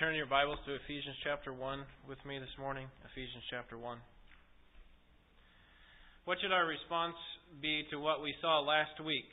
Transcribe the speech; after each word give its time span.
turn 0.00 0.16
your 0.16 0.24
Bibles 0.24 0.56
to 0.64 0.72
Ephesians 0.72 1.12
chapter 1.20 1.52
1 1.52 2.08
with 2.08 2.16
me 2.24 2.40
this 2.40 2.56
morning? 2.56 2.88
Ephesians 3.12 3.44
chapter 3.52 3.76
1. 3.76 4.00
What 6.24 6.40
should 6.40 6.56
our 6.56 6.64
response 6.64 7.20
be 7.60 7.84
to 7.92 8.00
what 8.00 8.24
we 8.24 8.32
saw 8.40 8.64
last 8.64 8.96
week? 9.04 9.28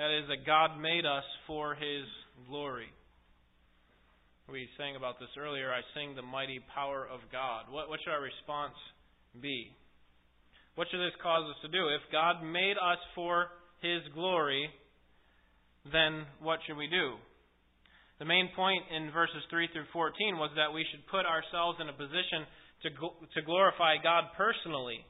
That 0.00 0.08
is, 0.08 0.24
that 0.32 0.48
God 0.48 0.80
made 0.80 1.04
us 1.04 1.28
for 1.46 1.76
His 1.76 2.08
glory. 2.48 2.88
We 4.48 4.72
sang 4.80 4.96
about 4.96 5.20
this 5.20 5.28
earlier. 5.36 5.68
I 5.68 5.84
sing 5.92 6.16
the 6.16 6.24
mighty 6.24 6.64
power 6.72 7.04
of 7.04 7.20
God. 7.28 7.68
What, 7.68 7.92
what 7.92 8.00
should 8.00 8.16
our 8.16 8.24
response 8.24 8.80
be? 9.36 9.68
What 10.80 10.88
should 10.88 11.04
this 11.04 11.12
cause 11.20 11.44
us 11.44 11.60
to 11.60 11.68
do? 11.68 11.92
If 11.92 12.08
God 12.08 12.40
made 12.40 12.80
us 12.80 13.04
for 13.12 13.52
His 13.84 14.00
glory, 14.16 14.72
then 15.92 16.24
what 16.40 16.60
should 16.64 16.80
we 16.80 16.88
do? 16.88 17.20
The 18.18 18.24
main 18.24 18.48
point 18.56 18.80
in 18.94 19.12
verses 19.12 19.44
3 19.50 19.68
through 19.72 19.92
14 19.92 20.40
was 20.40 20.50
that 20.56 20.72
we 20.72 20.86
should 20.88 21.04
put 21.12 21.28
ourselves 21.28 21.76
in 21.84 21.88
a 21.88 21.96
position 21.96 22.48
to, 22.82 22.88
to 22.88 23.40
glorify 23.44 24.00
God 24.00 24.32
personally. 24.36 25.04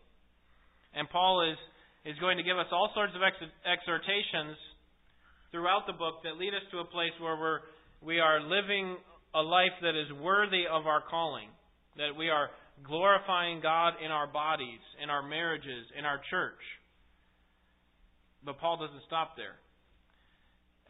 And 0.94 1.06
Paul 1.10 1.46
is, 1.46 1.58
is 2.02 2.18
going 2.18 2.36
to 2.36 2.42
give 2.42 2.58
us 2.58 2.66
all 2.72 2.90
sorts 2.94 3.14
of 3.14 3.22
ex- 3.22 3.54
exhortations 3.62 4.58
throughout 5.54 5.86
the 5.86 5.94
book 5.94 6.26
that 6.26 6.34
lead 6.34 6.50
us 6.50 6.66
to 6.74 6.82
a 6.82 6.88
place 6.90 7.14
where 7.22 7.38
we're, 7.38 7.60
we 8.02 8.18
are 8.18 8.42
living 8.42 8.98
a 9.34 9.42
life 9.42 9.76
that 9.82 9.94
is 9.94 10.10
worthy 10.18 10.66
of 10.66 10.86
our 10.86 11.02
calling, 11.06 11.48
that 11.96 12.10
we 12.18 12.28
are 12.28 12.50
glorifying 12.82 13.60
God 13.62 13.94
in 14.04 14.10
our 14.10 14.26
bodies, 14.26 14.82
in 15.02 15.10
our 15.10 15.22
marriages, 15.22 15.86
in 15.96 16.04
our 16.04 16.20
church. 16.30 16.60
But 18.44 18.58
Paul 18.58 18.78
doesn't 18.78 19.02
stop 19.06 19.36
there. 19.36 19.54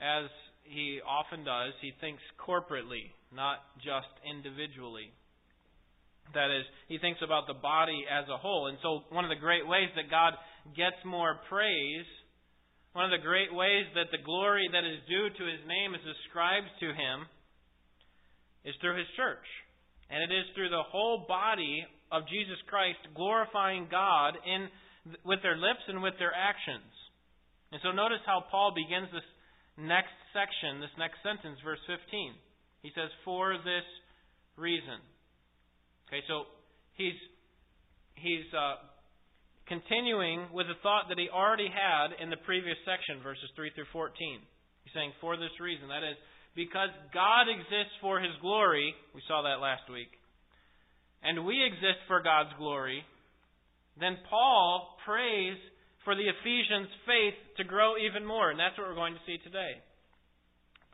As 0.01 0.29
he 0.69 1.01
often 1.03 1.45
does, 1.45 1.73
he 1.81 1.93
thinks 2.01 2.23
corporately, 2.41 3.15
not 3.35 3.63
just 3.79 4.11
individually. 4.27 5.13
That 6.35 6.51
is, 6.51 6.67
he 6.89 6.99
thinks 6.99 7.23
about 7.23 7.47
the 7.47 7.55
body 7.55 8.03
as 8.07 8.27
a 8.29 8.37
whole. 8.37 8.67
And 8.67 8.79
so, 8.83 9.07
one 9.15 9.25
of 9.25 9.31
the 9.31 9.39
great 9.39 9.67
ways 9.67 9.91
that 9.95 10.11
God 10.11 10.35
gets 10.75 10.99
more 11.07 11.39
praise, 11.49 12.09
one 12.93 13.07
of 13.07 13.15
the 13.15 13.23
great 13.23 13.55
ways 13.55 13.87
that 13.95 14.11
the 14.11 14.23
glory 14.25 14.67
that 14.73 14.83
is 14.83 14.99
due 15.07 15.31
to 15.31 15.45
his 15.47 15.63
name 15.69 15.95
is 15.95 16.03
ascribed 16.03 16.71
to 16.83 16.89
him, 16.91 17.31
is 18.67 18.75
through 18.83 18.99
his 18.99 19.11
church. 19.15 19.47
And 20.11 20.19
it 20.23 20.35
is 20.35 20.47
through 20.55 20.71
the 20.71 20.87
whole 20.91 21.27
body 21.27 21.87
of 22.11 22.27
Jesus 22.27 22.59
Christ 22.67 22.99
glorifying 23.15 23.87
God 23.91 24.35
in, 24.43 24.67
with 25.23 25.43
their 25.43 25.59
lips 25.59 25.87
and 25.87 26.03
with 26.03 26.15
their 26.19 26.35
actions. 26.35 26.91
And 27.71 27.79
so, 27.83 27.95
notice 27.95 28.23
how 28.27 28.43
Paul 28.51 28.75
begins 28.75 29.11
this 29.15 29.27
next 29.77 30.17
section, 30.33 30.81
this 30.81 30.93
next 30.99 31.21
sentence, 31.21 31.61
verse 31.65 31.81
15. 31.87 32.33
He 32.83 32.91
says, 32.97 33.13
For 33.25 33.57
this 33.61 33.87
reason. 34.57 35.01
Okay, 36.09 36.25
so 36.29 36.49
he's, 36.97 37.17
he's 38.17 38.47
uh, 38.57 38.81
continuing 39.69 40.49
with 40.53 40.67
a 40.67 40.79
thought 40.83 41.09
that 41.09 41.21
he 41.21 41.29
already 41.29 41.69
had 41.69 42.17
in 42.21 42.31
the 42.31 42.41
previous 42.49 42.77
section, 42.89 43.23
verses 43.23 43.49
3 43.57 43.73
through 43.75 43.91
14. 43.93 44.13
He's 44.85 44.95
saying, 44.95 45.13
For 45.21 45.37
this 45.37 45.53
reason. 45.61 45.89
That 45.89 46.07
is, 46.07 46.17
because 46.55 46.91
God 47.13 47.53
exists 47.53 47.95
for 48.01 48.21
his 48.21 48.33
glory. 48.41 48.95
We 49.13 49.21
saw 49.29 49.45
that 49.45 49.61
last 49.61 49.91
week. 49.93 50.11
And 51.23 51.45
we 51.45 51.61
exist 51.65 52.01
for 52.09 52.23
God's 52.23 52.55
glory. 52.57 53.05
Then 53.99 54.17
Paul 54.29 54.97
prays 55.05 55.57
for 56.07 56.15
the 56.15 56.23
Ephesians' 56.23 56.89
faith 57.03 57.35
to 57.59 57.67
grow 57.67 57.99
even 57.99 58.23
more. 58.23 58.55
And 58.55 58.57
that's 58.63 58.79
what 58.79 58.87
we're 58.87 58.95
going 58.95 59.19
to 59.19 59.27
see 59.27 59.43
today. 59.43 59.83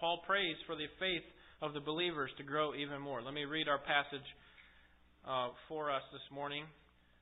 Paul 0.01 0.25
prays 0.25 0.57
for 0.65 0.75
the 0.75 0.89
faith 0.99 1.23
of 1.61 1.77
the 1.77 1.85
believers 1.85 2.33
to 2.41 2.43
grow 2.43 2.73
even 2.75 2.99
more. 2.99 3.21
Let 3.21 3.37
me 3.37 3.45
read 3.45 3.69
our 3.69 3.79
passage 3.79 4.25
uh, 5.29 5.53
for 5.69 5.93
us 5.93 6.03
this 6.11 6.25
morning, 6.33 6.65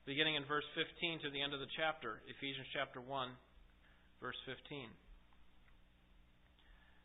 beginning 0.06 0.38
in 0.38 0.46
verse 0.46 0.64
15 0.78 1.26
to 1.26 1.34
the 1.34 1.42
end 1.42 1.52
of 1.52 1.60
the 1.60 1.68
chapter, 1.76 2.22
Ephesians 2.30 2.70
chapter 2.72 3.02
1, 3.02 3.10
verse 4.22 4.38
15. 4.46 4.86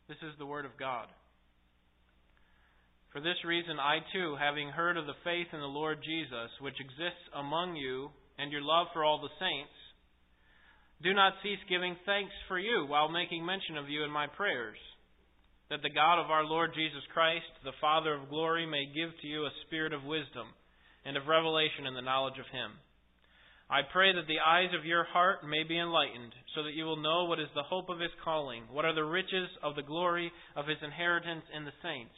This 0.08 0.22
is 0.22 0.38
the 0.38 0.46
Word 0.46 0.64
of 0.64 0.78
God. 0.78 1.10
For 3.10 3.18
this 3.20 3.36
reason, 3.44 3.82
I 3.82 4.06
too, 4.14 4.38
having 4.38 4.70
heard 4.70 4.96
of 4.96 5.10
the 5.10 5.18
faith 5.26 5.50
in 5.52 5.60
the 5.60 5.66
Lord 5.66 5.98
Jesus, 5.98 6.48
which 6.62 6.78
exists 6.78 7.26
among 7.34 7.74
you, 7.74 8.14
and 8.38 8.52
your 8.52 8.62
love 8.62 8.86
for 8.94 9.04
all 9.04 9.18
the 9.18 9.34
saints, 9.40 9.75
do 11.02 11.12
not 11.12 11.34
cease 11.42 11.60
giving 11.68 11.96
thanks 12.06 12.32
for 12.48 12.58
you 12.58 12.86
while 12.88 13.08
making 13.08 13.44
mention 13.44 13.76
of 13.76 13.88
you 13.88 14.04
in 14.04 14.10
my 14.10 14.26
prayers, 14.26 14.78
that 15.68 15.82
the 15.82 15.92
God 15.92 16.22
of 16.22 16.30
our 16.30 16.44
Lord 16.44 16.70
Jesus 16.74 17.04
Christ, 17.12 17.50
the 17.64 17.76
Father 17.80 18.14
of 18.14 18.30
glory, 18.30 18.66
may 18.66 18.86
give 18.94 19.10
to 19.20 19.26
you 19.26 19.44
a 19.44 19.58
spirit 19.66 19.92
of 19.92 20.04
wisdom 20.04 20.48
and 21.04 21.16
of 21.16 21.28
revelation 21.28 21.86
in 21.86 21.94
the 21.94 22.06
knowledge 22.06 22.38
of 22.38 22.48
him. 22.48 22.72
I 23.68 23.82
pray 23.82 24.14
that 24.14 24.30
the 24.30 24.38
eyes 24.38 24.70
of 24.78 24.86
your 24.86 25.02
heart 25.02 25.42
may 25.42 25.64
be 25.66 25.76
enlightened, 25.78 26.32
so 26.54 26.62
that 26.62 26.74
you 26.74 26.84
will 26.84 27.02
know 27.02 27.24
what 27.24 27.40
is 27.40 27.50
the 27.54 27.66
hope 27.66 27.90
of 27.90 27.98
his 27.98 28.14
calling, 28.22 28.62
what 28.70 28.84
are 28.84 28.94
the 28.94 29.04
riches 29.04 29.50
of 29.62 29.74
the 29.74 29.82
glory 29.82 30.30
of 30.54 30.68
his 30.68 30.78
inheritance 30.82 31.42
in 31.50 31.64
the 31.64 31.74
saints, 31.82 32.14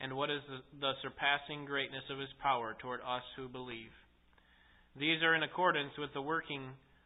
and 0.00 0.12
what 0.12 0.30
is 0.30 0.42
the, 0.80 0.92
surpassing 1.00 1.64
greatness 1.64 2.02
of 2.10 2.18
his 2.18 2.32
power 2.42 2.76
toward 2.82 3.00
us 3.00 3.22
who 3.36 3.48
believe. 3.48 3.94
These 4.98 5.22
are 5.22 5.34
in 5.34 5.44
accordance 5.44 5.94
with 5.96 6.12
the 6.12 6.22
working 6.22 6.74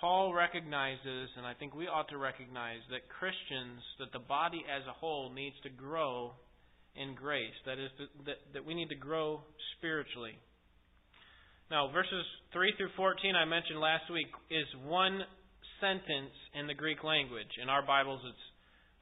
Paul 0.00 0.32
recognizes, 0.32 1.28
and 1.36 1.44
I 1.44 1.52
think 1.52 1.76
we 1.76 1.84
ought 1.84 2.08
to 2.08 2.16
recognize, 2.16 2.80
that 2.88 3.04
Christians, 3.12 3.84
that 4.00 4.12
the 4.16 4.24
body 4.24 4.64
as 4.64 4.80
a 4.88 4.96
whole 4.96 5.28
needs 5.28 5.56
to 5.62 5.70
grow 5.70 6.32
in 6.96 7.14
grace. 7.14 7.54
That 7.68 7.76
is, 7.76 7.92
that, 8.24 8.40
that 8.54 8.64
we 8.64 8.72
need 8.72 8.88
to 8.88 8.96
grow 8.96 9.44
spiritually. 9.76 10.40
Now, 11.70 11.92
verses 11.92 12.24
3 12.56 12.72
through 12.80 12.96
14 12.96 13.36
I 13.36 13.44
mentioned 13.44 13.78
last 13.78 14.08
week 14.08 14.32
is 14.48 14.66
one 14.88 15.20
sentence 15.84 16.34
in 16.56 16.66
the 16.66 16.74
Greek 16.74 17.04
language. 17.04 17.52
In 17.62 17.68
our 17.68 17.84
Bibles, 17.84 18.24
it's 18.24 18.46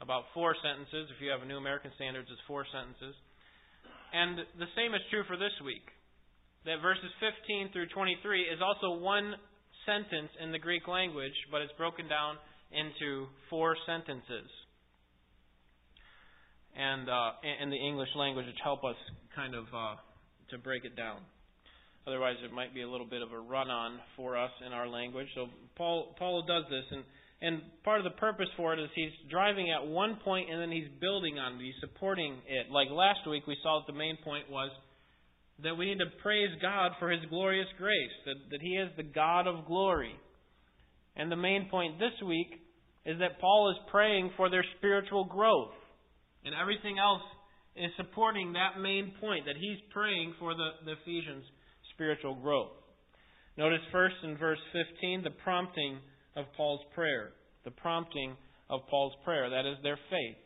about 0.02 0.26
four 0.34 0.52
sentences. 0.60 1.08
If 1.14 1.22
you 1.22 1.30
have 1.30 1.42
a 1.42 1.48
New 1.48 1.62
American 1.62 1.94
Standards, 1.94 2.26
it's 2.26 2.42
four 2.50 2.66
sentences. 2.68 3.14
And 4.12 4.42
the 4.58 4.70
same 4.74 4.92
is 4.98 5.02
true 5.14 5.22
for 5.30 5.38
this 5.38 5.54
week. 5.62 5.86
That 6.66 6.82
verses 6.82 7.08
15 7.22 7.70
through 7.72 7.88
23 7.94 8.50
is 8.50 8.58
also 8.58 8.98
one 8.98 9.38
sentence 9.88 10.28
in 10.44 10.52
the 10.52 10.58
Greek 10.58 10.86
language, 10.86 11.32
but 11.50 11.62
it's 11.62 11.72
broken 11.80 12.08
down 12.08 12.36
into 12.68 13.26
four 13.48 13.74
sentences. 13.86 14.50
And 16.76 17.08
uh, 17.08 17.30
in 17.62 17.70
the 17.70 17.80
English 17.80 18.10
language, 18.14 18.44
which 18.44 18.60
help 18.62 18.84
us 18.84 19.00
kind 19.34 19.54
of 19.54 19.64
uh, 19.72 19.96
to 20.50 20.58
break 20.58 20.84
it 20.84 20.94
down. 20.94 21.24
Otherwise, 22.06 22.36
it 22.44 22.52
might 22.52 22.72
be 22.72 22.82
a 22.82 22.88
little 22.88 23.06
bit 23.06 23.22
of 23.22 23.32
a 23.32 23.38
run-on 23.38 23.98
for 24.16 24.36
us 24.36 24.50
in 24.64 24.72
our 24.72 24.86
language. 24.86 25.26
So 25.34 25.46
Paul 25.76 26.14
Paul 26.18 26.44
does 26.46 26.64
this, 26.70 26.84
and 26.90 27.04
and 27.40 27.62
part 27.84 27.98
of 27.98 28.04
the 28.04 28.18
purpose 28.18 28.48
for 28.56 28.74
it 28.74 28.80
is 28.80 28.88
he's 28.94 29.12
driving 29.30 29.70
at 29.70 29.86
one 29.86 30.18
point 30.24 30.50
and 30.50 30.60
then 30.60 30.70
he's 30.70 30.88
building 31.00 31.38
on 31.38 31.54
it. 31.54 31.64
He's 31.64 31.80
supporting 31.80 32.38
it. 32.46 32.70
Like 32.70 32.88
last 32.90 33.28
week, 33.28 33.46
we 33.46 33.56
saw 33.62 33.80
that 33.80 33.92
the 33.92 33.98
main 33.98 34.18
point 34.24 34.50
was 34.50 34.70
that 35.62 35.76
we 35.76 35.86
need 35.86 35.98
to 35.98 36.22
praise 36.22 36.50
God 36.62 36.92
for 36.98 37.10
His 37.10 37.20
glorious 37.28 37.68
grace, 37.78 38.14
that, 38.26 38.50
that 38.50 38.62
He 38.62 38.76
is 38.76 38.90
the 38.96 39.02
God 39.02 39.46
of 39.46 39.66
glory. 39.66 40.14
And 41.16 41.30
the 41.30 41.36
main 41.36 41.68
point 41.68 41.98
this 41.98 42.14
week 42.26 42.60
is 43.04 43.18
that 43.18 43.40
Paul 43.40 43.70
is 43.70 43.90
praying 43.90 44.30
for 44.36 44.50
their 44.50 44.64
spiritual 44.78 45.24
growth. 45.24 45.72
And 46.44 46.54
everything 46.54 46.98
else 46.98 47.22
is 47.74 47.90
supporting 47.96 48.52
that 48.52 48.80
main 48.80 49.12
point, 49.20 49.46
that 49.46 49.56
he's 49.56 49.78
praying 49.90 50.34
for 50.38 50.54
the, 50.54 50.70
the 50.84 50.92
Ephesians' 51.02 51.44
spiritual 51.94 52.34
growth. 52.34 52.70
Notice 53.56 53.80
first 53.90 54.16
in 54.22 54.36
verse 54.36 54.58
15 54.72 55.22
the 55.24 55.30
prompting 55.42 55.98
of 56.36 56.46
Paul's 56.56 56.82
prayer. 56.94 57.32
The 57.64 57.70
prompting 57.72 58.36
of 58.70 58.80
Paul's 58.88 59.14
prayer, 59.24 59.50
that 59.50 59.66
is 59.66 59.76
their 59.82 59.98
faith. 60.10 60.36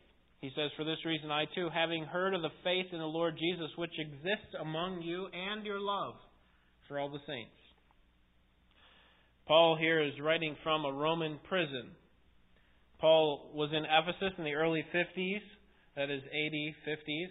He 0.42 0.50
says, 0.56 0.70
For 0.76 0.84
this 0.84 0.98
reason, 1.06 1.30
I 1.30 1.44
too, 1.54 1.68
having 1.72 2.04
heard 2.04 2.34
of 2.34 2.42
the 2.42 2.50
faith 2.64 2.86
in 2.92 2.98
the 2.98 3.06
Lord 3.06 3.38
Jesus 3.38 3.70
which 3.76 3.96
exists 3.96 4.54
among 4.60 5.00
you 5.00 5.28
and 5.32 5.64
your 5.64 5.80
love 5.80 6.14
for 6.88 6.98
all 6.98 7.08
the 7.08 7.22
saints. 7.28 7.54
Paul 9.46 9.76
here 9.78 10.02
is 10.02 10.12
writing 10.20 10.56
from 10.64 10.84
a 10.84 10.92
Roman 10.92 11.38
prison. 11.48 11.92
Paul 13.00 13.52
was 13.54 13.70
in 13.72 13.84
Ephesus 13.84 14.34
in 14.36 14.44
the 14.44 14.54
early 14.54 14.84
50s, 14.92 15.42
that 15.94 16.10
is 16.10 16.22
80, 16.32 16.74
50s, 16.88 17.30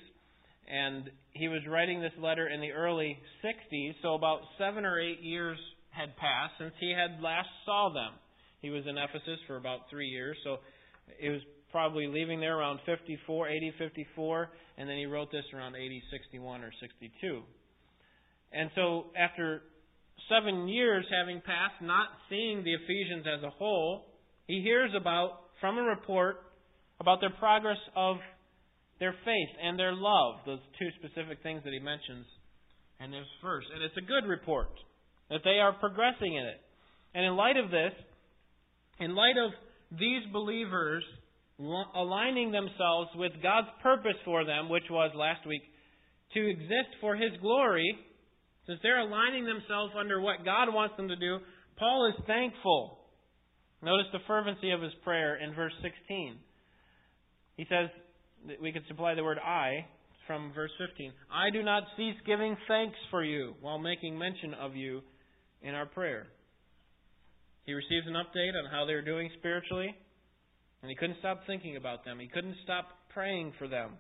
And 0.70 1.10
he 1.34 1.50
was 1.50 1.62
writing 1.68 2.00
this 2.00 2.14
letter 2.18 2.48
in 2.48 2.62
the 2.62 2.72
early 2.72 3.18
60s, 3.44 3.96
so 4.02 4.14
about 4.14 4.40
seven 4.58 4.86
or 4.86 5.00
eight 5.00 5.22
years 5.22 5.58
had 5.90 6.16
passed 6.16 6.54
since 6.60 6.74
he 6.80 6.92
had 6.92 7.22
last 7.22 7.50
saw 7.66 7.92
them. 7.94 8.14
He 8.62 8.70
was 8.70 8.84
in 8.88 8.98
Ephesus 8.98 9.40
for 9.48 9.58
about 9.58 9.90
three 9.90 10.08
years, 10.08 10.38
so 10.46 10.58
it 11.20 11.30
was 11.30 11.42
probably 11.72 12.08
leaving 12.08 12.40
there 12.40 12.58
around 12.58 12.80
54, 12.86 13.50
80, 13.50 13.74
54, 13.78 14.50
and 14.78 14.90
then 14.90 14.98
he 14.98 15.06
wrote 15.06 15.32
this 15.32 15.46
around 15.54 15.76
80, 15.76 16.02
61, 16.12 16.64
or 16.64 16.72
62. 16.80 17.42
And 18.52 18.70
so 18.76 19.06
after 19.18 19.62
seven 20.30 20.68
years 20.68 21.06
having 21.10 21.42
passed, 21.42 21.82
not 21.82 22.08
seeing 22.30 22.64
the 22.64 22.74
Ephesians 22.74 23.26
as 23.28 23.44
a 23.44 23.50
whole, 23.50 24.06
he 24.48 24.62
hears 24.62 24.92
about, 24.96 25.40
from 25.60 25.78
a 25.78 25.82
report, 25.82 26.38
about 27.00 27.20
their 27.22 27.32
progress 27.32 27.78
of 27.96 28.18
their 29.00 29.16
faith 29.26 29.50
and 29.64 29.80
their 29.80 29.94
love, 29.94 30.36
those 30.46 30.60
two 30.78 30.90
specific 31.00 31.42
things 31.42 31.62
that 31.64 31.74
he 31.74 31.80
mentions 31.80 32.26
in 33.04 33.12
this 33.12 33.26
verse. 33.42 33.66
And 33.74 33.84
it's 33.84 33.98
a 33.98 34.06
good 34.06 34.30
report 34.30 34.70
that 35.30 35.42
they 35.44 35.58
are 35.60 35.74
progressing 35.74 36.36
in 36.36 36.46
it. 36.46 36.62
And 37.16 37.26
in 37.26 37.36
light 37.36 37.58
of 37.58 37.72
this, 37.72 37.94
in 39.00 39.16
light 39.16 39.36
of 39.38 39.52
these 39.98 40.22
believers 40.32 41.04
aligning 41.96 42.52
themselves 42.52 43.10
with 43.16 43.32
God's 43.44 43.68
purpose 43.84 44.18
for 44.26 44.46
them, 44.46 44.70
which 44.70 44.90
was 44.90 45.12
last 45.16 45.46
week 45.46 45.62
to 46.34 46.50
exist 46.50 46.96
for 47.00 47.16
His 47.16 47.32
glory, 47.42 47.98
since 48.68 48.80
they're 48.84 49.00
aligning 49.00 49.46
themselves 49.46 49.94
under 49.98 50.22
what 50.22 50.46
God 50.46 50.74
wants 50.74 50.96
them 50.98 51.08
to 51.08 51.16
do, 51.16 51.40
Paul 51.78 52.14
is 52.16 52.24
thankful. 52.26 53.00
Notice 53.82 54.08
the 54.14 54.20
fervency 54.28 54.72
of 54.72 54.82
his 54.82 54.94
prayer 55.04 55.38
in 55.44 55.56
verse 55.56 55.74
16. 55.82 56.38
He 57.58 57.66
says, 57.68 57.90
we 58.62 58.72
could 58.72 58.86
supply 58.88 59.16
the 59.16 59.24
word 59.24 59.40
I 59.40 59.86
from 60.28 60.54
verse 60.54 60.72
15. 60.78 61.12
I 61.34 61.50
do 61.50 61.64
not 61.64 61.84
cease 61.98 62.16
giving 62.26 62.56
thanks 62.68 62.98
for 63.10 63.24
you 63.24 63.56
while 63.60 63.80
making 63.80 64.18
mention 64.18 64.54
of 64.54 64.76
you 64.76 65.02
in 65.64 65.74
our 65.74 65.88
prayer. 65.88 66.28
He 67.66 67.74
receives 67.74 68.08
an 68.08 68.14
update 68.14 68.54
on 68.58 68.70
how 68.72 68.86
they're 68.86 69.04
doing 69.04 69.30
spiritually, 69.40 69.96
and 70.82 70.90
he 70.90 70.96
couldn't 70.96 71.20
stop 71.20 71.42
thinking 71.46 71.76
about 71.76 72.06
them. 72.06 72.20
He 72.20 72.28
couldn't 72.28 72.56
stop 72.64 72.88
praying 73.14 73.54
for 73.58 73.68
them. 73.68 73.92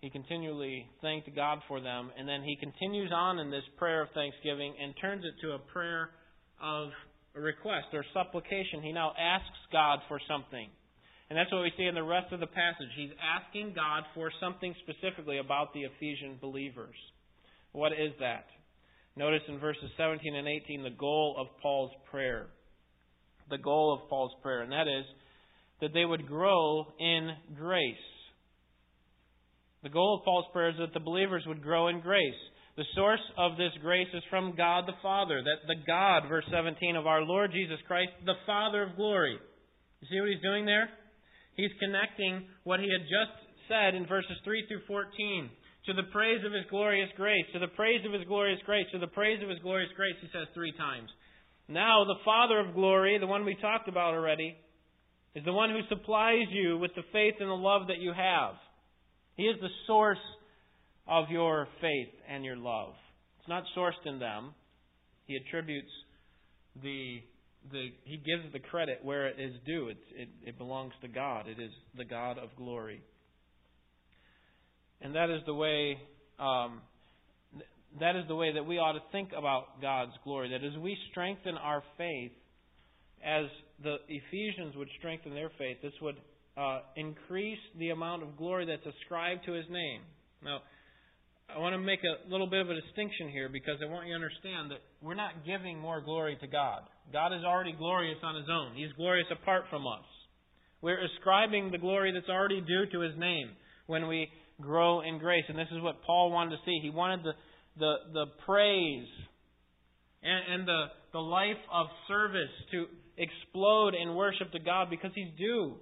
He 0.00 0.10
continually 0.10 0.88
thanked 1.00 1.32
God 1.34 1.60
for 1.68 1.80
them, 1.80 2.10
and 2.18 2.28
then 2.28 2.42
he 2.42 2.56
continues 2.56 3.12
on 3.14 3.38
in 3.38 3.50
this 3.50 3.62
prayer 3.78 4.02
of 4.02 4.08
thanksgiving 4.14 4.74
and 4.82 4.94
turns 5.00 5.24
it 5.24 5.34
to 5.42 5.52
a 5.52 5.58
prayer 5.58 6.10
of 6.60 6.88
request 7.34 7.86
or 7.92 8.04
supplication. 8.12 8.82
He 8.82 8.92
now 8.92 9.12
asks 9.18 9.58
God 9.70 10.00
for 10.08 10.18
something. 10.26 10.68
And 11.30 11.38
that's 11.38 11.50
what 11.52 11.62
we 11.62 11.72
see 11.78 11.86
in 11.86 11.94
the 11.94 12.02
rest 12.02 12.32
of 12.32 12.40
the 12.40 12.46
passage. 12.46 12.92
He's 12.96 13.14
asking 13.22 13.72
God 13.74 14.04
for 14.12 14.30
something 14.40 14.74
specifically 14.82 15.38
about 15.38 15.72
the 15.72 15.84
Ephesian 15.84 16.36
believers. 16.40 16.96
What 17.72 17.92
is 17.92 18.12
that? 18.20 18.46
Notice 19.16 19.42
in 19.48 19.58
verses 19.58 19.88
17 19.96 20.34
and 20.34 20.48
18 20.48 20.82
the 20.82 20.90
goal 20.90 21.36
of 21.38 21.46
Paul's 21.62 21.92
prayer. 22.10 22.48
The 23.52 23.58
goal 23.58 23.92
of 23.92 24.08
Paul's 24.08 24.32
prayer, 24.42 24.62
and 24.62 24.72
that 24.72 24.88
is 24.88 25.04
that 25.82 25.92
they 25.92 26.06
would 26.06 26.26
grow 26.26 26.86
in 26.98 27.36
grace. 27.54 28.08
The 29.82 29.92
goal 29.92 30.16
of 30.16 30.24
Paul's 30.24 30.46
prayer 30.54 30.70
is 30.70 30.80
that 30.80 30.94
the 30.94 31.04
believers 31.04 31.44
would 31.46 31.60
grow 31.60 31.88
in 31.88 32.00
grace. 32.00 32.40
The 32.78 32.88
source 32.96 33.20
of 33.36 33.58
this 33.58 33.76
grace 33.82 34.08
is 34.14 34.22
from 34.30 34.56
God 34.56 34.86
the 34.86 34.96
Father. 35.02 35.42
That 35.44 35.68
the 35.68 35.84
God, 35.86 36.30
verse 36.30 36.46
17, 36.50 36.96
of 36.96 37.06
our 37.06 37.20
Lord 37.20 37.52
Jesus 37.52 37.76
Christ, 37.86 38.08
the 38.24 38.40
Father 38.46 38.84
of 38.84 38.96
glory. 38.96 39.36
You 40.00 40.08
see 40.08 40.18
what 40.18 40.30
he's 40.30 40.40
doing 40.40 40.64
there? 40.64 40.88
He's 41.54 41.76
connecting 41.76 42.48
what 42.64 42.80
he 42.80 42.88
had 42.88 43.04
just 43.04 43.36
said 43.68 43.94
in 43.94 44.06
verses 44.06 44.40
3 44.44 44.64
through 44.64 44.88
14 44.88 45.50
to 45.86 45.92
the 45.92 46.08
praise 46.08 46.40
of 46.46 46.56
his 46.56 46.64
glorious 46.70 47.10
grace, 47.18 47.44
to 47.52 47.58
the 47.58 47.74
praise 47.76 48.00
of 48.06 48.14
his 48.16 48.24
glorious 48.24 48.60
grace, 48.64 48.86
to 48.92 48.98
the 48.98 49.12
praise 49.12 49.42
of 49.42 49.50
his 49.50 49.58
glorious 49.60 49.90
grace, 49.94 50.16
he 50.22 50.30
says 50.32 50.48
three 50.54 50.72
times. 50.78 51.10
Now, 51.68 52.04
the 52.04 52.16
Father 52.24 52.60
of 52.60 52.74
glory, 52.74 53.18
the 53.18 53.26
one 53.26 53.44
we 53.44 53.56
talked 53.60 53.88
about 53.88 54.14
already, 54.14 54.56
is 55.34 55.44
the 55.44 55.52
one 55.52 55.70
who 55.70 55.80
supplies 55.88 56.46
you 56.50 56.78
with 56.78 56.90
the 56.94 57.02
faith 57.12 57.34
and 57.40 57.48
the 57.48 57.54
love 57.54 57.88
that 57.88 57.98
you 57.98 58.12
have. 58.12 58.54
He 59.36 59.44
is 59.44 59.56
the 59.60 59.68
source 59.86 60.18
of 61.06 61.30
your 61.30 61.66
faith 61.80 62.12
and 62.28 62.44
your 62.44 62.56
love. 62.56 62.94
It's 63.40 63.48
not 63.48 63.64
sourced 63.76 64.06
in 64.06 64.18
them. 64.18 64.54
He 65.26 65.36
attributes 65.36 65.90
the 66.82 67.20
the 67.70 67.88
he 68.04 68.16
gives 68.16 68.52
the 68.52 68.58
credit 68.58 68.98
where 69.02 69.28
it 69.28 69.36
is 69.38 69.52
due. 69.64 69.88
It, 69.88 69.98
it, 70.14 70.28
it 70.46 70.58
belongs 70.58 70.92
to 71.02 71.08
God. 71.08 71.46
It 71.48 71.60
is 71.60 71.70
the 71.96 72.04
God 72.04 72.38
of 72.38 72.50
glory. 72.56 73.02
And 75.00 75.14
that 75.14 75.30
is 75.30 75.40
the 75.46 75.54
way 75.54 75.98
um, 76.38 76.80
that 78.00 78.16
is 78.16 78.24
the 78.28 78.34
way 78.34 78.52
that 78.52 78.64
we 78.64 78.78
ought 78.78 78.92
to 78.92 79.02
think 79.12 79.30
about 79.36 79.80
God's 79.80 80.12
glory. 80.24 80.50
That 80.50 80.64
as 80.64 80.76
we 80.78 80.96
strengthen 81.10 81.56
our 81.56 81.82
faith, 81.98 82.32
as 83.24 83.46
the 83.82 83.96
Ephesians 84.08 84.74
would 84.76 84.88
strengthen 84.98 85.34
their 85.34 85.50
faith, 85.58 85.78
this 85.82 85.92
would 86.00 86.16
uh, 86.56 86.80
increase 86.96 87.58
the 87.78 87.90
amount 87.90 88.22
of 88.22 88.36
glory 88.36 88.66
that's 88.66 88.86
ascribed 88.96 89.44
to 89.46 89.52
His 89.52 89.66
name. 89.70 90.00
Now, 90.44 90.60
I 91.54 91.58
want 91.58 91.74
to 91.74 91.78
make 91.78 92.00
a 92.00 92.30
little 92.30 92.46
bit 92.46 92.60
of 92.60 92.70
a 92.70 92.74
distinction 92.74 93.28
here 93.28 93.48
because 93.52 93.76
I 93.82 93.90
want 93.90 94.06
you 94.06 94.14
to 94.14 94.20
understand 94.24 94.70
that 94.70 94.80
we're 95.02 95.14
not 95.14 95.44
giving 95.44 95.78
more 95.78 96.00
glory 96.00 96.36
to 96.40 96.46
God. 96.46 96.82
God 97.12 97.34
is 97.34 97.44
already 97.44 97.72
glorious 97.72 98.18
on 98.22 98.36
His 98.36 98.48
own. 98.50 98.72
He's 98.74 98.92
glorious 98.96 99.26
apart 99.30 99.64
from 99.68 99.86
us. 99.86 100.06
We're 100.80 101.04
ascribing 101.04 101.70
the 101.70 101.78
glory 101.78 102.12
that's 102.12 102.28
already 102.28 102.60
due 102.60 102.86
to 102.92 103.00
His 103.00 103.16
name 103.18 103.50
when 103.86 104.08
we 104.08 104.28
grow 104.60 105.02
in 105.02 105.18
grace. 105.18 105.44
And 105.48 105.58
this 105.58 105.68
is 105.72 105.82
what 105.82 106.02
Paul 106.02 106.30
wanted 106.30 106.52
to 106.52 106.62
see. 106.64 106.78
He 106.82 106.90
wanted 106.90 107.24
the, 107.24 107.32
the, 107.78 107.94
the 108.12 108.26
praise 108.46 109.08
and, 110.22 110.54
and 110.54 110.68
the, 110.68 110.84
the 111.12 111.18
life 111.18 111.60
of 111.72 111.86
service 112.08 112.50
to 112.70 112.86
explode 113.16 113.94
in 113.94 114.14
worship 114.14 114.52
to 114.52 114.58
God 114.58 114.88
because 114.90 115.10
He's 115.14 115.32
due 115.38 115.74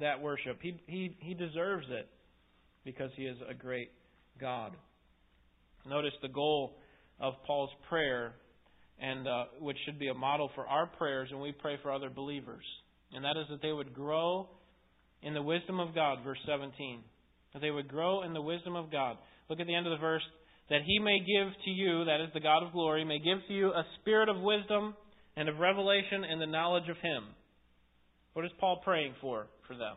that 0.00 0.20
worship. 0.20 0.58
He, 0.60 0.80
he, 0.86 1.16
he 1.20 1.34
deserves 1.34 1.86
it 1.90 2.08
because 2.84 3.10
He 3.16 3.24
is 3.24 3.36
a 3.48 3.54
great 3.54 3.90
God. 4.40 4.72
Notice 5.86 6.12
the 6.22 6.28
goal 6.28 6.76
of 7.20 7.34
Paul's 7.46 7.70
prayer, 7.88 8.34
and 8.98 9.26
uh, 9.26 9.44
which 9.60 9.76
should 9.84 9.98
be 9.98 10.08
a 10.08 10.14
model 10.14 10.50
for 10.54 10.66
our 10.66 10.86
prayers 10.86 11.28
when 11.30 11.40
we 11.40 11.52
pray 11.52 11.76
for 11.82 11.92
other 11.92 12.10
believers, 12.10 12.64
and 13.12 13.24
that 13.24 13.36
is 13.36 13.46
that 13.50 13.62
they 13.62 13.72
would 13.72 13.94
grow 13.94 14.48
in 15.22 15.34
the 15.34 15.42
wisdom 15.42 15.78
of 15.78 15.94
God. 15.94 16.18
Verse 16.24 16.38
17, 16.46 17.00
that 17.52 17.60
they 17.60 17.70
would 17.70 17.88
grow 17.88 18.22
in 18.22 18.32
the 18.32 18.42
wisdom 18.42 18.76
of 18.76 18.90
God. 18.90 19.16
Look 19.48 19.60
at 19.60 19.66
the 19.66 19.74
end 19.74 19.86
of 19.86 19.92
the 19.92 20.00
verse. 20.00 20.22
That 20.70 20.82
he 20.86 20.98
may 20.98 21.18
give 21.18 21.52
to 21.64 21.70
you, 21.70 22.04
that 22.06 22.20
is 22.20 22.30
the 22.32 22.40
God 22.40 22.62
of 22.62 22.72
glory, 22.72 23.04
may 23.04 23.18
give 23.18 23.38
to 23.48 23.54
you 23.54 23.68
a 23.68 23.84
spirit 24.00 24.28
of 24.28 24.40
wisdom 24.40 24.94
and 25.36 25.48
of 25.48 25.58
revelation 25.58 26.24
and 26.24 26.40
the 26.40 26.46
knowledge 26.46 26.88
of 26.88 26.96
him. 26.96 27.24
What 28.32 28.44
is 28.44 28.50
Paul 28.58 28.80
praying 28.82 29.14
for 29.20 29.46
for 29.66 29.74
them? 29.74 29.96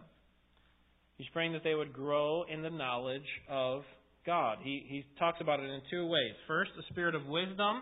He's 1.17 1.27
praying 1.33 1.53
that 1.53 1.63
they 1.63 1.73
would 1.73 1.93
grow 1.93 2.43
in 2.43 2.61
the 2.61 2.69
knowledge 2.69 3.25
of 3.49 3.81
God. 4.25 4.59
He, 4.61 4.85
he 4.87 5.05
talks 5.17 5.39
about 5.41 5.59
it 5.59 5.69
in 5.69 5.81
two 5.89 6.05
ways. 6.05 6.33
First, 6.47 6.71
a 6.77 6.83
spirit 6.91 7.15
of 7.15 7.25
wisdom, 7.25 7.81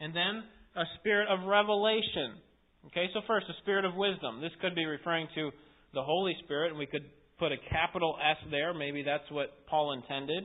and 0.00 0.14
then 0.14 0.44
a 0.76 0.84
spirit 0.98 1.28
of 1.28 1.46
revelation. 1.46 2.40
Okay, 2.86 3.06
so 3.12 3.20
first, 3.26 3.46
a 3.50 3.60
spirit 3.62 3.84
of 3.84 3.94
wisdom. 3.94 4.40
This 4.40 4.52
could 4.62 4.74
be 4.74 4.86
referring 4.86 5.28
to 5.34 5.50
the 5.92 6.02
Holy 6.02 6.34
Spirit, 6.44 6.70
and 6.70 6.78
we 6.78 6.86
could 6.86 7.04
put 7.38 7.52
a 7.52 7.56
capital 7.70 8.16
S 8.22 8.36
there. 8.50 8.72
Maybe 8.72 9.02
that's 9.02 9.28
what 9.30 9.66
Paul 9.66 9.92
intended. 9.92 10.44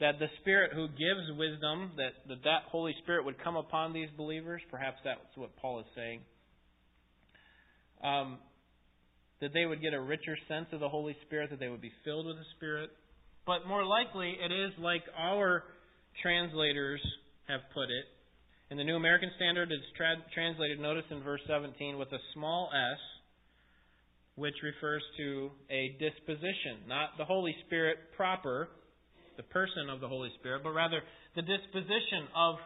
That 0.00 0.18
the 0.18 0.26
Spirit 0.40 0.72
who 0.74 0.88
gives 0.88 1.38
wisdom, 1.38 1.92
that, 1.96 2.12
that 2.28 2.42
that 2.44 2.62
Holy 2.70 2.94
Spirit 3.02 3.24
would 3.24 3.42
come 3.42 3.56
upon 3.56 3.92
these 3.92 4.08
believers. 4.16 4.60
Perhaps 4.70 4.98
that's 5.04 5.20
what 5.36 5.56
Paul 5.56 5.80
is 5.80 5.86
saying. 5.94 6.20
Um, 8.02 8.38
that 9.40 9.52
they 9.54 9.66
would 9.66 9.80
get 9.80 9.94
a 9.94 10.00
richer 10.00 10.36
sense 10.48 10.66
of 10.72 10.80
the 10.80 10.88
Holy 10.88 11.16
Spirit, 11.26 11.50
that 11.50 11.60
they 11.60 11.68
would 11.68 11.80
be 11.80 11.92
filled 12.04 12.26
with 12.26 12.36
the 12.36 12.48
Spirit. 12.56 12.90
But 13.46 13.66
more 13.68 13.84
likely, 13.84 14.36
it 14.40 14.52
is 14.52 14.72
like 14.78 15.02
our 15.18 15.64
translators 16.22 17.00
have 17.48 17.60
put 17.74 17.84
it. 17.84 18.06
In 18.70 18.78
the 18.78 18.84
New 18.84 18.96
American 18.96 19.30
Standard, 19.36 19.70
it's 19.70 19.84
tra- 19.96 20.24
translated, 20.32 20.80
notice 20.80 21.04
in 21.10 21.22
verse 21.22 21.42
17, 21.46 21.98
with 21.98 22.08
a 22.12 22.18
small 22.32 22.70
s, 22.72 22.98
which 24.36 24.54
refers 24.62 25.02
to 25.18 25.50
a 25.70 25.96
disposition, 26.00 26.88
not 26.88 27.10
the 27.18 27.24
Holy 27.24 27.54
Spirit 27.66 27.98
proper, 28.16 28.68
the 29.36 29.42
person 29.42 29.90
of 29.90 30.00
the 30.00 30.08
Holy 30.08 30.30
Spirit, 30.38 30.62
but 30.62 30.70
rather 30.70 31.00
the 31.36 31.42
disposition 31.42 32.28
of 32.36 32.56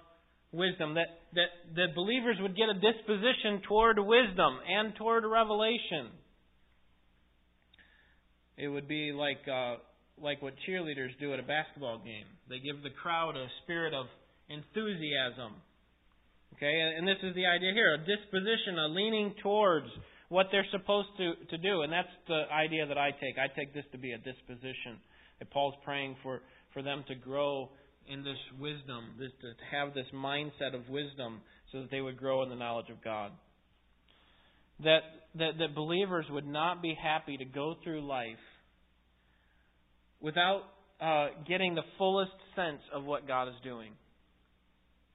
wisdom, 0.53 0.95
that, 0.95 1.29
that 1.35 1.51
the 1.75 1.87
believers 1.95 2.37
would 2.41 2.57
get 2.57 2.69
a 2.69 2.75
disposition 2.75 3.63
toward 3.67 3.99
wisdom 3.99 4.59
and 4.69 4.95
toward 4.97 5.25
revelation. 5.25 6.11
It 8.57 8.69
would 8.69 8.89
be 8.89 9.13
like 9.13 9.47
uh, 9.47 9.77
like 10.21 10.43
what 10.43 10.55
cheerleaders 10.69 11.15
do 11.21 11.33
at 11.33 11.39
a 11.39 11.47
basketball 11.47 11.99
game. 11.99 12.27
They 12.49 12.59
give 12.59 12.83
the 12.83 12.91
crowd 12.91 13.37
a 13.37 13.47
spirit 13.63 13.95
of 13.95 14.07
enthusiasm. 14.49 15.63
Okay, 16.57 16.75
and 16.97 17.07
this 17.07 17.21
is 17.23 17.35
the 17.37 17.47
idea 17.47 17.73
here 17.73 17.95
a 17.95 17.99
disposition, 17.99 18.79
a 18.79 18.89
leaning 18.89 19.35
towards 19.43 19.87
what 20.29 20.47
they're 20.51 20.67
supposed 20.73 21.09
to, 21.19 21.35
to 21.51 21.59
do. 21.59 21.83
And 21.83 21.93
that's 21.93 22.13
the 22.27 22.45
idea 22.53 22.87
that 22.87 22.99
I 22.99 23.13
take. 23.13 23.39
I 23.39 23.47
take 23.55 23.73
this 23.75 23.85
to 23.93 23.99
be 23.99 24.13
a 24.13 24.19
disposition 24.19 24.99
that 25.39 25.51
Paul's 25.51 25.77
praying 25.85 26.17
for, 26.23 26.41
for 26.73 26.83
them 26.83 27.05
to 27.09 27.15
grow 27.15 27.71
in 28.11 28.25
this 28.25 28.39
wisdom, 28.59 29.11
this, 29.19 29.31
to 29.41 29.77
have 29.77 29.95
this 29.95 30.07
mindset 30.15 30.75
of 30.75 30.89
wisdom 30.89 31.41
so 31.73 31.83
that 31.83 31.91
they 31.91 32.01
would 32.01 32.17
grow 32.17 32.43
in 32.43 32.49
the 32.49 32.57
knowledge 32.57 32.91
of 32.91 33.03
God. 33.03 33.33
That, 34.85 35.01
that, 35.35 35.59
that 35.59 35.75
believers 35.75 36.27
would 36.31 36.47
not 36.47 36.81
be 36.81 36.97
happy 37.01 37.37
to 37.37 37.45
go 37.45 37.75
through 37.83 38.07
life 38.07 38.37
without 40.21 40.63
uh, 41.01 41.29
getting 41.47 41.75
the 41.75 41.83
fullest 41.99 42.33
sense 42.57 42.81
of 42.95 43.05
what 43.05 43.27
God 43.27 43.49
is 43.49 43.55
doing. 43.63 43.93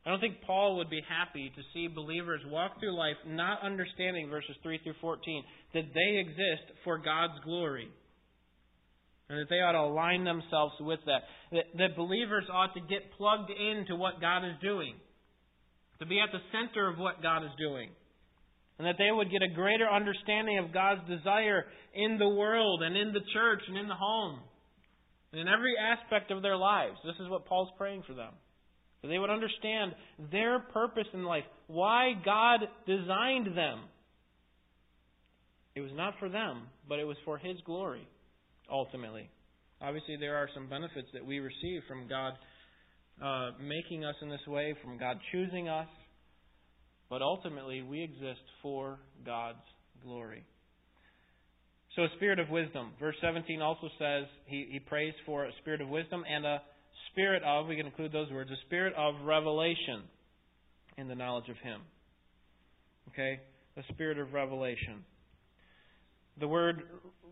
I 0.05 0.09
don't 0.09 0.19
think 0.19 0.41
Paul 0.45 0.77
would 0.77 0.89
be 0.89 1.01
happy 1.07 1.51
to 1.55 1.61
see 1.73 1.87
believers 1.87 2.41
walk 2.47 2.79
through 2.79 2.97
life 2.97 3.15
not 3.25 3.63
understanding 3.63 4.29
verses 4.29 4.55
3 4.61 4.79
through 4.83 4.95
14 4.99 5.43
that 5.73 5.85
they 5.93 6.19
exist 6.19 6.77
for 6.83 6.97
God's 6.97 7.39
glory. 7.45 7.87
And 9.29 9.39
that 9.39 9.49
they 9.49 9.61
ought 9.61 9.71
to 9.71 9.79
align 9.79 10.23
themselves 10.23 10.73
with 10.79 10.99
that. 11.05 11.23
that. 11.51 11.65
That 11.77 11.95
believers 11.95 12.45
ought 12.51 12.73
to 12.73 12.81
get 12.81 13.11
plugged 13.17 13.49
into 13.49 13.95
what 13.95 14.21
God 14.21 14.45
is 14.45 14.55
doing. 14.61 14.95
To 15.99 16.05
be 16.05 16.19
at 16.19 16.29
the 16.31 16.43
center 16.51 16.89
of 16.89 16.97
what 16.97 17.21
God 17.21 17.43
is 17.43 17.51
doing. 17.57 17.89
And 18.77 18.87
that 18.87 18.95
they 18.97 19.11
would 19.11 19.31
get 19.31 19.41
a 19.41 19.53
greater 19.53 19.87
understanding 19.87 20.57
of 20.57 20.73
God's 20.73 21.01
desire 21.07 21.65
in 21.93 22.17
the 22.17 22.27
world 22.27 22.81
and 22.81 22.97
in 22.97 23.13
the 23.13 23.21
church 23.33 23.61
and 23.67 23.77
in 23.77 23.87
the 23.87 23.95
home. 23.95 24.39
And 25.31 25.41
in 25.41 25.47
every 25.47 25.75
aspect 25.77 26.31
of 26.31 26.41
their 26.41 26.57
lives. 26.57 26.97
This 27.05 27.15
is 27.19 27.29
what 27.29 27.45
Paul's 27.45 27.71
praying 27.77 28.03
for 28.05 28.13
them. 28.13 28.33
That 29.01 29.09
they 29.09 29.19
would 29.19 29.29
understand 29.29 29.93
their 30.31 30.59
purpose 30.59 31.07
in 31.13 31.23
life, 31.23 31.43
why 31.67 32.13
God 32.23 32.61
designed 32.87 33.47
them. 33.55 33.81
It 35.75 35.81
was 35.81 35.91
not 35.93 36.13
for 36.19 36.29
them, 36.29 36.63
but 36.87 36.99
it 36.99 37.03
was 37.03 37.17
for 37.25 37.37
His 37.37 37.57
glory, 37.65 38.07
ultimately. 38.73 39.29
Obviously, 39.79 40.17
there 40.17 40.35
are 40.35 40.49
some 40.53 40.67
benefits 40.67 41.07
that 41.13 41.25
we 41.25 41.39
receive 41.39 41.81
from 41.87 42.07
God 42.09 42.33
uh, 43.23 43.51
making 43.61 44.03
us 44.03 44.15
in 44.21 44.29
this 44.29 44.45
way, 44.47 44.75
from 44.83 44.97
God 44.97 45.19
choosing 45.31 45.69
us, 45.69 45.87
but 47.09 47.21
ultimately, 47.21 47.83
we 47.83 48.01
exist 48.01 48.41
for 48.61 48.97
God's 49.25 49.63
glory. 50.03 50.43
So, 51.95 52.03
a 52.03 52.07
spirit 52.15 52.39
of 52.39 52.49
wisdom. 52.49 52.91
Verse 52.99 53.15
17 53.21 53.61
also 53.61 53.87
says 53.99 54.25
he, 54.47 54.67
he 54.71 54.79
prays 54.79 55.13
for 55.25 55.45
a 55.45 55.51
spirit 55.61 55.79
of 55.79 55.89
wisdom 55.89 56.23
and 56.27 56.43
a 56.43 56.61
spirit 57.11 57.43
of, 57.43 57.67
we 57.67 57.75
can 57.75 57.85
include 57.85 58.11
those 58.11 58.31
words, 58.31 58.49
a 58.49 58.65
spirit 58.65 58.93
of 58.97 59.13
revelation 59.23 60.01
in 60.97 61.07
the 61.07 61.15
knowledge 61.15 61.49
of 61.49 61.57
Him. 61.57 61.81
Okay? 63.09 63.39
The 63.75 63.83
spirit 63.93 64.17
of 64.17 64.33
revelation. 64.33 65.03
The 66.39 66.47
word 66.47 66.81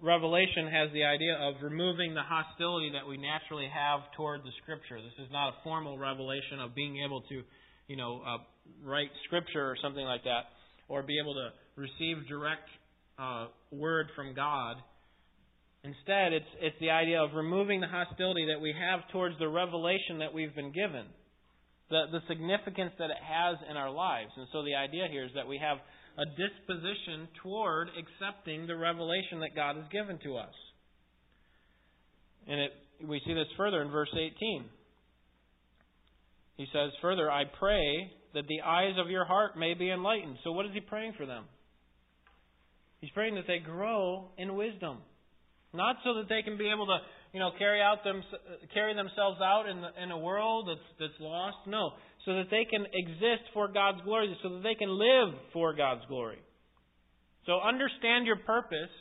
revelation 0.02 0.68
has 0.68 0.92
the 0.94 1.04
idea 1.04 1.34
of 1.34 1.56
removing 1.62 2.14
the 2.14 2.22
hostility 2.22 2.92
that 2.94 3.08
we 3.08 3.18
naturally 3.18 3.70
have 3.74 4.02
toward 4.16 4.42
the 4.42 4.52
Scripture. 4.62 5.02
This 5.02 5.26
is 5.26 5.32
not 5.32 5.50
a 5.50 5.54
formal 5.64 5.98
revelation 5.98 6.60
of 6.60 6.76
being 6.76 7.02
able 7.04 7.22
to, 7.22 7.42
you 7.88 7.98
know, 7.98 8.22
uh, 8.22 8.38
write 8.84 9.10
Scripture 9.26 9.70
or 9.70 9.76
something 9.82 10.06
like 10.06 10.24
that, 10.24 10.54
or 10.88 11.02
be 11.02 11.18
able 11.20 11.34
to 11.34 11.50
receive 11.76 12.28
direct 12.28 12.68
uh, 13.18 13.48
word 13.72 14.08
from 14.16 14.36
God. 14.36 14.78
Instead, 15.84 16.34
it's, 16.34 16.52
it's 16.62 16.76
the 16.80 16.92
idea 16.92 17.22
of 17.22 17.34
removing 17.34 17.82
the 17.82 17.88
hostility 17.88 18.46
that 18.54 18.62
we 18.62 18.74
have 18.78 19.02
towards 19.12 19.38
the 19.40 19.48
revelation 19.48 20.20
that 20.20 20.32
we've 20.32 20.54
been 20.54 20.72
given, 20.72 21.06
the, 21.90 22.06
the 22.12 22.22
significance 22.28 22.92
that 23.00 23.10
it 23.10 23.18
has 23.18 23.58
in 23.68 23.78
our 23.78 23.90
lives. 23.90 24.30
And 24.38 24.46
so 24.54 24.64
the 24.64 24.76
idea 24.76 25.08
here 25.10 25.26
is 25.26 25.32
that 25.34 25.48
we 25.48 25.58
have 25.58 25.78
a 26.18 26.26
disposition 26.26 27.28
toward 27.42 27.90
accepting 27.90 28.68
the 28.68 28.76
revelation 28.76 29.40
that 29.42 29.56
God 29.56 29.76
has 29.76 29.86
given 29.92 30.20
to 30.24 30.38
us. 30.38 30.54
And 32.48 32.60
it, 32.60 32.72
we 33.08 33.22
see 33.26 33.34
this 33.34 33.48
further 33.58 33.82
in 33.82 33.92
verse 33.92 34.12
18. 34.14 34.66
He 36.58 36.66
says, 36.74 36.92
Further, 37.02 37.32
I 37.32 37.44
pray 37.60 38.12
that 38.34 38.48
the 38.48 38.62
eyes 38.62 38.96
of 39.04 39.10
your 39.10 39.26
heart 39.26 39.58
may 39.58 39.74
be 39.74 39.90
enlightened. 39.90 40.38
So, 40.44 40.52
what 40.52 40.66
is 40.66 40.72
he 40.74 40.80
praying 40.80 41.14
for 41.18 41.26
them? 41.26 41.46
He's 43.00 43.12
praying 43.12 43.36
that 43.36 43.48
they 43.48 43.60
grow 43.60 44.30
in 44.38 44.56
wisdom. 44.56 45.00
Not 45.74 45.96
so 46.04 46.16
that 46.16 46.30
they 46.30 46.42
can 46.44 46.58
be 46.58 46.70
able 46.70 46.86
to, 46.86 46.98
you 47.34 47.40
know, 47.40 47.52
carry 47.58 47.82
out 47.82 48.04
them, 48.04 48.22
carry 48.74 48.94
themselves 48.94 49.40
out 49.42 49.66
in, 49.70 49.82
the, 49.82 50.04
in 50.04 50.12
a 50.12 50.18
world 50.18 50.68
that's, 50.68 50.88
that's 51.00 51.20
lost. 51.20 51.58
No. 51.66 51.92
So 52.26 52.36
that 52.36 52.52
they 52.52 52.66
can 52.70 52.86
exist 52.94 53.50
for 53.54 53.68
God's 53.68 54.02
glory, 54.04 54.36
so 54.44 54.50
that 54.50 54.64
they 54.64 54.76
can 54.76 54.90
live 54.90 55.34
for 55.54 55.74
God's 55.74 56.06
glory. 56.08 56.38
So 57.48 57.60
understand 57.60 58.28
your 58.28 58.38
purpose, 58.38 58.94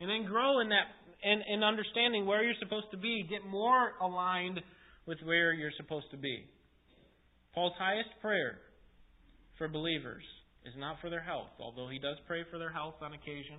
and 0.00 0.08
then 0.08 0.24
grow 0.24 0.60
in 0.60 0.68
that, 0.68 0.86
in 1.24 1.62
understanding 1.64 2.24
where 2.24 2.44
you're 2.44 2.54
supposed 2.60 2.86
to 2.92 2.96
be. 2.96 3.26
Get 3.28 3.44
more 3.44 3.92
aligned 4.00 4.60
with 5.06 5.18
where 5.24 5.52
you're 5.52 5.72
supposed 5.76 6.06
to 6.12 6.16
be. 6.16 6.44
Paul's 7.54 7.74
highest 7.78 8.10
prayer 8.20 8.58
for 9.58 9.68
believers 9.68 10.22
is 10.64 10.74
not 10.78 10.96
for 11.00 11.10
their 11.10 11.22
health, 11.22 11.50
although 11.60 11.88
he 11.88 11.98
does 11.98 12.16
pray 12.26 12.44
for 12.50 12.58
their 12.58 12.72
health 12.72 12.94
on 13.02 13.12
occasion. 13.12 13.58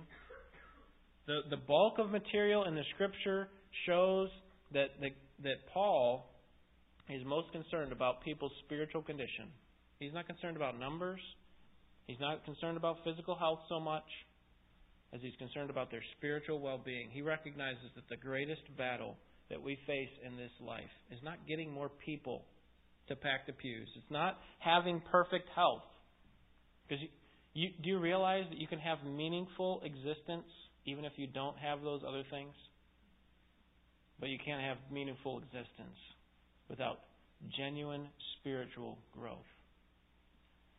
The, 1.26 1.40
the 1.50 1.56
bulk 1.56 1.98
of 1.98 2.10
material 2.10 2.64
in 2.64 2.74
the 2.74 2.84
Scripture 2.94 3.48
shows 3.86 4.28
that, 4.72 4.88
the, 5.00 5.08
that 5.42 5.56
Paul 5.72 6.30
is 7.08 7.24
most 7.26 7.52
concerned 7.52 7.92
about 7.92 8.22
people's 8.22 8.52
spiritual 8.64 9.02
condition. 9.02 9.48
He's 9.98 10.12
not 10.12 10.26
concerned 10.26 10.56
about 10.56 10.78
numbers. 10.78 11.20
He's 12.06 12.20
not 12.20 12.44
concerned 12.44 12.76
about 12.76 12.96
physical 13.04 13.34
health 13.36 13.60
so 13.68 13.80
much 13.80 14.04
as 15.12 15.20
he's 15.22 15.36
concerned 15.38 15.70
about 15.70 15.90
their 15.90 16.02
spiritual 16.18 16.60
well 16.60 16.80
being. 16.82 17.08
He 17.10 17.22
recognizes 17.22 17.90
that 17.94 18.08
the 18.08 18.16
greatest 18.16 18.62
battle 18.76 19.16
that 19.50 19.62
we 19.62 19.78
face 19.86 20.08
in 20.26 20.36
this 20.36 20.50
life 20.60 20.92
is 21.10 21.18
not 21.22 21.36
getting 21.46 21.70
more 21.70 21.90
people 22.04 22.42
to 23.08 23.16
pack 23.16 23.46
the 23.46 23.52
pews, 23.52 23.88
it's 23.96 24.10
not 24.10 24.38
having 24.58 25.02
perfect 25.12 25.46
health. 25.54 25.82
Because 26.88 27.02
you, 27.02 27.08
you, 27.52 27.68
do 27.82 27.88
you 27.90 27.98
realize 27.98 28.44
that 28.48 28.58
you 28.58 28.66
can 28.66 28.78
have 28.78 28.98
meaningful 29.04 29.82
existence 29.84 30.48
even 30.86 31.04
if 31.04 31.12
you 31.16 31.26
don't 31.26 31.56
have 31.58 31.82
those 31.82 32.00
other 32.06 32.22
things? 32.30 32.54
But 34.18 34.30
you 34.30 34.38
can't 34.42 34.62
have 34.62 34.78
meaningful 34.90 35.38
existence 35.38 35.98
without 36.74 36.98
genuine 37.56 38.08
spiritual 38.40 38.98
growth. 39.16 39.46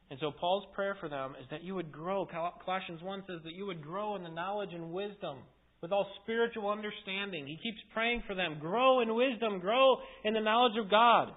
And 0.09 0.19
so 0.19 0.29
Paul's 0.29 0.65
prayer 0.75 0.97
for 0.99 1.07
them 1.07 1.35
is 1.39 1.47
that 1.51 1.63
you 1.63 1.73
would 1.75 1.89
grow. 1.89 2.27
Colossians 2.65 3.01
1 3.01 3.23
says 3.27 3.39
that 3.45 3.53
you 3.53 3.65
would 3.65 3.81
grow 3.81 4.17
in 4.17 4.23
the 4.23 4.29
knowledge 4.29 4.71
and 4.73 4.91
wisdom 4.91 5.37
with 5.81 5.93
all 5.93 6.05
spiritual 6.21 6.69
understanding. 6.69 7.47
He 7.47 7.55
keeps 7.55 7.79
praying 7.93 8.23
for 8.27 8.35
them. 8.35 8.57
Grow 8.59 8.99
in 8.99 9.15
wisdom, 9.15 9.59
grow 9.59 9.97
in 10.25 10.33
the 10.33 10.41
knowledge 10.41 10.77
of 10.77 10.91
God. 10.91 11.29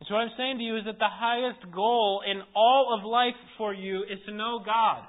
And 0.00 0.08
So 0.08 0.14
what 0.14 0.22
I'm 0.22 0.30
saying 0.38 0.58
to 0.58 0.64
you 0.64 0.78
is 0.78 0.84
that 0.86 0.98
the 0.98 1.10
highest 1.10 1.70
goal 1.74 2.22
in 2.24 2.40
all 2.54 2.96
of 2.98 3.04
life 3.04 3.38
for 3.58 3.74
you 3.74 4.02
is 4.02 4.18
to 4.26 4.32
know 4.32 4.60
God. 4.64 5.04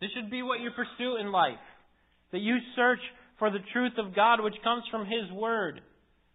This 0.00 0.10
should 0.14 0.30
be 0.30 0.42
what 0.42 0.60
you 0.60 0.70
pursue 0.70 1.16
in 1.16 1.32
life. 1.32 1.58
That 2.32 2.40
you 2.40 2.58
search 2.76 3.00
for 3.38 3.50
the 3.50 3.62
truth 3.72 3.92
of 3.98 4.14
God 4.14 4.42
which 4.42 4.54
comes 4.62 4.84
from 4.90 5.06
His 5.06 5.30
Word. 5.32 5.80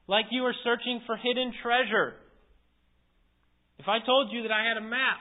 Like 0.08 0.26
you 0.32 0.44
are 0.46 0.56
searching 0.64 1.02
for 1.06 1.16
hidden 1.16 1.54
treasure. 1.62 2.16
If 3.80 3.88
I 3.88 4.00
told 4.06 4.32
you 4.32 4.44
that 4.44 4.52
I 4.52 4.68
had 4.68 4.78
a 4.78 4.86
map 4.86 5.20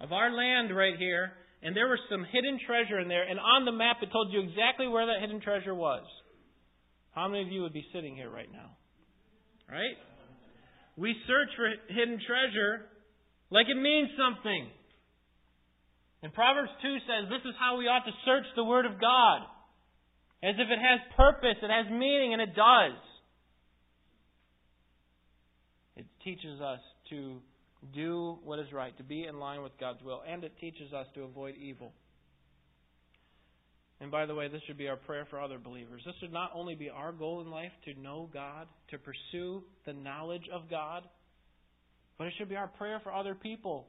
of 0.00 0.12
our 0.12 0.30
land 0.30 0.74
right 0.74 0.96
here, 0.98 1.32
and 1.62 1.74
there 1.74 1.88
was 1.88 1.98
some 2.08 2.24
hidden 2.24 2.58
treasure 2.66 3.00
in 3.00 3.08
there, 3.08 3.28
and 3.28 3.38
on 3.38 3.64
the 3.64 3.72
map 3.72 3.98
it 4.02 4.10
told 4.12 4.32
you 4.32 4.40
exactly 4.40 4.86
where 4.86 5.06
that 5.06 5.20
hidden 5.20 5.40
treasure 5.40 5.74
was, 5.74 6.04
how 7.12 7.26
many 7.28 7.42
of 7.42 7.48
you 7.48 7.62
would 7.62 7.72
be 7.72 7.84
sitting 7.92 8.14
here 8.14 8.30
right 8.30 8.50
now? 8.52 8.70
Right? 9.68 9.98
We 10.96 11.14
search 11.26 11.50
for 11.56 11.68
hidden 11.92 12.18
treasure 12.26 12.86
like 13.50 13.66
it 13.68 13.76
means 13.76 14.10
something. 14.18 14.68
And 16.22 16.32
Proverbs 16.34 16.70
2 16.82 16.96
says 17.06 17.30
this 17.30 17.46
is 17.46 17.54
how 17.58 17.78
we 17.78 17.86
ought 17.86 18.06
to 18.06 18.14
search 18.24 18.46
the 18.56 18.64
Word 18.64 18.86
of 18.86 19.00
God. 19.00 19.42
As 20.42 20.54
if 20.54 20.68
it 20.70 20.78
has 20.78 21.00
purpose, 21.16 21.56
it 21.62 21.70
has 21.70 21.90
meaning, 21.90 22.32
and 22.32 22.42
it 22.42 22.54
does. 22.54 22.98
It 25.96 26.06
teaches 26.22 26.60
us 26.60 26.78
to 27.10 27.40
do 27.92 28.38
what 28.44 28.58
is 28.58 28.72
right, 28.72 28.96
to 28.98 29.02
be 29.02 29.24
in 29.24 29.38
line 29.38 29.62
with 29.62 29.72
God's 29.80 30.02
will, 30.02 30.22
and 30.28 30.44
it 30.44 30.52
teaches 30.60 30.92
us 30.92 31.06
to 31.14 31.22
avoid 31.22 31.54
evil. 31.56 31.92
And 34.00 34.12
by 34.12 34.26
the 34.26 34.34
way, 34.34 34.48
this 34.48 34.62
should 34.66 34.78
be 34.78 34.88
our 34.88 34.96
prayer 34.96 35.26
for 35.28 35.40
other 35.40 35.58
believers. 35.58 36.02
This 36.06 36.14
should 36.20 36.32
not 36.32 36.52
only 36.54 36.76
be 36.76 36.88
our 36.88 37.10
goal 37.10 37.40
in 37.40 37.50
life 37.50 37.72
to 37.84 38.00
know 38.00 38.28
God, 38.32 38.68
to 38.90 38.98
pursue 38.98 39.64
the 39.86 39.92
knowledge 39.92 40.48
of 40.52 40.70
God, 40.70 41.02
but 42.16 42.28
it 42.28 42.32
should 42.38 42.48
be 42.48 42.56
our 42.56 42.68
prayer 42.68 43.00
for 43.02 43.12
other 43.12 43.34
people, 43.34 43.88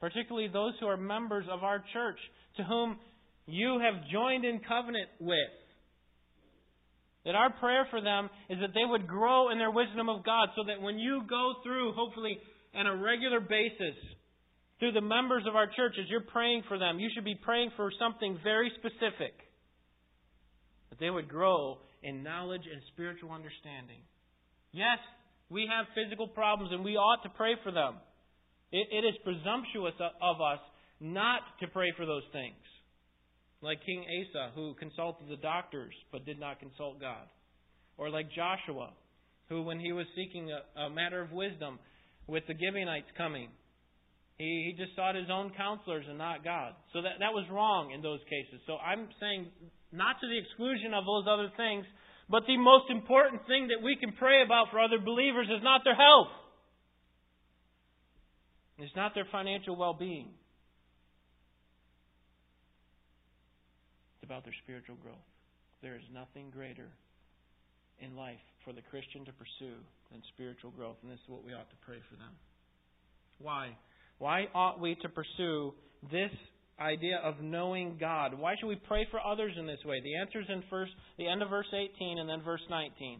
particularly 0.00 0.48
those 0.48 0.74
who 0.80 0.86
are 0.86 0.98
members 0.98 1.46
of 1.50 1.64
our 1.64 1.82
church, 1.94 2.18
to 2.56 2.64
whom 2.64 2.98
you 3.46 3.80
have 3.80 4.08
joined 4.12 4.44
in 4.44 4.60
covenant 4.60 5.08
with. 5.18 5.52
That 7.24 7.34
our 7.34 7.52
prayer 7.52 7.86
for 7.90 8.00
them 8.00 8.30
is 8.48 8.58
that 8.60 8.72
they 8.72 8.84
would 8.84 9.06
grow 9.06 9.50
in 9.50 9.58
their 9.58 9.70
wisdom 9.70 10.08
of 10.08 10.24
God 10.24 10.48
so 10.56 10.64
that 10.66 10.80
when 10.80 10.98
you 10.98 11.22
go 11.28 11.54
through, 11.62 11.92
hopefully 11.92 12.38
on 12.74 12.86
a 12.86 12.96
regular 12.96 13.40
basis, 13.40 13.96
through 14.78 14.92
the 14.92 15.02
members 15.02 15.44
of 15.46 15.54
our 15.54 15.66
church 15.66 15.94
as 16.00 16.08
you're 16.08 16.22
praying 16.32 16.62
for 16.66 16.78
them, 16.78 16.98
you 16.98 17.10
should 17.14 17.24
be 17.24 17.34
praying 17.34 17.70
for 17.76 17.92
something 17.98 18.38
very 18.42 18.72
specific. 18.78 19.36
that 20.88 20.98
they 20.98 21.10
would 21.10 21.28
grow 21.28 21.78
in 22.02 22.22
knowledge 22.22 22.64
and 22.64 22.80
spiritual 22.94 23.30
understanding. 23.30 24.00
Yes, 24.72 24.98
we 25.50 25.68
have 25.68 25.86
physical 25.94 26.26
problems 26.26 26.72
and 26.72 26.82
we 26.82 26.96
ought 26.96 27.22
to 27.22 27.28
pray 27.36 27.54
for 27.62 27.70
them. 27.70 27.96
it, 28.72 28.88
it 28.90 29.04
is 29.06 29.14
presumptuous 29.22 29.94
of 30.22 30.40
us 30.40 30.60
not 31.00 31.40
to 31.60 31.66
pray 31.68 31.92
for 31.96 32.06
those 32.06 32.24
things. 32.32 32.56
Like 33.62 33.84
King 33.84 34.04
Asa, 34.08 34.52
who 34.54 34.74
consulted 34.74 35.28
the 35.28 35.36
doctors 35.36 35.94
but 36.12 36.24
did 36.24 36.40
not 36.40 36.60
consult 36.60 37.00
God. 37.00 37.28
Or 37.98 38.08
like 38.08 38.28
Joshua, 38.32 38.90
who, 39.48 39.62
when 39.62 39.78
he 39.78 39.92
was 39.92 40.06
seeking 40.16 40.50
a, 40.50 40.80
a 40.80 40.90
matter 40.90 41.20
of 41.20 41.32
wisdom 41.32 41.78
with 42.26 42.44
the 42.46 42.54
Gibeonites 42.54 43.10
coming, 43.18 43.48
he, 44.38 44.72
he 44.72 44.82
just 44.82 44.96
sought 44.96 45.14
his 45.14 45.28
own 45.30 45.52
counselors 45.56 46.06
and 46.08 46.16
not 46.16 46.42
God. 46.42 46.72
So 46.94 47.02
that, 47.02 47.20
that 47.20 47.34
was 47.34 47.44
wrong 47.52 47.90
in 47.92 48.00
those 48.00 48.20
cases. 48.24 48.60
So 48.66 48.76
I'm 48.78 49.08
saying, 49.20 49.48
not 49.92 50.16
to 50.20 50.26
the 50.26 50.38
exclusion 50.38 50.94
of 50.94 51.04
those 51.04 51.24
other 51.28 51.52
things, 51.56 51.84
but 52.30 52.44
the 52.46 52.56
most 52.56 52.88
important 52.90 53.42
thing 53.46 53.68
that 53.68 53.84
we 53.84 53.96
can 53.96 54.12
pray 54.16 54.42
about 54.42 54.70
for 54.70 54.80
other 54.80 54.98
believers 54.98 55.48
is 55.50 55.62
not 55.62 55.82
their 55.84 55.96
health. 55.96 56.32
It's 58.78 58.94
not 58.96 59.12
their 59.14 59.26
financial 59.30 59.76
well 59.76 59.92
being. 59.92 60.30
It's 64.19 64.19
about 64.30 64.46
their 64.46 64.54
spiritual 64.62 64.94
growth. 65.02 65.26
There 65.82 65.96
is 65.96 66.06
nothing 66.14 66.54
greater 66.54 66.86
in 67.98 68.14
life 68.14 68.38
for 68.62 68.72
the 68.72 68.86
Christian 68.86 69.26
to 69.26 69.32
pursue 69.34 69.74
than 70.14 70.22
spiritual 70.34 70.70
growth, 70.70 70.94
and 71.02 71.10
this 71.10 71.18
is 71.18 71.28
what 71.28 71.42
we 71.42 71.50
ought 71.50 71.66
to 71.66 71.80
pray 71.82 71.98
for 72.06 72.14
them. 72.14 72.30
Why? 73.42 73.74
Why 74.18 74.46
ought 74.54 74.78
we 74.78 74.94
to 75.02 75.08
pursue 75.08 75.74
this 76.14 76.30
idea 76.78 77.18
of 77.24 77.42
knowing 77.42 77.96
God? 77.98 78.38
Why 78.38 78.54
should 78.54 78.68
we 78.68 78.78
pray 78.86 79.02
for 79.10 79.18
others 79.18 79.52
in 79.58 79.66
this 79.66 79.82
way? 79.84 79.98
The 79.98 80.16
answer 80.22 80.40
is 80.40 80.46
in 80.48 80.62
first, 80.70 80.92
the 81.18 81.26
end 81.26 81.42
of 81.42 81.50
verse 81.50 81.68
18 81.74 82.18
and 82.18 82.28
then 82.28 82.42
verse 82.42 82.62
19. 82.70 83.18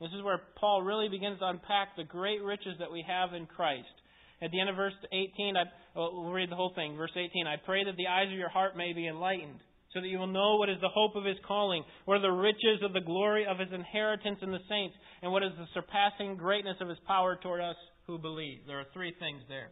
This 0.00 0.10
is 0.12 0.22
where 0.22 0.40
Paul 0.60 0.82
really 0.82 1.08
begins 1.08 1.38
to 1.38 1.48
unpack 1.48 1.96
the 1.96 2.04
great 2.04 2.42
riches 2.42 2.76
that 2.78 2.92
we 2.92 3.02
have 3.08 3.32
in 3.32 3.46
Christ. 3.46 3.94
At 4.42 4.50
the 4.50 4.60
end 4.60 4.68
of 4.68 4.76
verse 4.76 4.94
18, 5.12 5.56
I, 5.56 5.64
we'll 5.94 6.32
read 6.32 6.50
the 6.50 6.56
whole 6.56 6.72
thing. 6.74 6.96
Verse 6.96 7.14
18, 7.14 7.46
I 7.46 7.56
pray 7.64 7.84
that 7.84 7.96
the 7.96 8.08
eyes 8.08 8.26
of 8.26 8.38
your 8.38 8.50
heart 8.50 8.76
may 8.76 8.92
be 8.92 9.06
enlightened, 9.06 9.60
so 9.92 10.00
that 10.00 10.08
you 10.08 10.18
will 10.18 10.26
know 10.26 10.56
what 10.56 10.68
is 10.68 10.80
the 10.80 10.88
hope 10.88 11.16
of 11.16 11.24
his 11.24 11.36
calling, 11.46 11.84
what 12.04 12.16
are 12.16 12.22
the 12.22 12.30
riches 12.30 12.80
of 12.82 12.92
the 12.92 13.00
glory 13.00 13.46
of 13.46 13.58
his 13.58 13.68
inheritance 13.72 14.38
in 14.42 14.50
the 14.50 14.62
saints, 14.68 14.96
and 15.22 15.30
what 15.30 15.42
is 15.42 15.52
the 15.58 15.66
surpassing 15.74 16.36
greatness 16.36 16.76
of 16.80 16.88
his 16.88 16.98
power 17.06 17.38
toward 17.42 17.60
us 17.60 17.76
who 18.06 18.18
believe. 18.18 18.60
There 18.66 18.80
are 18.80 18.86
three 18.94 19.14
things 19.18 19.42
there 19.48 19.70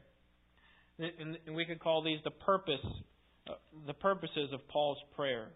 and 1.00 1.56
we 1.56 1.64
could 1.64 1.80
call 1.80 2.02
these 2.02 2.18
the 2.24 2.30
purpose, 2.30 2.84
uh, 3.48 3.54
the 3.86 3.94
purposes 3.94 4.50
of 4.52 4.66
Paul's 4.68 4.98
prayer. 5.16 5.48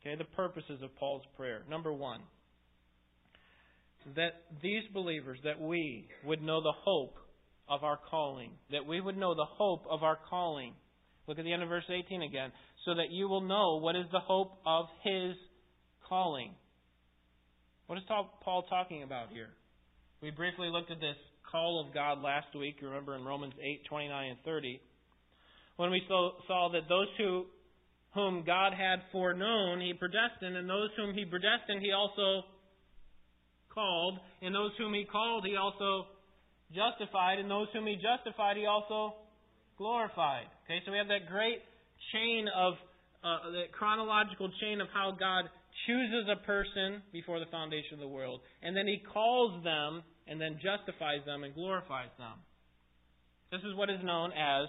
Okay, 0.00 0.16
the 0.16 0.24
purposes 0.36 0.80
of 0.82 0.94
Paul's 0.96 1.22
prayer. 1.36 1.62
Number 1.70 1.92
one, 1.92 2.20
that 4.16 4.42
these 4.62 4.82
believers, 4.92 5.38
that 5.44 5.60
we 5.60 6.08
would 6.24 6.42
know 6.42 6.60
the 6.60 6.72
hope 6.84 7.16
of 7.68 7.84
our 7.84 7.98
calling, 8.10 8.50
that 8.72 8.84
we 8.84 9.00
would 9.00 9.16
know 9.16 9.34
the 9.34 9.46
hope 9.46 9.84
of 9.88 10.02
our 10.02 10.18
calling. 10.28 10.74
Look 11.28 11.38
at 11.38 11.44
the 11.44 11.52
end 11.52 11.62
of 11.62 11.68
verse 11.68 11.84
18 11.88 12.22
again. 12.22 12.50
So 12.84 12.94
that 12.94 13.10
you 13.10 13.28
will 13.28 13.40
know 13.40 13.76
what 13.76 13.94
is 13.94 14.06
the 14.10 14.20
hope 14.20 14.58
of 14.66 14.86
his 15.04 15.36
calling. 16.08 16.52
What 17.86 17.98
is 17.98 18.04
Paul 18.08 18.66
talking 18.68 19.02
about 19.02 19.28
here? 19.30 19.50
We 20.20 20.30
briefly 20.30 20.68
looked 20.68 20.90
at 20.90 21.00
this 21.00 21.16
call 21.50 21.84
of 21.86 21.94
God 21.94 22.22
last 22.22 22.56
week, 22.58 22.76
You 22.80 22.88
remember 22.88 23.14
in 23.14 23.24
Romans 23.24 23.54
8, 23.62 23.84
29 23.88 24.30
and 24.30 24.38
30 24.44 24.80
when 25.76 25.90
we 25.90 26.02
saw 26.08 26.70
that 26.72 26.88
those 26.88 27.08
who 27.18 27.46
whom 28.14 28.44
God 28.44 28.74
had 28.74 29.00
foreknown, 29.10 29.80
he 29.80 29.94
predestined, 29.94 30.54
and 30.54 30.68
those 30.68 30.90
whom 30.96 31.14
he 31.14 31.24
predestined, 31.24 31.80
he 31.80 31.92
also 31.92 32.44
called, 33.72 34.18
and 34.42 34.54
those 34.54 34.72
whom 34.76 34.92
he 34.92 35.06
called, 35.10 35.46
he 35.46 35.56
also 35.56 36.06
justified, 36.74 37.38
and 37.38 37.50
those 37.50 37.68
whom 37.72 37.86
he 37.86 37.96
justified, 37.96 38.58
he 38.58 38.66
also 38.66 39.14
glorified. 39.78 40.44
Okay, 40.64 40.80
so 40.84 40.92
we 40.92 40.98
have 40.98 41.08
that 41.08 41.26
great 41.26 41.64
chain 42.12 42.48
of 42.54 42.74
uh, 43.22 43.50
that 43.52 43.72
chronological 43.72 44.50
chain 44.60 44.80
of 44.80 44.88
how 44.92 45.14
God 45.18 45.44
chooses 45.86 46.26
a 46.30 46.44
person 46.44 47.02
before 47.12 47.38
the 47.38 47.46
foundation 47.46 47.94
of 47.94 48.00
the 48.00 48.08
world, 48.08 48.40
and 48.62 48.76
then 48.76 48.86
he 48.86 49.02
calls 49.12 49.62
them, 49.62 50.02
and 50.26 50.40
then 50.40 50.58
justifies 50.62 51.24
them 51.26 51.44
and 51.44 51.54
glorifies 51.54 52.10
them. 52.18 52.38
This 53.50 53.60
is 53.60 53.76
what 53.76 53.90
is 53.90 54.00
known 54.02 54.32
as 54.32 54.68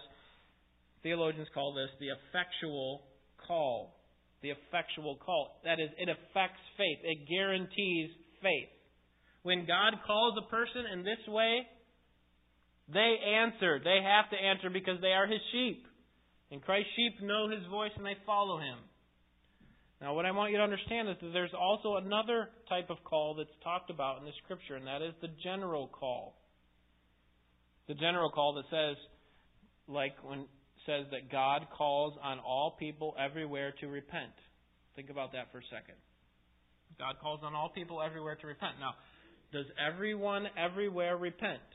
Theologians 1.03 1.49
call 1.53 1.73
this 1.75 1.91
the 1.99 2.15
effectual 2.15 3.03
call. 3.45 3.99
The 4.41 4.51
effectual 4.51 5.17
call. 5.17 5.59
That 5.63 5.79
is, 5.79 5.91
it 5.99 6.09
affects 6.09 6.63
faith, 6.77 6.99
it 7.03 7.27
guarantees 7.29 8.09
faith. 8.41 8.71
When 9.43 9.67
God 9.67 9.99
calls 10.07 10.35
a 10.39 10.49
person 10.49 10.87
in 10.91 11.03
this 11.03 11.19
way, 11.27 11.67
they 12.91 13.15
answer. 13.43 13.79
They 13.83 13.99
have 14.03 14.31
to 14.31 14.37
answer 14.39 14.69
because 14.69 14.99
they 15.01 15.11
are 15.11 15.27
His 15.27 15.43
sheep. 15.51 15.85
And 16.53 16.61
Christ's 16.61 16.91
sheep 16.95 17.19
know 17.19 17.49
His 17.49 17.65
voice 17.71 17.89
and 17.97 18.05
they 18.05 18.15
follow 18.27 18.59
Him. 18.59 18.77
Now, 19.99 20.13
what 20.13 20.27
I 20.27 20.31
want 20.31 20.51
you 20.51 20.57
to 20.57 20.63
understand 20.63 21.09
is 21.09 21.15
that 21.19 21.33
there's 21.33 21.53
also 21.57 21.95
another 21.95 22.49
type 22.69 22.91
of 22.91 23.03
call 23.03 23.33
that's 23.33 23.49
talked 23.63 23.89
about 23.89 24.19
in 24.19 24.25
the 24.25 24.37
Scripture, 24.43 24.75
and 24.75 24.85
that 24.85 25.01
is 25.01 25.13
the 25.21 25.29
general 25.43 25.87
call. 25.87 26.35
The 27.87 27.95
general 27.95 28.29
call 28.29 28.53
that 28.53 28.65
says, 28.69 28.97
like 29.87 30.13
when 30.23 30.45
says 30.85 31.05
that 31.09 31.31
God 31.31 31.65
calls 31.75 32.13
on 32.21 32.37
all 32.37 32.75
people 32.77 33.15
everywhere 33.17 33.73
to 33.79 33.87
repent. 33.87 34.37
Think 34.95 35.09
about 35.09 35.31
that 35.31 35.51
for 35.51 35.57
a 35.57 35.67
second. 35.71 35.95
God 36.99 37.15
calls 37.19 37.39
on 37.41 37.55
all 37.55 37.69
people 37.69 37.99
everywhere 37.99 38.35
to 38.35 38.45
repent. 38.45 38.73
Now, 38.79 38.93
does 39.51 39.65
everyone 39.81 40.45
everywhere 40.55 41.17
repent? 41.17 41.65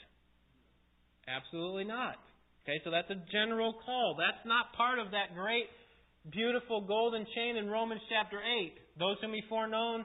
Absolutely 1.26 1.84
not. 1.84 2.16
Okay, 2.68 2.85
so 2.85 2.90
that's 2.90 3.09
a 3.09 3.16
general 3.33 3.72
call. 3.81 4.20
That's 4.20 4.44
not 4.44 4.76
part 4.76 4.98
of 4.98 5.12
that 5.16 5.33
great, 5.33 5.72
beautiful 6.28 6.85
golden 6.85 7.24
chain 7.35 7.57
in 7.57 7.72
Romans 7.72 8.02
chapter 8.12 8.37
8. 8.44 8.76
Those 9.00 9.16
whom 9.22 9.33
he 9.33 9.40
foreknown, 9.48 10.04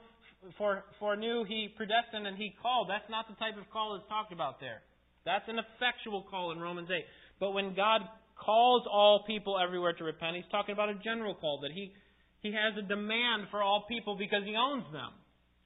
for, 0.57 0.85
foreknew, 0.97 1.43
he 1.43 1.67
predestined 1.75 2.23
and 2.25 2.37
he 2.37 2.55
called. 2.61 2.87
That's 2.87 3.09
not 3.11 3.27
the 3.27 3.35
type 3.35 3.59
of 3.59 3.67
call 3.67 3.99
that's 3.99 4.07
talked 4.07 4.31
about 4.31 4.61
there. 4.63 4.79
That's 5.25 5.43
an 5.51 5.59
effectual 5.59 6.23
call 6.31 6.55
in 6.55 6.59
Romans 6.59 6.87
8. 6.87 7.03
But 7.39 7.51
when 7.51 7.75
God 7.75 8.07
calls 8.39 8.83
all 8.89 9.23
people 9.25 9.59
everywhere 9.59 9.93
to 9.93 10.03
repent. 10.03 10.35
He's 10.35 10.51
talking 10.51 10.73
about 10.73 10.89
a 10.89 10.95
general 11.03 11.35
call 11.35 11.59
that 11.61 11.71
he, 11.71 11.93
he 12.41 12.51
has 12.51 12.77
a 12.77 12.87
demand 12.87 13.47
for 13.51 13.61
all 13.61 13.85
people 13.87 14.17
because 14.17 14.43
he 14.45 14.55
owns 14.55 14.85
them. 14.91 15.11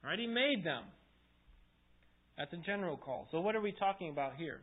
Right? 0.02 0.18
He 0.18 0.26
made 0.26 0.64
them. 0.64 0.84
That's 2.36 2.52
a 2.52 2.58
general 2.58 2.96
call. 2.96 3.26
So 3.32 3.40
what 3.40 3.56
are 3.56 3.60
we 3.60 3.72
talking 3.72 4.10
about 4.10 4.36
here? 4.36 4.60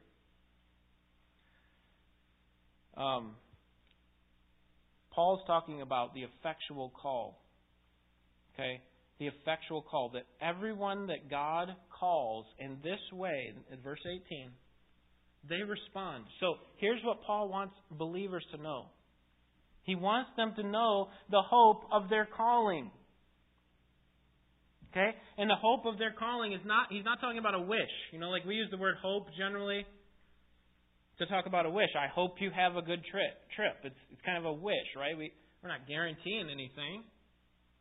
Um, 2.98 3.36
Paul's 5.12 5.42
talking 5.48 5.82
about 5.82 6.14
the 6.14 6.22
effectual 6.24 6.92
call. 7.02 7.42
Okay? 8.54 8.82
The 9.20 9.28
effectual 9.28 9.82
call 9.82 10.12
that 10.14 10.24
everyone 10.42 11.08
that 11.08 11.30
God 11.30 11.70
calls 12.00 12.46
in 12.60 12.78
this 12.84 13.00
way, 13.14 13.54
in 13.72 13.80
verse 13.82 14.02
18, 14.06 14.52
they 15.48 15.62
respond. 15.62 16.26
So 16.40 16.56
here's 16.78 17.02
what 17.04 17.24
Paul 17.26 17.50
wants 17.50 17.76
believers 17.92 18.44
to 18.52 18.62
know 18.62 18.88
he 19.86 19.94
wants 19.94 20.32
them 20.36 20.54
to 20.58 20.64
know 20.64 21.10
the 21.30 21.44
hope 21.48 21.84
of 21.92 22.10
their 22.10 22.28
calling. 22.36 22.90
Okay? 24.92 25.12
And 25.38 25.50
the 25.50 25.56
hope 25.56 25.86
of 25.86 26.00
their 26.00 26.14
calling 26.18 26.54
is 26.54 26.62
not, 26.66 26.88
he's 26.90 27.06
not 27.06 27.22
talking 27.22 27.38
about 27.38 27.54
a 27.54 27.62
wish. 27.62 27.94
You 28.12 28.20
know, 28.20 28.30
like 28.30 28.46
we 28.46 28.56
use 28.56 28.68
the 28.72 28.78
word 28.78 28.96
hope 29.00 29.28
generally 29.38 29.86
to 31.20 31.26
talk 31.26 31.46
about 31.46 31.66
a 31.66 31.70
wish. 31.70 31.90
I 31.96 32.08
hope 32.08 32.36
you 32.40 32.52
have 32.56 32.76
a 32.76 32.82
good 32.82 33.04
trip. 33.10 33.34
Trip. 33.56 33.76
It's, 33.84 34.02
it's 34.12 34.22
kind 34.26 34.38
of 34.38 34.46
a 34.46 34.54
wish, 34.54 34.90
right? 34.98 35.18
We, 35.18 35.32
we're 35.64 35.70
not 35.70 35.88
guaranteeing 35.88 36.50
anything. 36.52 37.04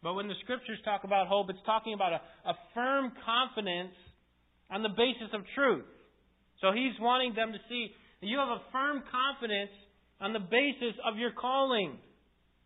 But 0.03 0.15
when 0.15 0.29
the 0.29 0.35
scriptures 0.43 0.79
talk 0.85 1.05
about 1.05 1.27
hope, 1.27 1.49
it's 1.51 1.65
talking 1.67 1.95
about 1.95 2.13
a, 2.13 2.21
a 2.49 2.55
firm 2.75 3.13
confidence 3.25 3.97
on 4.71 4.83
the 4.83 4.91
basis 4.91 5.33
of 5.33 5.43
truth. 5.55 5.89
So 6.61 6.73
he's 6.73 6.95
wanting 7.01 7.35
them 7.35 7.53
to 7.53 7.59
see 7.69 7.89
that 8.21 8.27
you 8.27 8.39
have 8.39 8.49
a 8.49 8.63
firm 8.71 9.03
confidence 9.11 9.73
on 10.21 10.33
the 10.33 10.41
basis 10.41 10.95
of 11.05 11.19
your 11.19 11.33
calling. 11.33 11.99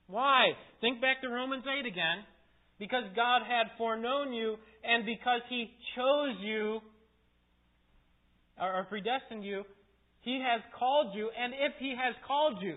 Why? 0.07 0.53
Think 0.81 1.01
back 1.01 1.23
to 1.23 1.29
Romans 1.29 1.65
8 1.67 1.87
again. 1.87 2.27
Because 2.79 3.05
God 3.17 3.43
had 3.43 3.67
foreknown 3.77 4.33
you, 4.33 4.55
and 4.85 5.05
because 5.05 5.41
He 5.49 5.67
chose 5.97 6.37
you, 6.41 6.81
or 8.61 8.87
predestined 8.89 9.45
you, 9.45 9.65
He 10.21 10.43
has 10.43 10.61
called 10.79 11.15
you, 11.15 11.31
and 11.31 11.55
if 11.55 11.73
He 11.79 11.91
has 11.91 12.15
called 12.27 12.63
you, 12.63 12.77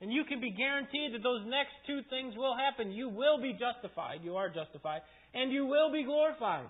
and 0.00 0.12
you 0.12 0.24
can 0.24 0.40
be 0.40 0.50
guaranteed 0.50 1.14
that 1.14 1.22
those 1.22 1.42
next 1.46 1.72
two 1.86 2.00
things 2.10 2.34
will 2.36 2.56
happen. 2.56 2.92
You 2.92 3.08
will 3.08 3.40
be 3.40 3.52
justified, 3.52 4.20
you 4.22 4.36
are 4.36 4.48
justified, 4.48 5.02
and 5.32 5.52
you 5.52 5.66
will 5.66 5.90
be 5.92 6.04
glorified. 6.04 6.66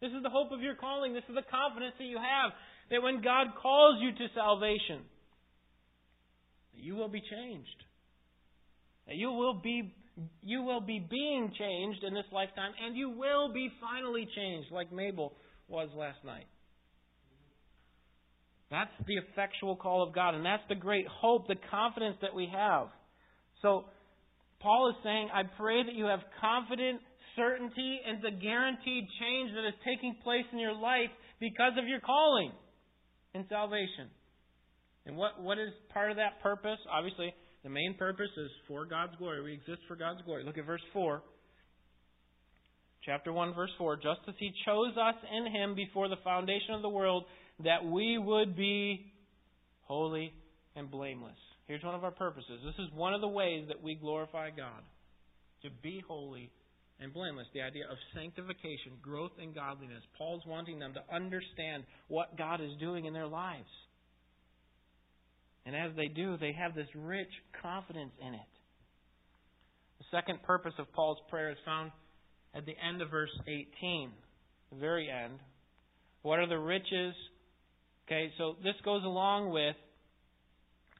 This 0.00 0.10
is 0.12 0.22
the 0.22 0.30
hope 0.30 0.50
of 0.50 0.60
your 0.60 0.74
calling. 0.74 1.12
This 1.12 1.28
is 1.28 1.34
the 1.34 1.46
confidence 1.50 1.94
that 1.98 2.04
you 2.04 2.16
have 2.16 2.52
that 2.90 3.02
when 3.02 3.22
God 3.22 3.48
calls 3.62 4.00
you 4.02 4.12
to 4.12 4.34
salvation, 4.34 5.04
you 6.74 6.96
will 6.96 7.08
be 7.08 7.20
changed. 7.20 7.84
You 9.06 9.30
will 9.32 9.54
be 9.54 9.94
You 10.42 10.62
will 10.62 10.80
be 10.80 10.98
being 10.98 11.52
changed 11.56 12.04
in 12.04 12.14
this 12.14 12.26
lifetime, 12.32 12.72
and 12.84 12.96
you 12.96 13.10
will 13.10 13.52
be 13.52 13.70
finally 13.80 14.26
changed, 14.36 14.70
like 14.70 14.92
Mabel 14.92 15.32
was 15.68 15.88
last 15.96 16.24
night. 16.24 16.46
That's 18.70 18.90
the 19.06 19.16
effectual 19.16 19.74
call 19.74 20.06
of 20.06 20.14
God, 20.14 20.34
and 20.34 20.46
that's 20.46 20.62
the 20.68 20.76
great 20.76 21.06
hope, 21.08 21.48
the 21.48 21.56
confidence 21.70 22.16
that 22.22 22.34
we 22.34 22.48
have. 22.52 22.86
So, 23.62 23.84
Paul 24.60 24.90
is 24.90 24.96
saying, 25.02 25.28
I 25.34 25.42
pray 25.58 25.82
that 25.82 25.94
you 25.94 26.04
have 26.04 26.20
confident 26.40 27.00
certainty 27.34 28.00
and 28.06 28.22
the 28.22 28.30
guaranteed 28.30 29.08
change 29.18 29.50
that 29.54 29.66
is 29.66 29.74
taking 29.84 30.14
place 30.22 30.44
in 30.52 30.58
your 30.58 30.74
life 30.74 31.10
because 31.40 31.72
of 31.78 31.88
your 31.88 32.00
calling 32.00 32.52
and 33.34 33.44
salvation. 33.48 34.06
And 35.06 35.16
what, 35.16 35.40
what 35.42 35.58
is 35.58 35.70
part 35.92 36.10
of 36.10 36.18
that 36.18 36.40
purpose? 36.42 36.78
Obviously, 36.92 37.34
the 37.64 37.70
main 37.70 37.96
purpose 37.98 38.30
is 38.36 38.50
for 38.68 38.84
God's 38.84 39.16
glory. 39.18 39.42
We 39.42 39.54
exist 39.54 39.80
for 39.88 39.96
God's 39.96 40.20
glory. 40.22 40.44
Look 40.44 40.58
at 40.58 40.66
verse 40.66 40.84
4. 40.92 41.22
Chapter 43.04 43.32
1, 43.32 43.54
verse 43.54 43.70
4. 43.78 43.96
Just 43.96 44.20
as 44.28 44.34
He 44.38 44.52
chose 44.66 44.92
us 44.96 45.16
in 45.34 45.52
Him 45.52 45.74
before 45.74 46.08
the 46.08 46.20
foundation 46.22 46.74
of 46.74 46.82
the 46.82 46.88
world, 46.88 47.24
that 47.64 47.84
we 47.84 48.18
would 48.18 48.56
be 48.56 49.12
holy 49.82 50.32
and 50.76 50.90
blameless. 50.90 51.36
Here's 51.66 51.82
one 51.82 51.94
of 51.94 52.04
our 52.04 52.10
purposes. 52.10 52.60
This 52.64 52.84
is 52.84 52.92
one 52.94 53.14
of 53.14 53.20
the 53.20 53.28
ways 53.28 53.66
that 53.68 53.82
we 53.82 53.94
glorify 53.94 54.50
God 54.50 54.82
to 55.62 55.68
be 55.82 56.02
holy 56.06 56.50
and 57.00 57.12
blameless. 57.12 57.46
The 57.54 57.62
idea 57.62 57.84
of 57.90 57.96
sanctification, 58.14 58.98
growth 59.02 59.32
in 59.42 59.52
godliness. 59.52 60.02
Paul's 60.18 60.42
wanting 60.46 60.78
them 60.78 60.94
to 60.94 61.14
understand 61.14 61.84
what 62.08 62.36
God 62.36 62.60
is 62.60 62.70
doing 62.80 63.04
in 63.04 63.12
their 63.12 63.26
lives. 63.26 63.68
And 65.66 65.76
as 65.76 65.92
they 65.96 66.08
do, 66.08 66.36
they 66.38 66.52
have 66.52 66.74
this 66.74 66.88
rich 66.94 67.30
confidence 67.62 68.12
in 68.20 68.34
it. 68.34 68.50
The 69.98 70.04
second 70.10 70.42
purpose 70.42 70.72
of 70.78 70.90
Paul's 70.92 71.18
prayer 71.28 71.50
is 71.50 71.58
found 71.64 71.92
at 72.54 72.66
the 72.66 72.74
end 72.86 73.02
of 73.02 73.10
verse 73.10 73.30
18, 73.46 74.10
the 74.72 74.78
very 74.78 75.08
end. 75.08 75.38
What 76.22 76.38
are 76.38 76.48
the 76.48 76.58
riches? 76.58 77.14
Okay, 78.10 78.32
so 78.38 78.56
this 78.64 78.74
goes 78.84 79.04
along 79.04 79.54
with 79.54 79.76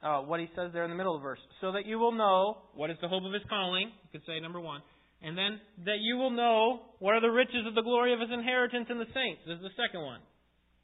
uh, 0.01 0.21
what 0.23 0.39
he 0.39 0.47
says 0.55 0.71
there 0.71 0.85
in 0.85 0.89
the 0.89 0.95
middle 0.95 1.13
of 1.13 1.19
the 1.19 1.27
verse. 1.27 1.43
So 1.59 1.73
that 1.73 1.85
you 1.85 1.99
will 1.99 2.13
know 2.13 2.63
what 2.73 2.89
is 2.89 2.95
the 3.01 3.09
hope 3.09 3.25
of 3.25 3.33
his 3.33 3.43
calling. 3.49 3.91
You 3.91 4.09
could 4.13 4.25
say 4.25 4.39
number 4.39 4.61
one. 4.61 4.79
And 5.21 5.37
then 5.37 5.59
that 5.83 5.99
you 5.99 6.15
will 6.15 6.31
know 6.31 6.79
what 6.99 7.13
are 7.13 7.19
the 7.19 7.27
riches 7.27 7.67
of 7.67 7.75
the 7.75 7.81
glory 7.81 8.13
of 8.13 8.21
his 8.21 8.29
inheritance 8.31 8.87
in 8.89 8.97
the 8.97 9.11
saints. 9.13 9.43
This 9.45 9.57
is 9.57 9.61
the 9.61 9.75
second 9.75 10.07
one. 10.07 10.21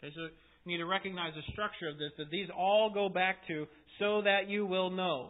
Okay, 0.04 0.12
so 0.14 0.28
you 0.68 0.68
need 0.68 0.84
to 0.84 0.86
recognize 0.86 1.32
the 1.34 1.48
structure 1.54 1.88
of 1.88 1.98
this, 1.98 2.12
that 2.18 2.30
these 2.30 2.50
all 2.52 2.92
go 2.94 3.08
back 3.08 3.48
to 3.48 3.66
so 3.98 4.22
that 4.24 4.50
you 4.50 4.66
will 4.66 4.92
know. 4.92 5.30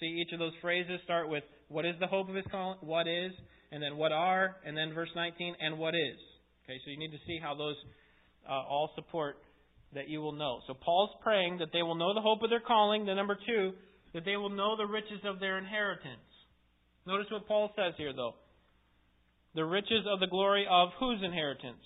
See, 0.00 0.20
each 0.20 0.34
of 0.34 0.38
those 0.38 0.52
phrases 0.60 1.00
start 1.02 1.30
with 1.30 1.44
what 1.68 1.86
is 1.86 1.94
the 1.98 2.06
hope 2.06 2.28
of 2.28 2.34
his 2.34 2.44
calling, 2.50 2.76
what 2.82 3.08
is, 3.08 3.32
and 3.72 3.82
then 3.82 3.96
what 3.96 4.12
are, 4.12 4.56
and 4.66 4.76
then 4.76 4.92
verse 4.92 5.08
19, 5.16 5.56
and 5.60 5.78
what 5.78 5.94
is. 5.94 6.20
Okay, 6.68 6.76
so 6.84 6.90
you 6.90 6.98
need 6.98 7.12
to 7.12 7.24
see 7.26 7.40
how 7.42 7.54
those 7.54 7.76
uh, 8.46 8.52
all 8.52 8.90
support 8.94 9.38
that 9.96 10.08
you 10.08 10.20
will 10.20 10.32
know. 10.32 10.60
So 10.66 10.74
Paul's 10.74 11.16
praying 11.22 11.58
that 11.58 11.72
they 11.72 11.82
will 11.82 11.94
know 11.94 12.14
the 12.14 12.20
hope 12.20 12.42
of 12.42 12.50
their 12.50 12.60
calling. 12.60 13.06
The 13.06 13.14
number 13.14 13.36
two, 13.46 13.72
that 14.12 14.24
they 14.26 14.36
will 14.36 14.50
know 14.50 14.76
the 14.76 14.86
riches 14.86 15.20
of 15.24 15.40
their 15.40 15.58
inheritance. 15.58 16.20
Notice 17.06 17.26
what 17.30 17.48
Paul 17.48 17.72
says 17.74 17.94
here, 17.96 18.12
though. 18.12 18.34
The 19.54 19.64
riches 19.64 20.04
of 20.06 20.20
the 20.20 20.26
glory 20.26 20.66
of 20.70 20.90
whose 21.00 21.22
inheritance? 21.24 21.82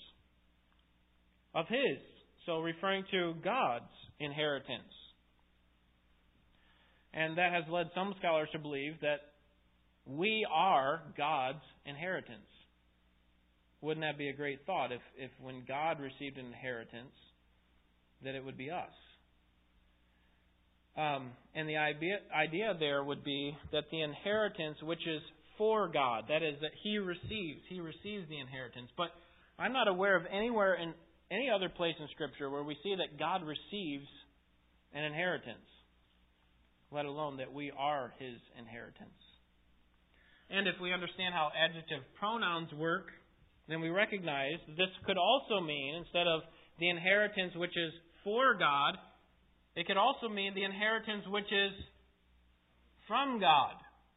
Of 1.55 1.67
his. 1.69 1.99
So 2.45 2.59
referring 2.59 3.05
to 3.11 3.33
God's 3.43 3.85
inheritance. 4.19 4.93
And 7.13 7.37
that 7.37 7.53
has 7.53 7.63
led 7.71 7.87
some 7.95 8.13
scholars 8.19 8.49
to 8.51 8.59
believe 8.59 8.93
that 9.01 9.21
we 10.05 10.45
are 10.51 11.01
God's 11.17 11.63
inheritance. 11.85 12.39
Wouldn't 13.81 14.05
that 14.05 14.17
be 14.17 14.27
a 14.27 14.33
great 14.33 14.65
thought 14.65 14.91
if, 14.91 15.01
if 15.17 15.31
when 15.41 15.63
God 15.65 15.99
received 15.99 16.37
an 16.37 16.47
inheritance, 16.47 17.13
that 18.23 18.35
it 18.35 18.43
would 18.43 18.57
be 18.57 18.69
us? 18.69 18.93
Um, 20.97 21.31
and 21.55 21.69
the 21.69 21.77
idea, 21.77 22.19
idea 22.35 22.73
there 22.79 23.03
would 23.03 23.23
be 23.23 23.55
that 23.71 23.85
the 23.91 24.01
inheritance, 24.01 24.77
which 24.83 25.05
is 25.07 25.21
for 25.57 25.87
God, 25.87 26.25
that 26.27 26.43
is, 26.43 26.55
that 26.61 26.71
He 26.83 26.97
receives, 26.97 27.61
He 27.69 27.79
receives 27.79 28.27
the 28.27 28.39
inheritance. 28.39 28.89
But 28.97 29.07
I'm 29.57 29.73
not 29.73 29.87
aware 29.87 30.15
of 30.15 30.23
anywhere 30.31 30.75
in 30.75 30.93
any 31.31 31.49
other 31.49 31.69
place 31.69 31.95
in 31.99 32.07
Scripture 32.13 32.49
where 32.49 32.63
we 32.63 32.75
see 32.83 32.95
that 32.95 33.17
God 33.17 33.41
receives 33.43 34.07
an 34.93 35.05
inheritance, 35.05 35.63
let 36.91 37.05
alone 37.05 37.37
that 37.37 37.53
we 37.53 37.71
are 37.71 38.13
His 38.19 38.35
inheritance. 38.59 39.15
And 40.49 40.67
if 40.67 40.75
we 40.81 40.91
understand 40.91 41.33
how 41.33 41.49
adjective 41.55 42.03
pronouns 42.19 42.67
work, 42.73 43.07
then 43.69 43.79
we 43.79 43.89
recognize 43.89 44.59
this 44.75 44.91
could 45.05 45.17
also 45.17 45.61
mean, 45.63 46.03
instead 46.03 46.27
of 46.27 46.41
the 46.79 46.89
inheritance 46.89 47.53
which 47.55 47.71
is 47.77 47.93
for 48.23 48.55
God, 48.57 48.97
it 49.75 49.87
could 49.87 49.97
also 49.97 50.27
mean 50.27 50.53
the 50.53 50.63
inheritance 50.63 51.23
which 51.27 51.45
is 51.45 51.71
from 53.07 53.39
God, 53.39 53.73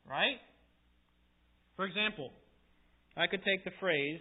right? 0.09 0.39
For 1.77 1.85
example, 1.85 2.31
I 3.17 3.27
could 3.27 3.43
take 3.45 3.65
the 3.65 3.71
phrase, 3.81 4.21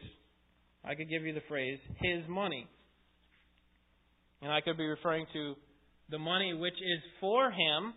I 0.83 0.95
could 0.95 1.09
give 1.09 1.23
you 1.23 1.33
the 1.33 1.45
phrase, 1.47 1.79
his 2.01 2.27
money. 2.29 2.67
And 4.41 4.51
I 4.51 4.61
could 4.61 4.77
be 4.77 4.85
referring 4.85 5.25
to 5.33 5.55
the 6.09 6.19
money 6.19 6.53
which 6.53 6.73
is 6.73 7.01
for 7.19 7.49
him 7.49 7.93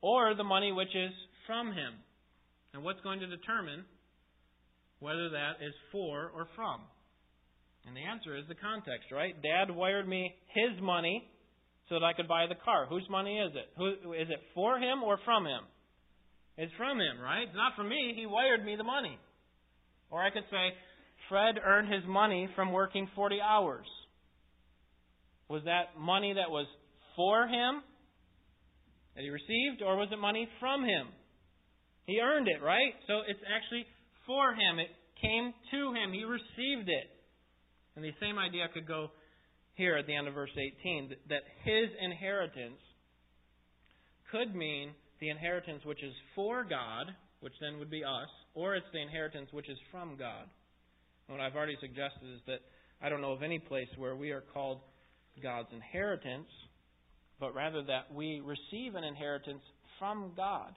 or 0.00 0.34
the 0.34 0.44
money 0.44 0.72
which 0.72 0.94
is 0.94 1.12
from 1.46 1.68
him. 1.68 1.94
And 2.72 2.84
what's 2.84 3.00
going 3.00 3.20
to 3.20 3.26
determine 3.26 3.84
whether 5.00 5.30
that 5.30 5.52
is 5.60 5.74
for 5.90 6.30
or 6.34 6.46
from? 6.54 6.80
And 7.86 7.96
the 7.96 8.04
answer 8.04 8.36
is 8.36 8.44
the 8.48 8.54
context, 8.54 9.10
right? 9.12 9.34
Dad 9.42 9.74
wired 9.74 10.06
me 10.06 10.34
his 10.54 10.80
money 10.82 11.24
so 11.88 11.96
that 11.96 12.04
I 12.04 12.12
could 12.12 12.28
buy 12.28 12.46
the 12.46 12.54
car. 12.54 12.86
Whose 12.86 13.06
money 13.08 13.38
is 13.38 13.52
it? 13.54 13.68
Who, 13.76 14.12
is 14.12 14.28
it 14.28 14.40
for 14.54 14.78
him 14.78 15.02
or 15.02 15.18
from 15.24 15.46
him? 15.46 15.64
It's 16.58 16.72
from 16.76 16.98
him, 16.98 17.20
right? 17.22 17.46
It's 17.46 17.56
not 17.56 17.76
from 17.76 17.88
me. 17.88 18.14
He 18.16 18.26
wired 18.26 18.64
me 18.64 18.76
the 18.76 18.84
money. 18.84 19.18
Or 20.10 20.22
I 20.22 20.30
could 20.30 20.44
say, 20.50 20.74
Fred 21.28 21.56
earned 21.64 21.92
his 21.92 22.02
money 22.06 22.48
from 22.54 22.72
working 22.72 23.08
40 23.14 23.38
hours. 23.40 23.86
Was 25.48 25.62
that 25.64 25.98
money 25.98 26.34
that 26.34 26.50
was 26.50 26.66
for 27.16 27.46
him 27.46 27.82
that 29.14 29.22
he 29.22 29.30
received, 29.30 29.82
or 29.82 29.96
was 29.96 30.08
it 30.12 30.18
money 30.18 30.48
from 30.60 30.84
him? 30.84 31.08
He 32.06 32.20
earned 32.20 32.48
it, 32.48 32.62
right? 32.62 32.94
So 33.06 33.20
it's 33.26 33.40
actually 33.44 33.86
for 34.26 34.52
him. 34.52 34.78
It 34.78 34.88
came 35.20 35.52
to 35.72 35.92
him. 35.94 36.12
He 36.12 36.24
received 36.24 36.88
it. 36.88 37.06
And 37.98 38.04
the 38.04 38.14
same 38.20 38.38
idea 38.38 38.68
could 38.72 38.86
go 38.86 39.10
here 39.74 39.96
at 39.96 40.06
the 40.06 40.14
end 40.14 40.28
of 40.28 40.34
verse 40.34 40.54
18 40.56 41.16
that 41.30 41.42
his 41.64 41.88
inheritance 42.00 42.78
could 44.30 44.54
mean 44.54 44.92
the 45.18 45.30
inheritance 45.30 45.82
which 45.84 46.00
is 46.04 46.14
for 46.36 46.62
God, 46.62 47.06
which 47.40 47.54
then 47.60 47.80
would 47.80 47.90
be 47.90 48.04
us, 48.04 48.28
or 48.54 48.76
it's 48.76 48.86
the 48.92 49.02
inheritance 49.02 49.48
which 49.50 49.68
is 49.68 49.76
from 49.90 50.16
God. 50.16 50.44
And 51.26 51.36
what 51.36 51.40
I've 51.44 51.56
already 51.56 51.76
suggested 51.80 52.22
is 52.32 52.40
that 52.46 52.60
I 53.02 53.08
don't 53.08 53.20
know 53.20 53.32
of 53.32 53.42
any 53.42 53.58
place 53.58 53.88
where 53.96 54.14
we 54.14 54.30
are 54.30 54.44
called 54.54 54.78
God's 55.42 55.70
inheritance, 55.72 56.46
but 57.40 57.52
rather 57.52 57.82
that 57.82 58.14
we 58.14 58.40
receive 58.44 58.94
an 58.94 59.02
inheritance 59.02 59.62
from 59.98 60.34
God. 60.36 60.72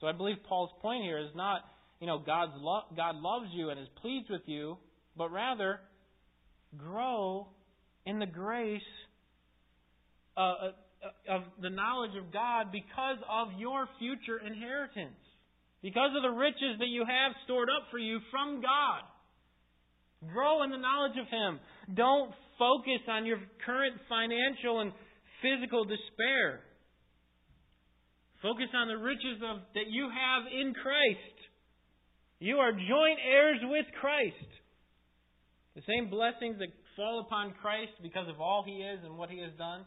So 0.00 0.06
I 0.06 0.12
believe 0.12 0.36
Paul's 0.48 0.70
point 0.80 1.02
here 1.02 1.18
is 1.18 1.34
not, 1.34 1.62
you 1.98 2.06
know, 2.06 2.20
God's 2.24 2.52
lo- 2.54 2.86
God 2.96 3.16
loves 3.16 3.48
you 3.50 3.70
and 3.70 3.80
is 3.80 3.88
pleased 4.00 4.30
with 4.30 4.42
you, 4.46 4.78
but 5.16 5.32
rather 5.32 5.80
grow 6.78 7.48
in 8.04 8.18
the 8.18 8.26
grace 8.26 8.80
uh, 10.36 10.40
uh, 10.40 11.34
of 11.36 11.42
the 11.60 11.70
knowledge 11.70 12.16
of 12.16 12.32
God 12.32 12.72
because 12.72 13.18
of 13.30 13.58
your 13.58 13.88
future 13.98 14.38
inheritance. 14.44 15.16
Because 15.82 16.10
of 16.16 16.22
the 16.22 16.36
riches 16.36 16.78
that 16.78 16.88
you 16.88 17.04
have 17.04 17.32
stored 17.44 17.68
up 17.68 17.88
for 17.90 17.98
you 17.98 18.18
from 18.30 18.60
God. 18.60 19.02
Grow 20.32 20.62
in 20.62 20.70
the 20.70 20.78
knowledge 20.78 21.18
of 21.20 21.28
Him. 21.28 21.60
Don't 21.94 22.32
focus 22.58 23.04
on 23.08 23.26
your 23.26 23.38
current 23.64 23.94
financial 24.08 24.80
and 24.80 24.92
physical 25.42 25.84
despair. 25.84 26.60
Focus 28.42 28.68
on 28.74 28.88
the 28.88 28.96
riches 28.96 29.40
of, 29.44 29.60
that 29.74 29.88
you 29.88 30.08
have 30.08 30.44
in 30.52 30.74
Christ. 30.74 31.36
You 32.38 32.56
are 32.56 32.72
joint 32.72 33.18
heirs 33.24 33.60
with 33.64 33.86
Christ. 34.00 34.50
The 35.76 35.82
same 35.86 36.10
blessings 36.10 36.58
that 36.58 36.68
fall 36.96 37.20
upon 37.20 37.52
Christ 37.60 37.92
because 38.02 38.28
of 38.28 38.40
all 38.40 38.64
He 38.66 38.76
is 38.76 38.98
and 39.04 39.16
what 39.18 39.30
He 39.30 39.40
has 39.40 39.52
done 39.58 39.84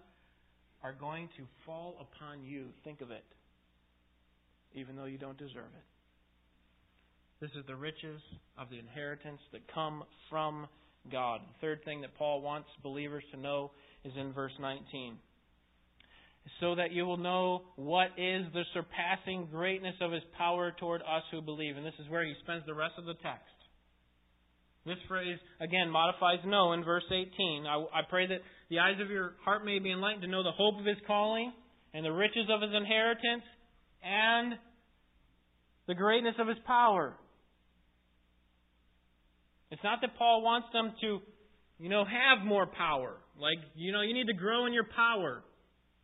are 0.84 0.94
going 0.94 1.28
to 1.36 1.44
fall 1.66 1.96
upon 2.00 2.44
you. 2.44 2.68
Think 2.84 3.02
of 3.02 3.12
it. 3.12 3.26
Even 4.76 4.96
though 4.96 5.06
you 5.06 5.18
don't 5.18 5.38
deserve 5.38 5.74
it. 5.76 5.86
This 7.42 7.50
is 7.58 7.66
the 7.68 7.76
riches 7.76 8.22
of 8.58 8.70
the 8.70 8.78
inheritance 8.78 9.42
that 9.52 9.62
come 9.74 10.04
from 10.30 10.68
God. 11.12 11.42
The 11.42 11.68
third 11.68 11.84
thing 11.86 12.02
that 12.02 12.16
Paul 12.18 12.42
wants 12.42 12.70
believers 12.84 13.24
to 13.34 13.40
know 13.40 13.72
is 14.04 14.14
in 14.16 14.32
verse 14.32 14.52
19. 14.60 15.18
so 16.60 16.76
that 16.76 16.92
you 16.92 17.06
will 17.06 17.18
know 17.18 17.64
what 17.76 18.08
is 18.18 18.46
the 18.54 18.64
surpassing 18.74 19.48
greatness 19.52 19.96
of 20.02 20.12
his 20.12 20.24
power 20.38 20.74
toward 20.80 21.02
us 21.02 21.24
who 21.32 21.42
believe. 21.42 21.78
And 21.78 21.86
this 21.86 21.94
is 22.00 22.10
where 22.10 22.26
he 22.26 22.34
spends 22.44 22.66
the 22.66 22.74
rest 22.74 22.94
of 22.98 23.06
the 23.06 23.14
text. 23.16 23.59
This 24.86 24.98
phrase, 25.08 25.38
again, 25.60 25.90
modifies 25.90 26.40
know 26.46 26.74
in 26.74 26.84
verse 26.84 27.04
18. 27.12 27.66
I, 27.68 28.00
I 28.00 28.02
pray 28.10 28.28
that 28.28 28.40
the 28.70 28.80
eyes 28.80 28.96
of 29.02 29.10
your 29.10 29.34
heart 29.44 29.66
may 29.66 29.80
be 29.80 29.92
enlightened 29.92 30.22
to 30.22 30.28
know 30.28 30.44
the 30.44 30.52
hope 30.52 30.80
of 30.80 30.86
his 30.86 30.98
calling 31.06 31.52
and 31.94 32.06
the 32.06 32.12
riches 32.12 32.48
of 32.50 32.62
his 32.62 32.72
inheritance 32.74 33.44
and 34.04 34.54
the 35.88 35.96
greatness 35.96 36.36
of 36.40 36.48
his 36.48 36.58
power. 36.66 37.14
It's 39.72 39.84
not 39.84 40.02
that 40.02 40.18
Paul 40.18 40.42
wants 40.42 40.68
them 40.74 40.94
to, 41.02 41.20
you 41.78 41.90
know, 41.90 42.06
have 42.06 42.46
more 42.46 42.66
power. 42.66 43.18
Like, 43.40 43.60
you 43.76 43.92
know, 43.92 44.02
you 44.02 44.14
need 44.14 44.28
to 44.28 44.34
grow 44.34 44.66
in 44.66 44.74
your 44.74 44.88
power. 44.96 45.44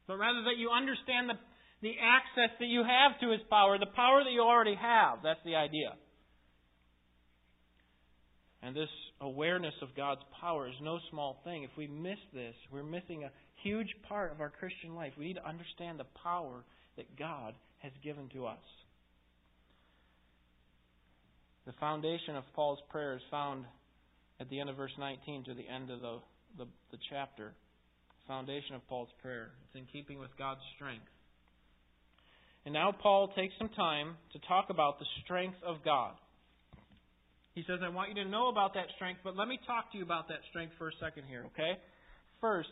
But 0.07 0.17
rather 0.17 0.43
that 0.43 0.57
you 0.57 0.69
understand 0.69 1.29
the, 1.29 1.33
the 1.81 1.93
access 1.97 2.55
that 2.59 2.67
you 2.67 2.83
have 2.83 3.19
to 3.21 3.31
his 3.31 3.41
power, 3.49 3.77
the 3.79 3.93
power 3.95 4.23
that 4.23 4.31
you 4.31 4.41
already 4.41 4.75
have. 4.75 5.19
That's 5.23 5.39
the 5.45 5.55
idea. 5.55 5.97
And 8.65 8.75
this 8.75 8.89
awareness 9.21 9.75
of 9.83 9.89
God's 9.95 10.21
power 10.41 10.67
is 10.67 10.73
no 10.81 10.97
small 11.11 11.37
thing. 11.43 11.63
If 11.63 11.69
we 11.77 11.85
miss 11.85 12.17
this, 12.33 12.55
we're 12.71 12.81
missing 12.81 13.23
a 13.23 13.31
huge 13.61 13.89
part 14.09 14.31
of 14.31 14.41
our 14.41 14.49
Christian 14.49 14.95
life. 14.95 15.13
We 15.19 15.25
need 15.25 15.35
to 15.35 15.47
understand 15.47 15.99
the 15.99 16.07
power 16.23 16.63
that 16.97 17.15
God 17.15 17.53
has 17.79 17.91
given 18.03 18.27
to 18.33 18.47
us. 18.47 18.65
The 21.67 21.73
foundation 21.79 22.35
of 22.35 22.43
Paul's 22.55 22.79
prayer 22.89 23.13
is 23.15 23.21
found 23.29 23.65
at 24.39 24.49
the 24.49 24.59
end 24.59 24.71
of 24.71 24.77
verse 24.77 24.93
19 24.97 25.43
to 25.43 25.53
the 25.53 25.67
end 25.67 25.91
of 25.91 26.01
the, 26.01 26.17
the, 26.57 26.65
the 26.91 26.97
chapter. 27.11 27.53
Foundation 28.27 28.73
of 28.73 28.87
Paul's 28.87 29.09
prayer. 29.21 29.51
It's 29.65 29.75
in 29.75 29.85
keeping 29.93 30.17
with 30.17 30.35
God's 30.39 30.61
strength. 30.75 31.05
And 32.65 32.73
now 32.73 32.91
Paul 32.91 33.27
takes 33.35 33.53
some 33.59 33.69
time 33.69 34.15
to 34.33 34.39
talk 34.47 34.71
about 34.71 34.97
the 34.97 35.05
strength 35.23 35.57
of 35.63 35.85
God. 35.85 36.13
He 37.55 37.63
says, 37.65 37.79
I 37.81 37.89
want 37.89 38.09
you 38.09 38.23
to 38.23 38.29
know 38.29 38.49
about 38.49 38.73
that 38.73 38.87
strength, 38.95 39.21
but 39.23 39.37
let 39.37 39.47
me 39.47 39.57
talk 39.65 39.91
to 39.93 39.97
you 39.97 40.03
about 40.03 40.27
that 40.27 40.39
strength 40.49 40.73
for 40.77 40.89
a 40.89 40.91
second 40.99 41.23
here, 41.27 41.45
okay? 41.47 41.79
First, 42.41 42.69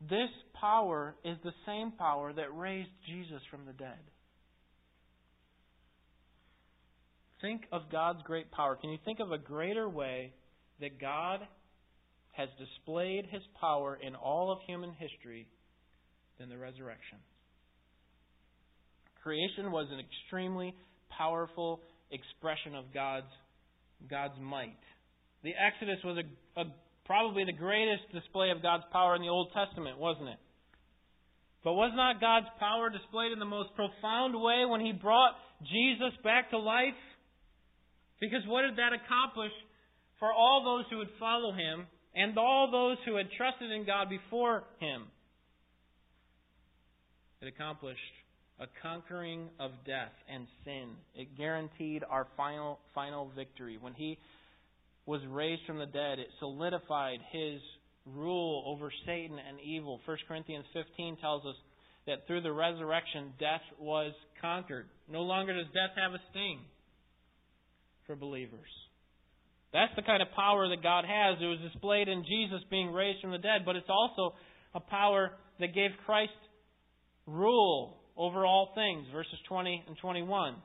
this 0.00 0.30
power 0.58 1.14
is 1.24 1.36
the 1.44 1.52
same 1.66 1.92
power 1.92 2.32
that 2.32 2.56
raised 2.56 2.90
Jesus 3.06 3.42
from 3.50 3.66
the 3.66 3.74
dead. 3.74 4.00
Think 7.42 7.62
of 7.70 7.82
God's 7.92 8.22
great 8.24 8.50
power. 8.50 8.76
Can 8.76 8.90
you 8.90 8.98
think 9.04 9.20
of 9.20 9.30
a 9.30 9.36
greater 9.36 9.88
way 9.88 10.32
that 10.80 10.98
God 10.98 11.40
has 12.32 12.48
displayed 12.58 13.26
his 13.30 13.42
power 13.60 13.98
in 14.02 14.14
all 14.14 14.50
of 14.50 14.58
human 14.66 14.92
history 14.92 15.46
than 16.38 16.48
the 16.48 16.56
resurrection? 16.56 17.18
Creation 19.22 19.70
was 19.70 19.88
an 19.92 20.00
extremely 20.00 20.74
powerful 21.10 21.80
expression 22.10 22.74
of 22.74 22.92
God's, 22.92 23.30
God's 24.08 24.38
might. 24.40 24.78
The 25.42 25.52
Exodus 25.54 25.98
was 26.04 26.18
a, 26.18 26.60
a 26.60 26.64
Probably 27.04 27.44
the 27.44 27.52
greatest 27.52 28.10
display 28.12 28.50
of 28.50 28.62
God's 28.62 28.84
power 28.90 29.14
in 29.14 29.20
the 29.20 29.28
Old 29.28 29.52
Testament, 29.52 29.98
wasn't 29.98 30.30
it? 30.30 30.40
But 31.62 31.74
was 31.74 31.92
not 31.94 32.20
God's 32.20 32.48
power 32.58 32.88
displayed 32.88 33.32
in 33.32 33.38
the 33.38 33.48
most 33.48 33.74
profound 33.76 34.34
way 34.34 34.64
when 34.64 34.80
He 34.80 34.92
brought 34.92 35.36
Jesus 35.60 36.16
back 36.22 36.50
to 36.50 36.58
life? 36.58 36.96
Because 38.20 38.40
what 38.46 38.62
did 38.62 38.76
that 38.76 38.92
accomplish 38.96 39.52
for 40.18 40.32
all 40.32 40.64
those 40.64 40.84
who 40.90 40.98
would 40.98 41.12
follow 41.20 41.52
Him 41.52 41.86
and 42.14 42.36
all 42.38 42.70
those 42.72 42.96
who 43.04 43.16
had 43.16 43.28
trusted 43.36 43.70
in 43.70 43.84
God 43.84 44.08
before 44.08 44.64
Him? 44.80 45.04
It 47.42 47.48
accomplished 47.48 48.00
a 48.60 48.66
conquering 48.82 49.48
of 49.58 49.72
death 49.86 50.12
and 50.32 50.46
sin. 50.64 50.90
It 51.14 51.36
guaranteed 51.36 52.04
our 52.08 52.26
final 52.36 52.78
final 52.94 53.30
victory. 53.36 53.78
When 53.80 53.94
He 53.94 54.18
was 55.06 55.20
raised 55.28 55.62
from 55.66 55.78
the 55.78 55.86
dead, 55.86 56.18
it 56.18 56.28
solidified 56.38 57.18
his 57.30 57.60
rule 58.06 58.62
over 58.66 58.90
Satan 59.06 59.38
and 59.38 59.58
evil. 59.60 60.00
1 60.04 60.16
Corinthians 60.28 60.64
15 60.72 61.16
tells 61.20 61.44
us 61.44 61.56
that 62.06 62.26
through 62.26 62.42
the 62.42 62.52
resurrection, 62.52 63.32
death 63.38 63.62
was 63.78 64.12
conquered. 64.40 64.86
No 65.08 65.22
longer 65.22 65.54
does 65.54 65.72
death 65.72 65.96
have 65.96 66.12
a 66.12 66.22
sting 66.30 66.60
for 68.06 68.16
believers. 68.16 68.68
That's 69.72 69.92
the 69.96 70.02
kind 70.02 70.22
of 70.22 70.28
power 70.36 70.68
that 70.68 70.82
God 70.82 71.04
has. 71.04 71.38
It 71.40 71.46
was 71.46 71.58
displayed 71.72 72.08
in 72.08 72.24
Jesus 72.24 72.60
being 72.70 72.92
raised 72.92 73.20
from 73.20 73.32
the 73.32 73.38
dead, 73.38 73.64
but 73.64 73.76
it's 73.76 73.88
also 73.88 74.36
a 74.74 74.80
power 74.80 75.32
that 75.58 75.74
gave 75.74 75.90
Christ 76.06 76.32
rule 77.26 77.96
over 78.16 78.46
all 78.46 78.70
things, 78.74 79.06
verses 79.12 79.38
20 79.48 79.84
and 79.86 79.96
21, 79.98 80.56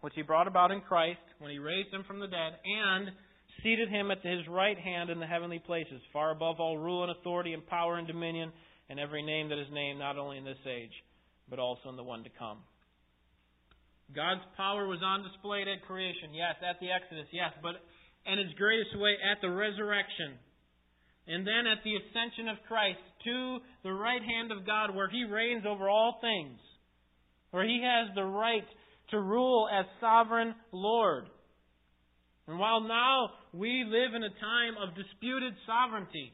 which 0.00 0.14
he 0.16 0.22
brought 0.22 0.48
about 0.48 0.70
in 0.70 0.80
Christ 0.80 1.20
when 1.38 1.50
he 1.50 1.58
raised 1.58 1.92
him 1.92 2.04
from 2.06 2.20
the 2.20 2.26
dead 2.26 2.52
and 2.64 3.10
seated 3.62 3.88
him 3.88 4.10
at 4.10 4.24
his 4.24 4.46
right 4.48 4.78
hand 4.78 5.10
in 5.10 5.20
the 5.20 5.26
heavenly 5.26 5.58
places, 5.58 6.00
far 6.12 6.30
above 6.30 6.60
all 6.60 6.78
rule 6.78 7.02
and 7.02 7.12
authority 7.12 7.52
and 7.52 7.66
power 7.66 7.98
and 7.98 8.06
dominion, 8.06 8.52
and 8.88 8.98
every 8.98 9.22
name 9.22 9.48
that 9.48 9.58
is 9.58 9.68
named, 9.72 9.98
not 9.98 10.18
only 10.18 10.38
in 10.38 10.44
this 10.44 10.60
age, 10.68 10.92
but 11.48 11.58
also 11.58 11.88
in 11.88 11.96
the 11.96 12.02
one 12.02 12.24
to 12.24 12.30
come. 12.38 12.58
God's 14.14 14.44
power 14.56 14.86
was 14.86 15.00
on 15.02 15.22
display 15.22 15.62
at 15.62 15.86
creation, 15.86 16.34
yes, 16.34 16.56
at 16.60 16.76
the 16.80 16.92
Exodus, 16.92 17.26
yes, 17.32 17.52
but 17.62 17.80
in 18.26 18.38
its 18.38 18.52
greatest 18.56 18.92
way 18.98 19.16
at 19.20 19.40
the 19.40 19.48
resurrection. 19.48 20.36
And 21.26 21.46
then 21.46 21.66
at 21.66 21.82
the 21.84 21.96
ascension 21.96 22.48
of 22.48 22.58
Christ 22.68 23.00
to 23.24 23.58
the 23.82 23.92
right 23.92 24.22
hand 24.22 24.52
of 24.52 24.66
God, 24.66 24.94
where 24.94 25.08
He 25.08 25.24
reigns 25.24 25.64
over 25.66 25.88
all 25.88 26.18
things, 26.20 26.58
where 27.50 27.64
He 27.64 27.80
has 27.82 28.14
the 28.14 28.24
right 28.24 28.66
to 29.10 29.20
rule 29.20 29.68
as 29.72 29.86
sovereign 30.00 30.54
Lord. 30.72 31.24
And 32.46 32.58
while 32.58 32.80
now 32.80 33.30
we 33.52 33.84
live 33.86 34.14
in 34.14 34.22
a 34.22 34.28
time 34.28 34.74
of 34.82 34.94
disputed 34.94 35.54
sovereignty, 35.66 36.32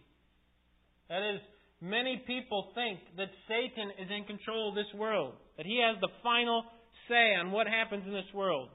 that 1.09 1.23
is, 1.35 1.41
many 1.81 2.23
people 2.27 2.73
think 2.75 2.99
that 3.17 3.31
Satan 3.47 3.91
is 3.99 4.11
in 4.11 4.25
control 4.25 4.71
of 4.71 4.75
this 4.75 4.93
world, 4.95 5.35
that 5.57 5.67
he 5.67 5.81
has 5.87 6.01
the 6.01 6.11
final 6.23 6.65
say 7.09 7.35
on 7.35 7.53
what 7.53 7.67
happens 7.67 8.05
in 8.07 8.13
this 8.13 8.33
world. 8.35 8.71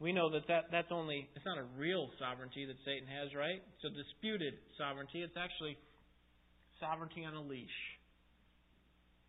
We 0.00 0.12
know 0.12 0.30
that, 0.32 0.48
that 0.48 0.64
that's 0.72 0.90
only, 0.90 1.28
it's 1.36 1.44
not 1.44 1.58
a 1.58 1.64
real 1.76 2.08
sovereignty 2.18 2.64
that 2.64 2.76
Satan 2.86 3.06
has, 3.06 3.34
right? 3.36 3.60
It's 3.60 3.84
a 3.84 3.92
disputed 3.92 4.54
sovereignty. 4.78 5.20
It's 5.20 5.36
actually 5.36 5.76
sovereignty 6.80 7.24
on 7.26 7.34
a 7.34 7.42
leash. 7.42 7.68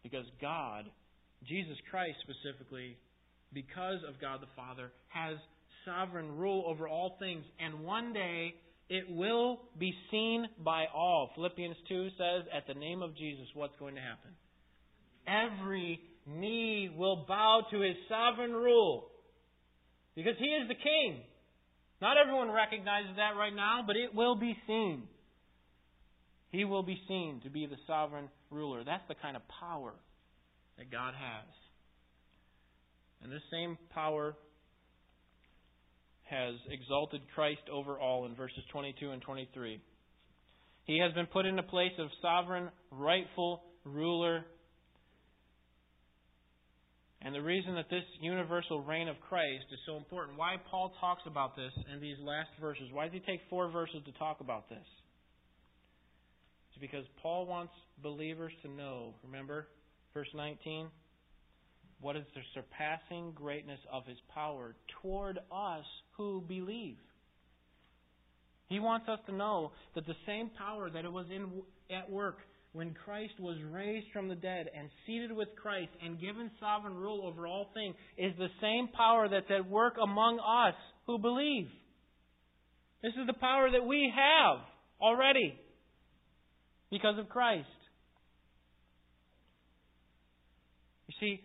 Because 0.02 0.26
God, 0.40 0.86
Jesus 1.46 1.76
Christ 1.92 2.18
specifically, 2.24 2.98
because 3.54 4.00
of 4.08 4.20
God 4.22 4.40
the 4.42 4.50
Father, 4.56 4.92
has 5.10 5.36
sovereign 5.84 6.38
rule 6.38 6.64
over 6.66 6.88
all 6.88 7.18
things, 7.20 7.44
and 7.60 7.84
one 7.84 8.14
day 8.14 8.56
it 8.90 9.06
will 9.10 9.60
be 9.78 9.94
seen 10.10 10.48
by 10.64 10.86
all. 10.96 11.32
Philippians 11.36 11.76
2 11.90 12.10
says, 12.18 12.48
at 12.56 12.66
the 12.68 12.80
name 12.80 13.02
of 13.02 13.16
Jesus, 13.18 13.46
what's 13.54 13.76
going 13.78 13.96
to 13.96 14.02
happen? 14.02 14.32
Every 15.28 16.00
knee 16.26 16.90
will 16.96 17.26
bow 17.28 17.62
to 17.72 17.82
his 17.82 17.96
sovereign 18.10 18.54
rule. 18.54 19.11
Because 20.16 20.36
he 20.40 20.46
is 20.46 20.68
the 20.68 20.76
king. 20.76 21.22
Not 22.02 22.18
everyone 22.18 22.52
recognizes 22.52 23.16
that 23.16 23.38
right 23.38 23.56
now, 23.56 23.84
but 23.86 23.96
it 23.96 24.14
will 24.14 24.36
be 24.36 24.58
seen. 24.68 25.04
He 26.50 26.66
will 26.66 26.84
be 26.84 27.00
seen 27.08 27.42
to 27.44 27.50
be 27.50 27.66
the 27.66 27.78
sovereign 27.88 28.30
ruler. 28.50 28.84
That's 28.84 29.08
the 29.08 29.16
kind 29.16 29.36
of 29.36 29.44
power 29.60 29.94
that 30.78 30.92
God 30.92 31.14
has. 31.14 31.48
And 33.24 33.32
this 33.32 33.42
same 33.52 33.78
power 33.94 34.36
has 36.24 36.56
exalted 36.70 37.22
Christ 37.36 37.62
over 37.72 38.00
all 38.00 38.26
in 38.26 38.36
verses 38.36 38.64
22 38.72 39.12
and 39.12 39.22
23. 39.22 39.82
He 40.86 41.00
has 41.00 41.14
been 41.14 41.28
put 41.28 41.46
in 41.46 41.60
a 41.60 41.64
place 41.64 41.92
of 42.00 42.08
sovereign, 42.22 42.70
rightful 42.90 43.62
ruler. 43.86 44.46
And 47.24 47.36
the 47.36 47.42
reason 47.42 47.76
that 47.76 47.90
this 47.90 48.04
universal 48.20 48.82
reign 48.82 49.08
of 49.08 49.16
Christ 49.30 49.66
is 49.72 49.80
so 49.86 49.96
important, 49.96 50.38
why 50.38 50.56
Paul 50.70 50.94
talks 51.00 51.22
about 51.28 51.56
this 51.56 51.72
in 51.94 52.02
these 52.02 52.18
last 52.20 52.50
verses, 52.60 52.86
why 52.92 53.06
does 53.06 53.14
he 53.14 53.20
take 53.20 53.42
four 53.50 53.70
verses 53.70 54.02
to 54.06 54.12
talk 54.14 54.42
about 54.42 54.70
this? 54.70 54.86
It's 56.72 56.82
because 56.82 57.06
Paul 57.22 57.46
wants 57.46 57.74
believers 58.02 58.54
to 58.64 58.72
know, 58.72 59.14
remember, 59.24 59.68
verse 60.14 60.30
19? 60.34 60.88
what 62.02 62.16
is 62.16 62.24
the 62.34 62.42
surpassing 62.54 63.32
greatness 63.34 63.80
of 63.92 64.06
his 64.06 64.18
power 64.34 64.76
toward 65.02 65.38
us 65.52 65.86
who 66.18 66.44
believe. 66.48 66.98
He 68.68 68.80
wants 68.80 69.08
us 69.08 69.20
to 69.28 69.36
know 69.36 69.72
that 69.96 70.08
the 70.08 70.16
same 70.26 70.50
power 70.58 70.90
that 70.90 71.06
it 71.06 71.12
was 71.12 71.28
in 71.30 71.62
at 71.96 72.10
work 72.10 72.38
when 72.74 72.94
Christ 72.94 73.34
was 73.40 73.58
raised 73.70 74.08
from 74.14 74.30
the 74.30 74.36
dead 74.36 74.68
and 74.78 74.90
seated 75.06 75.32
with 75.32 75.50
Christ 75.62 75.92
and 76.04 76.20
given 76.20 76.50
sovereign 76.60 76.96
rule 76.96 77.26
over 77.26 77.46
all 77.46 77.70
things 77.74 77.96
is 78.18 78.32
the 78.38 78.48
same 78.62 78.88
power 78.96 79.28
that's 79.30 79.52
at 79.52 79.70
work 79.70 79.96
among 80.02 80.40
us 80.40 80.76
who 81.06 81.20
believe. 81.20 81.68
This 83.04 83.14
is 83.20 83.28
the 83.28 83.34
power 83.34 83.70
that 83.72 83.86
we 83.86 84.12
have 84.16 84.60
already 85.02 85.60
because 86.90 87.18
of 87.20 87.28
Christ. 87.28 87.68
You 91.08 91.16
see, 91.20 91.42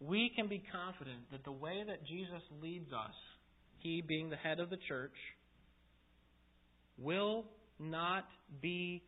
we 0.00 0.30
can 0.36 0.48
be 0.48 0.62
confident 0.72 1.30
that 1.32 1.44
the 1.44 1.52
way 1.52 1.82
that 1.86 2.06
Jesus 2.06 2.42
leads 2.62 2.92
us, 2.92 3.14
He 3.78 4.02
being 4.06 4.30
the 4.30 4.36
head 4.36 4.60
of 4.60 4.70
the 4.70 4.78
church, 4.86 5.14
will 6.98 7.46
not 7.78 8.26
be 8.60 9.02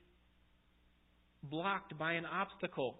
blocked 1.43 1.99
by 1.99 2.13
an 2.13 2.27
obstacle 2.27 2.97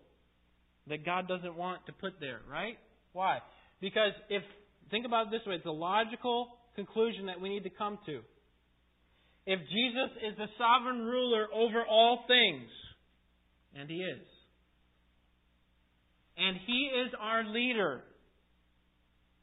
that 0.89 1.05
God 1.05 1.29
doesn't 1.29 1.57
want 1.57 1.87
to 1.87 1.93
put 1.93 2.15
there, 2.21 2.41
right? 2.51 2.77
Why? 3.13 3.39
Because 3.81 4.13
if, 4.29 4.43
think 4.91 5.07
about 5.07 5.29
it 5.29 5.31
this 5.31 5.47
way, 5.47 5.55
it's 5.57 5.67
a 5.67 5.71
logical 5.71 6.49
conclusion 6.75 7.27
that 7.27 7.41
we 7.41 7.49
need 7.49 7.65
to 7.65 7.71
come 7.71 7.99
to. 8.07 8.21
If 9.47 9.61
Jesus 9.61 10.11
is 10.29 10.37
the 10.39 10.47
sovereign 10.59 11.01
ruler 11.05 11.47
over 11.53 11.85
all 11.89 12.25
things, 12.27 12.69
and 13.77 13.89
He 13.89 13.97
is, 13.97 14.27
and 16.37 16.57
He 16.67 16.91
is 17.05 17.13
our 17.21 17.45
leader, 17.45 18.03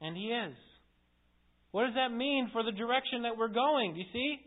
and 0.01 0.15
He 0.15 0.27
is, 0.27 0.55
what 1.71 1.85
does 1.85 1.95
that 1.95 2.15
mean 2.15 2.49
for 2.51 2.63
the 2.63 2.71
direction 2.71 3.23
that 3.23 3.37
we're 3.37 3.47
going? 3.47 3.93
Do 3.93 3.99
you 3.99 4.05
see? 4.11 4.37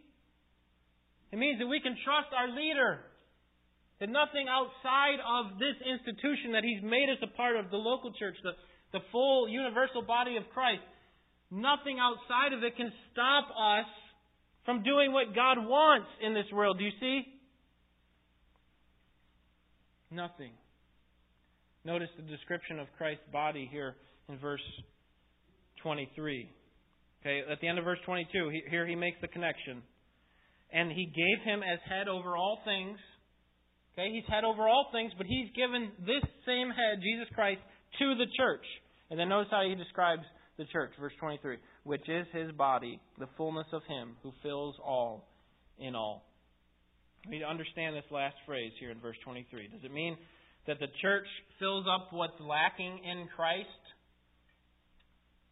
It 1.31 1.39
means 1.39 1.61
that 1.61 1.67
we 1.67 1.81
can 1.81 1.97
trust 2.05 2.29
our 2.37 2.49
leader. 2.49 3.01
That 4.03 4.11
nothing 4.11 4.51
outside 4.51 5.23
of 5.23 5.61
this 5.63 5.79
institution 5.79 6.59
that 6.59 6.65
He's 6.65 6.83
made 6.83 7.07
us 7.07 7.23
a 7.23 7.31
part 7.37 7.55
of, 7.55 7.71
the 7.71 7.77
local 7.77 8.13
church, 8.19 8.35
the, 8.43 8.51
the 8.91 8.99
full 9.13 9.49
universal 9.49 10.03
body 10.03 10.37
of 10.37 10.43
Christ, 10.53 10.83
nothing 11.53 12.03
outside 12.03 12.53
of 12.53 12.65
it 12.65 12.77
can 12.77 12.91
stop 13.13 13.47
us 13.55 13.87
from 14.67 14.83
doing 14.83 15.13
what 15.13 15.37
God 15.37 15.59
wants 15.59 16.09
in 16.21 16.35
this 16.35 16.51
world. 16.53 16.79
Do 16.79 16.85
you 16.85 16.91
see? 16.99 17.23
Nothing. 20.11 20.51
Notice 21.85 22.11
the 22.17 22.27
description 22.27 22.81
of 22.81 22.89
Christ's 22.99 23.23
body 23.33 23.69
here 23.71 23.95
in 24.29 24.37
verse 24.37 24.67
23. 25.85 26.51
Okay, 27.21 27.43
at 27.49 27.61
the 27.61 27.69
end 27.69 27.79
of 27.79 27.85
verse 27.85 28.01
22, 28.05 28.51
here 28.69 28.85
he 28.85 28.97
makes 28.97 29.19
the 29.21 29.29
connection. 29.29 29.81
And 30.73 30.91
he 30.91 31.07
gave 31.07 31.45
him 31.45 31.63
as 31.63 31.79
head 31.89 32.09
over 32.09 32.37
all 32.37 32.59
things. 32.65 32.99
Okay, 33.93 34.11
he's 34.11 34.25
head 34.29 34.45
over 34.45 34.69
all 34.69 34.89
things, 34.93 35.13
but 35.19 35.27
he's 35.27 35.49
given 35.55 35.93
this 36.01 36.25
same 36.47 36.71
head, 36.71 37.03
Jesus 37.03 37.29
Christ, 37.35 37.61
to 37.99 38.15
the 38.15 38.27
church. 38.37 38.65
And 39.11 39.21
then 39.21 39.29
notice 39.29 39.49
how 39.51 39.63
he 39.69 39.75
describes 39.75 40.23
the 40.57 40.65
church, 40.73 40.93
verse 40.99 41.13
23, 41.21 41.57
which 41.85 42.09
is 42.09 42.27
his 42.33 42.53
body, 42.53 43.01
the 43.19 43.29
fullness 43.37 43.67
of 43.73 43.83
him 43.85 44.17
who 44.23 44.33
fills 44.43 44.77
all 44.83 45.29
in 45.79 45.95
all. 45.95 46.25
We 47.27 47.37
need 47.37 47.41
to 47.41 47.51
understand 47.51 47.95
this 47.95 48.11
last 48.11 48.37
phrase 48.47 48.73
here 48.81 48.91
in 48.91 49.01
verse 49.01 49.17
23. 49.25 49.69
Does 49.69 49.85
it 49.85 49.93
mean 49.93 50.17
that 50.67 50.79
the 50.81 50.89
church 51.03 51.27
fills 51.59 51.87
up 51.87 52.09
what's 52.13 52.41
lacking 52.41 53.01
in 53.05 53.29
Christ? 53.37 53.69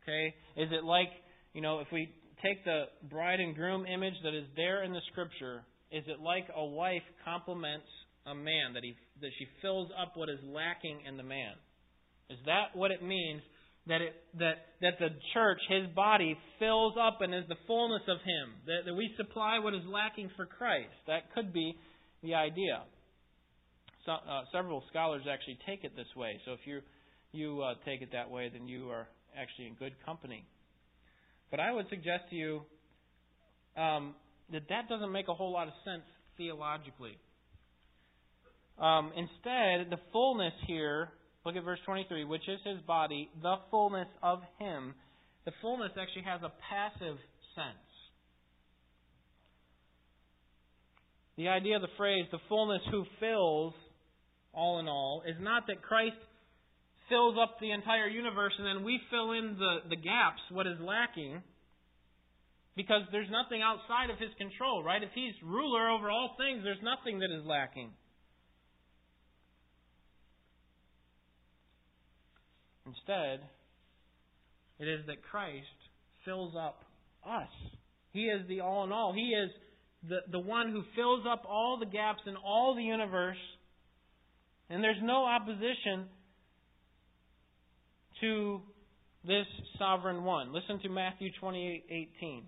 Okay? 0.02 0.34
Is 0.56 0.68
it 0.72 0.84
like, 0.84 1.10
you 1.52 1.60
know, 1.60 1.80
if 1.80 1.88
we 1.92 2.12
take 2.42 2.64
the 2.64 2.84
bride 3.10 3.40
and 3.40 3.54
groom 3.54 3.86
image 3.86 4.14
that 4.24 4.34
is 4.34 4.46
there 4.56 4.82
in 4.82 4.92
the 4.92 5.00
scripture, 5.12 5.62
is 5.92 6.04
it 6.06 6.20
like 6.20 6.46
a 6.56 6.64
wife 6.64 7.02
complements 7.24 7.86
a 8.26 8.34
man 8.34 8.74
that 8.74 8.84
he 8.84 8.94
that 9.20 9.30
she 9.38 9.46
fills 9.62 9.88
up 10.00 10.12
what 10.14 10.28
is 10.28 10.38
lacking 10.44 11.00
in 11.06 11.16
the 11.16 11.22
man? 11.22 11.54
Is 12.28 12.38
that 12.46 12.74
what 12.74 12.90
it 12.90 13.02
means 13.02 13.42
that 13.86 14.00
it 14.00 14.14
that 14.38 14.54
that 14.80 14.98
the 14.98 15.08
church, 15.34 15.58
his 15.68 15.86
body, 15.94 16.36
fills 16.58 16.94
up 17.00 17.18
and 17.20 17.34
is 17.34 17.44
the 17.48 17.56
fullness 17.66 18.02
of 18.08 18.18
him? 18.18 18.54
That, 18.66 18.86
that 18.86 18.94
we 18.94 19.10
supply 19.16 19.58
what 19.58 19.74
is 19.74 19.82
lacking 19.86 20.30
for 20.36 20.46
Christ. 20.46 20.94
That 21.06 21.32
could 21.34 21.52
be 21.52 21.76
the 22.22 22.34
idea. 22.34 22.82
So, 24.06 24.12
uh, 24.12 24.42
several 24.52 24.82
scholars 24.88 25.22
actually 25.30 25.58
take 25.66 25.84
it 25.84 25.92
this 25.96 26.08
way. 26.16 26.40
So 26.44 26.52
if 26.52 26.60
you 26.64 26.80
you 27.32 27.62
uh, 27.62 27.74
take 27.84 28.02
it 28.02 28.10
that 28.12 28.30
way, 28.30 28.50
then 28.52 28.66
you 28.66 28.90
are 28.90 29.06
actually 29.38 29.66
in 29.66 29.74
good 29.74 29.94
company. 30.04 30.44
But 31.50 31.60
I 31.60 31.72
would 31.72 31.88
suggest 31.88 32.30
to 32.30 32.36
you 32.36 32.62
um, 33.76 34.14
that 34.52 34.62
that 34.68 34.88
doesn't 34.88 35.12
make 35.12 35.28
a 35.28 35.34
whole 35.34 35.52
lot 35.52 35.68
of 35.68 35.74
sense 35.84 36.04
theologically. 36.36 37.18
Um, 38.80 39.12
instead, 39.14 39.90
the 39.90 40.00
fullness 40.12 40.54
here, 40.66 41.10
look 41.44 41.54
at 41.54 41.64
verse 41.64 41.78
23, 41.84 42.24
which 42.24 42.48
is 42.48 42.58
his 42.64 42.80
body, 42.86 43.28
the 43.42 43.56
fullness 43.70 44.08
of 44.22 44.40
him. 44.58 44.94
The 45.44 45.52
fullness 45.60 45.92
actually 46.00 46.24
has 46.24 46.40
a 46.42 46.52
passive 46.68 47.16
sense. 47.54 47.90
The 51.36 51.48
idea 51.48 51.76
of 51.76 51.82
the 51.82 51.92
phrase, 51.96 52.24
the 52.32 52.40
fullness 52.48 52.80
who 52.90 53.04
fills, 53.20 53.74
all 54.52 54.80
in 54.80 54.88
all, 54.88 55.22
is 55.26 55.36
not 55.40 55.66
that 55.68 55.82
Christ 55.82 56.16
fills 57.08 57.36
up 57.40 57.56
the 57.60 57.72
entire 57.72 58.08
universe 58.08 58.52
and 58.56 58.66
then 58.66 58.84
we 58.84 59.00
fill 59.10 59.32
in 59.32 59.56
the, 59.58 59.88
the 59.90 59.96
gaps, 59.96 60.40
what 60.50 60.66
is 60.66 60.76
lacking, 60.80 61.42
because 62.76 63.02
there's 63.12 63.28
nothing 63.30 63.60
outside 63.60 64.08
of 64.08 64.18
his 64.18 64.30
control, 64.38 64.82
right? 64.82 65.02
If 65.02 65.10
he's 65.14 65.34
ruler 65.44 65.90
over 65.90 66.10
all 66.10 66.36
things, 66.38 66.62
there's 66.64 66.80
nothing 66.82 67.18
that 67.20 67.28
is 67.28 67.44
lacking. 67.44 67.90
Instead, 72.90 73.40
it 74.78 74.88
is 74.88 75.06
that 75.06 75.22
Christ 75.30 75.66
fills 76.24 76.54
up 76.56 76.84
us. 77.26 77.48
He 78.12 78.24
is 78.24 78.46
the 78.48 78.60
all 78.60 78.84
in 78.84 78.92
all. 78.92 79.12
He 79.12 79.28
is 79.28 79.50
the, 80.08 80.18
the 80.30 80.38
one 80.38 80.72
who 80.72 80.82
fills 80.96 81.24
up 81.30 81.44
all 81.48 81.78
the 81.78 81.86
gaps 81.86 82.20
in 82.26 82.36
all 82.36 82.74
the 82.74 82.82
universe. 82.82 83.36
And 84.68 84.82
there's 84.82 85.02
no 85.02 85.24
opposition 85.24 86.06
to 88.20 88.60
this 89.26 89.46
sovereign 89.78 90.24
one. 90.24 90.52
Listen 90.52 90.80
to 90.80 90.88
Matthew 90.88 91.30
28:18. 91.42 92.42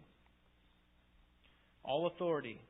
All 1.84 2.06
authority 2.06 2.60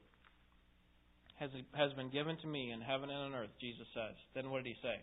has, 1.38 1.50
has 1.74 1.92
been 1.92 2.10
given 2.10 2.36
to 2.38 2.46
me 2.46 2.70
in 2.72 2.80
heaven 2.80 3.10
and 3.10 3.34
on 3.34 3.34
earth, 3.34 3.50
Jesus 3.60 3.86
says. 3.94 4.14
Then 4.34 4.50
what 4.50 4.64
did 4.64 4.70
he 4.70 4.76
say? 4.82 5.02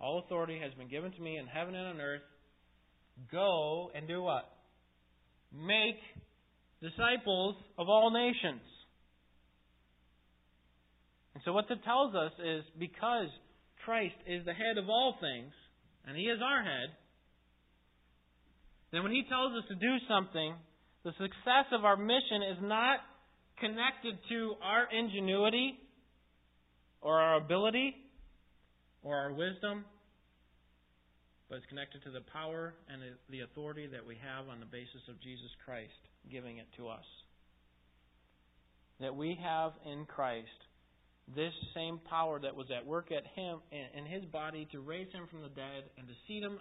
All 0.00 0.18
authority 0.18 0.60
has 0.62 0.72
been 0.74 0.88
given 0.88 1.12
to 1.12 1.20
me 1.20 1.38
in 1.38 1.46
heaven 1.46 1.74
and 1.74 1.86
on 1.86 2.00
earth. 2.00 2.22
Go 3.32 3.90
and 3.94 4.06
do 4.06 4.22
what? 4.22 4.44
Make 5.52 5.96
disciples 6.82 7.56
of 7.78 7.88
all 7.88 8.10
nations. 8.10 8.60
And 11.34 11.42
so, 11.44 11.52
what 11.52 11.66
that 11.68 11.84
tells 11.84 12.14
us 12.14 12.32
is 12.44 12.64
because 12.78 13.28
Christ 13.84 14.16
is 14.26 14.44
the 14.44 14.52
head 14.52 14.78
of 14.78 14.88
all 14.88 15.16
things, 15.20 15.52
and 16.06 16.16
He 16.16 16.24
is 16.24 16.40
our 16.42 16.62
head, 16.62 16.90
then 18.92 19.02
when 19.02 19.12
He 19.12 19.24
tells 19.28 19.52
us 19.52 19.64
to 19.68 19.74
do 19.74 19.96
something, 20.08 20.54
the 21.04 21.12
success 21.12 21.72
of 21.72 21.84
our 21.84 21.96
mission 21.96 22.42
is 22.52 22.58
not 22.62 22.98
connected 23.60 24.18
to 24.28 24.54
our 24.62 24.88
ingenuity 24.92 25.78
or 27.00 27.20
our 27.20 27.36
ability 27.36 27.94
or 29.06 29.14
our 29.16 29.32
wisdom, 29.32 29.84
but 31.48 31.58
it's 31.58 31.66
connected 31.66 32.02
to 32.02 32.10
the 32.10 32.26
power 32.32 32.74
and 32.90 33.00
the 33.30 33.40
authority 33.40 33.86
that 33.86 34.04
we 34.04 34.18
have 34.18 34.48
on 34.48 34.58
the 34.58 34.66
basis 34.66 34.98
of 35.08 35.14
Jesus 35.22 35.46
Christ 35.64 35.94
giving 36.28 36.58
it 36.58 36.66
to 36.76 36.88
us. 36.88 37.06
That 38.98 39.14
we 39.14 39.38
have 39.40 39.72
in 39.86 40.06
Christ 40.06 40.58
this 41.36 41.52
same 41.72 42.00
power 42.10 42.40
that 42.40 42.56
was 42.56 42.66
at 42.76 42.84
work 42.84 43.12
at 43.12 43.22
him 43.38 43.60
in 43.70 44.06
his 44.06 44.24
body 44.24 44.66
to 44.72 44.80
raise 44.80 45.12
him 45.12 45.28
from 45.30 45.42
the 45.42 45.54
dead 45.54 45.86
and 45.98 46.08
to 46.08 46.14
seat 46.26 46.42
him 46.42 46.58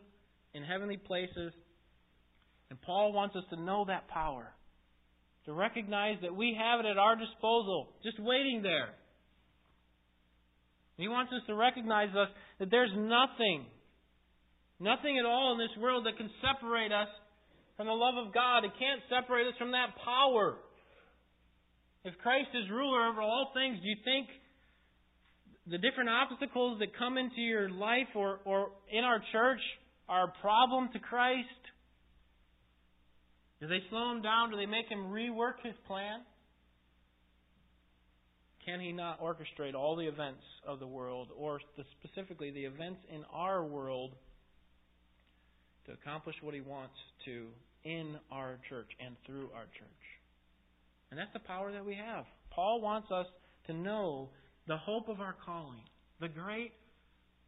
in 0.54 0.62
heavenly 0.62 0.98
places. 0.98 1.52
And 2.70 2.80
Paul 2.82 3.12
wants 3.12 3.36
us 3.36 3.44
to 3.50 3.60
know 3.60 3.86
that 3.88 4.08
power. 4.08 4.54
To 5.46 5.54
recognize 5.54 6.18
that 6.22 6.36
we 6.36 6.56
have 6.60 6.80
it 6.80 6.86
at 6.86 6.98
our 6.98 7.16
disposal, 7.16 7.90
just 8.04 8.20
waiting 8.20 8.62
there. 8.62 8.90
He 10.98 11.08
wants 11.08 11.32
us 11.34 11.42
to 11.48 11.56
recognize 11.56 12.16
us 12.16 12.30
that 12.60 12.72
there's 12.72 12.92
nothing, 12.96 13.66
nothing 14.80 15.20
at 15.20 15.26
all 15.26 15.54
in 15.54 15.60
this 15.60 15.76
world 15.82 16.06
that 16.06 16.18
can 16.18 16.30
separate 16.40 16.92
us 16.92 17.10
from 17.76 17.88
the 17.88 17.94
love 17.94 18.16
of 18.16 18.34
God. 18.34 18.64
It 18.64 18.72
can't 18.80 19.02
separate 19.10 19.48
us 19.48 19.54
from 19.60 19.72
that 19.72 19.92
power. 20.04 20.56
If 22.06 22.18
Christ 22.20 22.50
is 22.54 22.70
ruler 22.70 23.08
over 23.10 23.22
all 23.22 23.52
things, 23.54 23.80
do 23.82 23.88
you 23.88 23.98
think 24.06 24.28
the 25.68 25.78
different 25.80 26.10
obstacles 26.10 26.80
that 26.80 26.96
come 26.98 27.18
into 27.18 27.42
your 27.42 27.70
life 27.70 28.14
or, 28.16 28.40
or 28.46 28.70
in 28.92 29.04
our 29.04 29.20
church 29.32 29.62
are 30.08 30.30
a 30.30 30.42
problem 30.42 30.90
to 30.94 31.00
Christ? 31.00 31.50
Do 33.60 33.68
they 33.68 33.82
slow 33.90 34.12
him 34.12 34.22
down? 34.22 34.52
Do 34.52 34.58
they 34.58 34.68
make 34.68 34.88
him 34.88 35.10
rework 35.10 35.64
his 35.64 35.74
plan? 35.88 36.22
Can 38.66 38.80
he 38.80 38.92
not 38.92 39.22
orchestrate 39.22 39.76
all 39.76 39.96
the 39.96 40.08
events 40.08 40.42
of 40.68 40.80
the 40.80 40.88
world, 40.88 41.30
or 41.38 41.60
specifically 42.00 42.52
the 42.52 42.66
events 42.66 43.00
in 43.14 43.24
our 43.32 43.64
world, 43.64 44.12
to 45.86 45.94
accomplish 45.94 46.36
what 46.42 46.56
he 46.56 46.62
wants 46.62 46.96
to 47.26 47.46
in 47.84 48.16
our 48.32 48.58
church 48.68 48.90
and 49.06 49.16
through 49.26 49.50
our 49.56 49.66
church? 49.66 50.06
And 51.12 51.20
that's 51.20 51.34
the 51.34 51.48
power 51.48 51.72
that 51.72 51.86
we 51.86 51.96
have. 51.96 52.26
Paul 52.50 52.82
wants 52.82 53.12
us 53.12 53.28
to 53.68 53.74
know 53.74 54.30
the 54.68 54.78
hope 54.78 55.10
of 55.10 55.22
our 55.22 55.36
calling, 55.46 55.82
the 56.20 56.28
great 56.28 56.72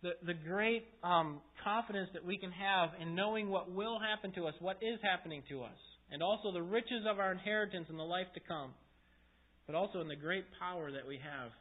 the, 0.04 0.12
the 0.28 0.34
great 0.34 0.86
um, 1.04 1.42
confidence 1.64 2.10
that 2.14 2.24
we 2.24 2.38
can 2.38 2.52
have 2.52 2.90
in 3.02 3.16
knowing 3.16 3.50
what 3.50 3.72
will 3.72 4.00
happen 4.00 4.32
to 4.34 4.46
us, 4.46 4.54
what 4.60 4.78
is 4.80 5.00
happening 5.02 5.42
to 5.50 5.64
us, 5.64 5.78
and 6.12 6.22
also 6.22 6.52
the 6.52 6.62
riches 6.62 7.02
of 7.10 7.18
our 7.18 7.32
inheritance 7.32 7.88
in 7.90 7.98
the 7.98 8.04
life 8.04 8.28
to 8.36 8.40
come, 8.48 8.74
but 9.68 9.76
also 9.76 10.00
in 10.02 10.08
the 10.08 10.16
great 10.16 10.46
power 10.60 10.92
that 10.92 11.06
we 11.06 11.16
have 11.16 11.52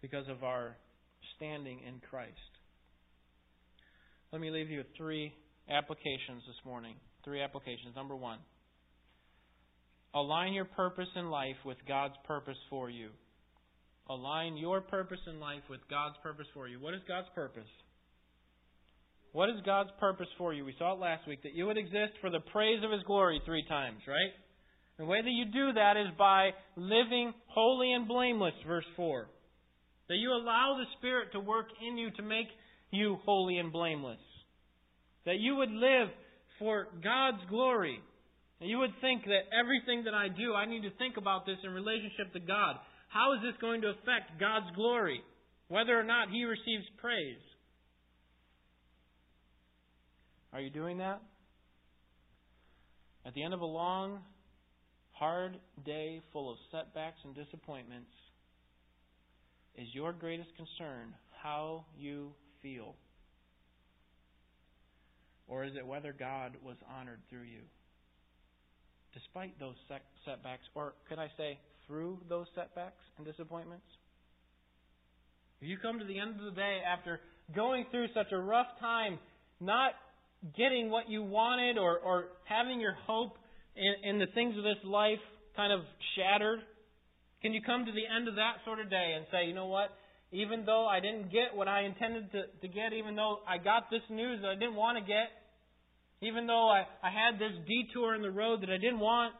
because 0.00 0.26
of 0.28 0.42
our 0.42 0.76
standing 1.36 1.80
in 1.86 2.00
Christ. 2.10 2.32
Let 4.32 4.40
me 4.40 4.50
leave 4.50 4.70
you 4.70 4.78
with 4.78 4.96
three 4.96 5.32
applications 5.70 6.42
this 6.46 6.64
morning. 6.64 6.94
Three 7.24 7.42
applications. 7.42 7.94
Number 7.94 8.16
one, 8.16 8.38
align 10.14 10.54
your 10.54 10.64
purpose 10.64 11.08
in 11.16 11.28
life 11.28 11.56
with 11.64 11.76
God's 11.86 12.14
purpose 12.26 12.56
for 12.70 12.88
you. 12.88 13.10
Align 14.08 14.56
your 14.56 14.80
purpose 14.80 15.20
in 15.26 15.38
life 15.38 15.62
with 15.68 15.80
God's 15.90 16.16
purpose 16.22 16.46
for 16.54 16.66
you. 16.66 16.80
What 16.80 16.94
is 16.94 17.00
God's 17.06 17.28
purpose? 17.34 17.68
What 19.32 19.50
is 19.50 19.56
God's 19.66 19.90
purpose 20.00 20.28
for 20.38 20.54
you? 20.54 20.64
We 20.64 20.74
saw 20.78 20.94
it 20.94 21.00
last 21.00 21.28
week 21.28 21.42
that 21.42 21.54
you 21.54 21.66
would 21.66 21.76
exist 21.76 22.16
for 22.22 22.30
the 22.30 22.40
praise 22.40 22.82
of 22.82 22.90
His 22.90 23.02
glory 23.02 23.42
three 23.44 23.64
times, 23.68 24.00
right? 24.08 24.32
The 24.98 25.04
way 25.04 25.22
that 25.22 25.30
you 25.30 25.44
do 25.46 25.72
that 25.74 25.96
is 25.96 26.12
by 26.18 26.50
living 26.76 27.32
holy 27.46 27.92
and 27.92 28.08
blameless, 28.08 28.54
verse 28.66 28.84
4. 28.96 29.28
That 30.08 30.16
you 30.16 30.30
allow 30.30 30.76
the 30.76 30.86
Spirit 30.98 31.32
to 31.32 31.40
work 31.40 31.66
in 31.86 31.96
you 31.96 32.10
to 32.12 32.22
make 32.22 32.48
you 32.90 33.18
holy 33.24 33.58
and 33.58 33.72
blameless. 33.72 34.18
That 35.24 35.38
you 35.38 35.56
would 35.56 35.70
live 35.70 36.08
for 36.58 36.88
God's 37.04 37.42
glory. 37.48 38.00
And 38.60 38.68
you 38.68 38.78
would 38.78 38.94
think 39.00 39.24
that 39.24 39.46
everything 39.56 40.04
that 40.04 40.14
I 40.14 40.28
do, 40.28 40.54
I 40.54 40.66
need 40.66 40.82
to 40.82 40.90
think 40.98 41.16
about 41.16 41.46
this 41.46 41.58
in 41.62 41.70
relationship 41.70 42.32
to 42.32 42.40
God. 42.40 42.76
How 43.08 43.34
is 43.34 43.40
this 43.42 43.54
going 43.60 43.82
to 43.82 43.88
affect 43.88 44.40
God's 44.40 44.74
glory? 44.74 45.22
Whether 45.68 45.98
or 45.98 46.02
not 46.02 46.30
He 46.30 46.44
receives 46.44 46.84
praise. 47.00 47.38
Are 50.52 50.60
you 50.60 50.70
doing 50.70 50.98
that? 50.98 51.20
At 53.24 53.34
the 53.34 53.44
end 53.44 53.54
of 53.54 53.60
a 53.60 53.66
long, 53.66 54.20
hard 55.18 55.58
day 55.84 56.20
full 56.32 56.50
of 56.50 56.56
setbacks 56.70 57.18
and 57.24 57.34
disappointments, 57.34 58.10
is 59.76 59.88
your 59.92 60.12
greatest 60.12 60.50
concern 60.56 61.14
how 61.42 61.84
you 61.98 62.30
feel? 62.62 62.94
Or 65.46 65.64
is 65.64 65.72
it 65.76 65.86
whether 65.86 66.12
God 66.12 66.56
was 66.62 66.76
honored 66.88 67.20
through 67.30 67.42
you? 67.42 67.62
Despite 69.14 69.58
those 69.58 69.74
setbacks, 70.24 70.62
or 70.74 70.94
could 71.08 71.18
I 71.18 71.28
say, 71.36 71.58
through 71.86 72.18
those 72.28 72.46
setbacks 72.54 73.02
and 73.16 73.26
disappointments? 73.26 73.86
If 75.60 75.68
you 75.68 75.78
come 75.78 75.98
to 75.98 76.04
the 76.04 76.18
end 76.18 76.38
of 76.38 76.44
the 76.44 76.50
day 76.52 76.80
after 76.86 77.20
going 77.54 77.86
through 77.90 78.08
such 78.14 78.30
a 78.32 78.38
rough 78.38 78.66
time, 78.78 79.18
not 79.60 79.92
getting 80.56 80.90
what 80.90 81.08
you 81.08 81.22
wanted 81.22 81.78
or, 81.78 81.98
or 81.98 82.26
having 82.44 82.80
your 82.80 82.94
hope 83.06 83.38
in, 83.78 84.10
in 84.10 84.18
the 84.18 84.26
things 84.34 84.56
of 84.56 84.64
this 84.64 84.82
life 84.84 85.22
kind 85.56 85.72
of 85.72 85.80
shattered, 86.16 86.60
can 87.42 87.52
you 87.52 87.62
come 87.64 87.86
to 87.86 87.92
the 87.92 88.02
end 88.04 88.28
of 88.28 88.34
that 88.34 88.58
sort 88.64 88.80
of 88.80 88.90
day 88.90 89.14
and 89.16 89.26
say, 89.30 89.46
you 89.46 89.54
know 89.54 89.66
what? 89.66 89.90
Even 90.32 90.66
though 90.66 90.86
I 90.86 91.00
didn't 91.00 91.32
get 91.32 91.54
what 91.54 91.68
I 91.68 91.82
intended 91.84 92.30
to, 92.32 92.42
to 92.60 92.68
get, 92.68 92.92
even 92.92 93.16
though 93.16 93.38
I 93.48 93.58
got 93.58 93.90
this 93.90 94.02
news 94.10 94.42
that 94.42 94.48
I 94.48 94.54
didn't 94.54 94.74
want 94.74 94.98
to 94.98 95.04
get, 95.04 95.30
even 96.20 96.46
though 96.46 96.68
I, 96.68 96.84
I 97.02 97.10
had 97.10 97.38
this 97.38 97.54
detour 97.66 98.14
in 98.14 98.22
the 98.22 98.30
road 98.30 98.62
that 98.62 98.70
I 98.70 98.76
didn't 98.76 98.98
want, 98.98 99.34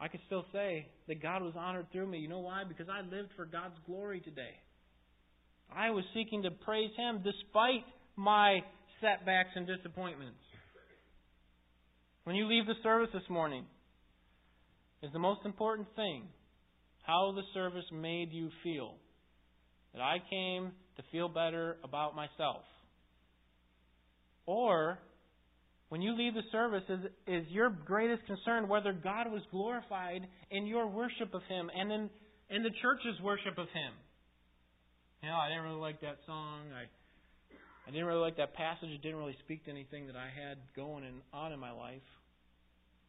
I 0.00 0.08
could 0.08 0.20
still 0.26 0.44
say 0.52 0.86
that 1.08 1.20
God 1.22 1.42
was 1.42 1.54
honored 1.56 1.86
through 1.92 2.06
me. 2.06 2.18
You 2.18 2.28
know 2.28 2.40
why? 2.40 2.62
Because 2.66 2.86
I 2.88 3.00
lived 3.00 3.30
for 3.36 3.44
God's 3.44 3.76
glory 3.86 4.20
today. 4.20 4.54
I 5.74 5.90
was 5.90 6.04
seeking 6.14 6.42
to 6.42 6.50
praise 6.50 6.90
Him 6.96 7.22
despite 7.24 7.84
my 8.16 8.60
setbacks 9.00 9.50
and 9.56 9.66
disappointments. 9.66 10.38
When 12.24 12.36
you 12.36 12.46
leave 12.46 12.66
the 12.66 12.74
service 12.82 13.10
this 13.12 13.28
morning, 13.28 13.64
is 15.02 15.12
the 15.12 15.18
most 15.18 15.40
important 15.44 15.86
thing 15.94 16.24
how 17.02 17.32
the 17.36 17.42
service 17.52 17.84
made 17.92 18.32
you 18.32 18.48
feel. 18.62 18.94
That 19.92 20.00
I 20.00 20.16
came 20.30 20.72
to 20.96 21.02
feel 21.12 21.28
better 21.28 21.76
about 21.84 22.16
myself. 22.16 22.64
Or 24.46 24.98
when 25.90 26.00
you 26.00 26.16
leave 26.16 26.34
the 26.34 26.42
service, 26.50 26.82
is, 26.88 27.00
is 27.26 27.44
your 27.50 27.70
greatest 27.70 28.26
concern 28.26 28.68
whether 28.68 28.92
God 28.92 29.30
was 29.30 29.42
glorified 29.50 30.26
in 30.50 30.66
your 30.66 30.88
worship 30.88 31.34
of 31.34 31.42
Him 31.48 31.70
and 31.76 31.92
in, 31.92 32.10
in 32.50 32.62
the 32.62 32.70
church's 32.82 33.20
worship 33.22 33.58
of 33.58 33.66
Him? 33.68 33.92
You 35.22 35.28
know, 35.28 35.36
I 35.36 35.48
didn't 35.48 35.64
really 35.64 35.80
like 35.80 36.00
that 36.00 36.16
song. 36.26 36.62
I 36.74 36.84
I 37.86 37.90
didn't 37.90 38.06
really 38.06 38.20
like 38.20 38.36
that 38.38 38.54
passage. 38.54 38.88
It 38.88 39.02
didn't 39.02 39.18
really 39.18 39.36
speak 39.44 39.64
to 39.66 39.70
anything 39.70 40.06
that 40.06 40.16
I 40.16 40.28
had 40.32 40.58
going 40.74 41.04
in, 41.04 41.20
on 41.32 41.52
in 41.52 41.60
my 41.60 41.72
life. 41.72 42.06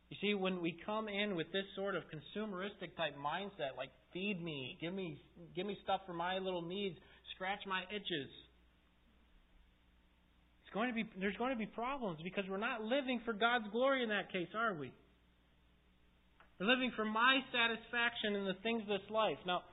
You 0.09 0.17
see, 0.21 0.33
when 0.33 0.61
we 0.61 0.77
come 0.85 1.07
in 1.07 1.35
with 1.35 1.51
this 1.51 1.65
sort 1.75 1.95
of 1.95 2.03
consumeristic 2.03 2.95
type 2.95 3.15
mindset, 3.17 3.77
like 3.77 3.89
feed 4.13 4.43
me, 4.43 4.77
give 4.79 4.93
me, 4.93 5.17
give 5.55 5.65
me 5.65 5.77
stuff 5.83 6.01
for 6.05 6.13
my 6.13 6.37
little 6.37 6.61
needs, 6.61 6.95
scratch 7.35 7.59
my 7.67 7.81
itches, 7.89 8.29
it's 10.63 10.73
going 10.73 10.89
to 10.89 10.95
be, 10.95 11.09
there's 11.19 11.35
going 11.37 11.51
to 11.51 11.57
be 11.57 11.65
problems 11.65 12.19
because 12.23 12.43
we're 12.49 12.57
not 12.57 12.83
living 12.83 13.21
for 13.25 13.33
God's 13.33 13.65
glory 13.71 14.03
in 14.03 14.09
that 14.09 14.31
case, 14.31 14.47
are 14.55 14.73
we? 14.73 14.91
We're 16.59 16.67
living 16.67 16.91
for 16.95 17.05
my 17.05 17.39
satisfaction 17.51 18.35
in 18.35 18.45
the 18.45 18.55
things 18.61 18.81
of 18.83 18.87
this 18.87 19.09
life. 19.09 19.37
Now, 19.45 19.63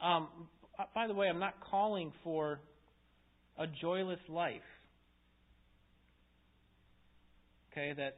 um, 0.00 0.28
by 0.94 1.06
the 1.06 1.14
way, 1.14 1.28
I'm 1.28 1.40
not 1.40 1.54
calling 1.70 2.12
for 2.24 2.60
a 3.58 3.66
joyless 3.66 4.20
life. 4.28 4.60
Okay, 7.72 7.92
that 7.96 8.16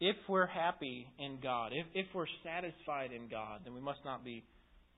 if 0.00 0.16
we're 0.28 0.46
happy 0.46 1.08
in 1.18 1.38
God, 1.42 1.72
if, 1.72 1.86
if 1.94 2.06
we're 2.14 2.30
satisfied 2.44 3.12
in 3.12 3.28
God, 3.28 3.62
then 3.64 3.74
we 3.74 3.80
must 3.80 4.00
not 4.04 4.24
be 4.24 4.44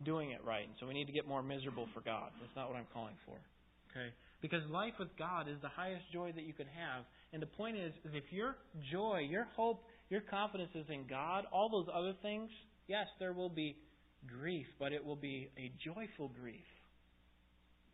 doing 0.05 0.31
it 0.31 0.41
right. 0.45 0.65
And 0.65 0.75
so 0.81 0.87
we 0.87 0.95
need 0.95 1.07
to 1.07 1.13
get 1.13 1.27
more 1.27 1.43
miserable 1.43 1.87
for 1.95 2.01
God. 2.01 2.31
That's 2.41 2.55
not 2.57 2.69
what 2.69 2.77
I'm 2.77 2.89
calling 2.93 3.15
for. 3.25 3.37
Okay? 3.91 4.13
Because 4.43 4.61
life 4.71 4.95
with 4.99 5.09
God 5.19 5.49
is 5.49 5.57
the 5.63 5.69
highest 5.69 6.05
joy 6.13 6.33
that 6.35 6.45
you 6.45 6.53
could 6.53 6.69
have. 6.69 7.05
And 7.33 7.43
the 7.43 7.47
point 7.47 7.77
is, 7.77 7.93
is 8.05 8.13
if 8.15 8.25
your 8.31 8.57
joy, 8.93 9.27
your 9.29 9.47
hope, 9.57 9.85
your 10.09 10.23
confidence 10.23 10.71
is 10.75 10.87
in 10.89 11.07
God, 11.09 11.45
all 11.53 11.69
those 11.69 11.87
other 11.95 12.15
things, 12.23 12.51
yes, 12.89 13.07
there 13.19 13.33
will 13.33 13.49
be 13.49 13.77
grief, 14.27 14.67
but 14.79 14.93
it 14.93 15.05
will 15.05 15.17
be 15.17 15.51
a 15.57 15.73
joyful 15.85 16.31
grief. 16.41 16.65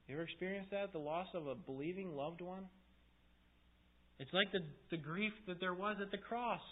You 0.07 0.15
ever 0.15 0.25
experienced 0.25 0.71
that? 0.71 0.93
The 0.93 0.99
loss 0.99 1.27
of 1.35 1.47
a 1.47 1.55
believing 1.55 2.15
loved 2.15 2.41
one? 2.41 2.67
It's 4.19 4.33
like 4.33 4.53
the, 4.53 4.61
the 4.91 4.97
grief 4.97 5.33
that 5.47 5.61
there 5.61 5.75
was 5.75 5.97
at 6.01 6.11
the 6.11 6.19
cross. 6.19 6.63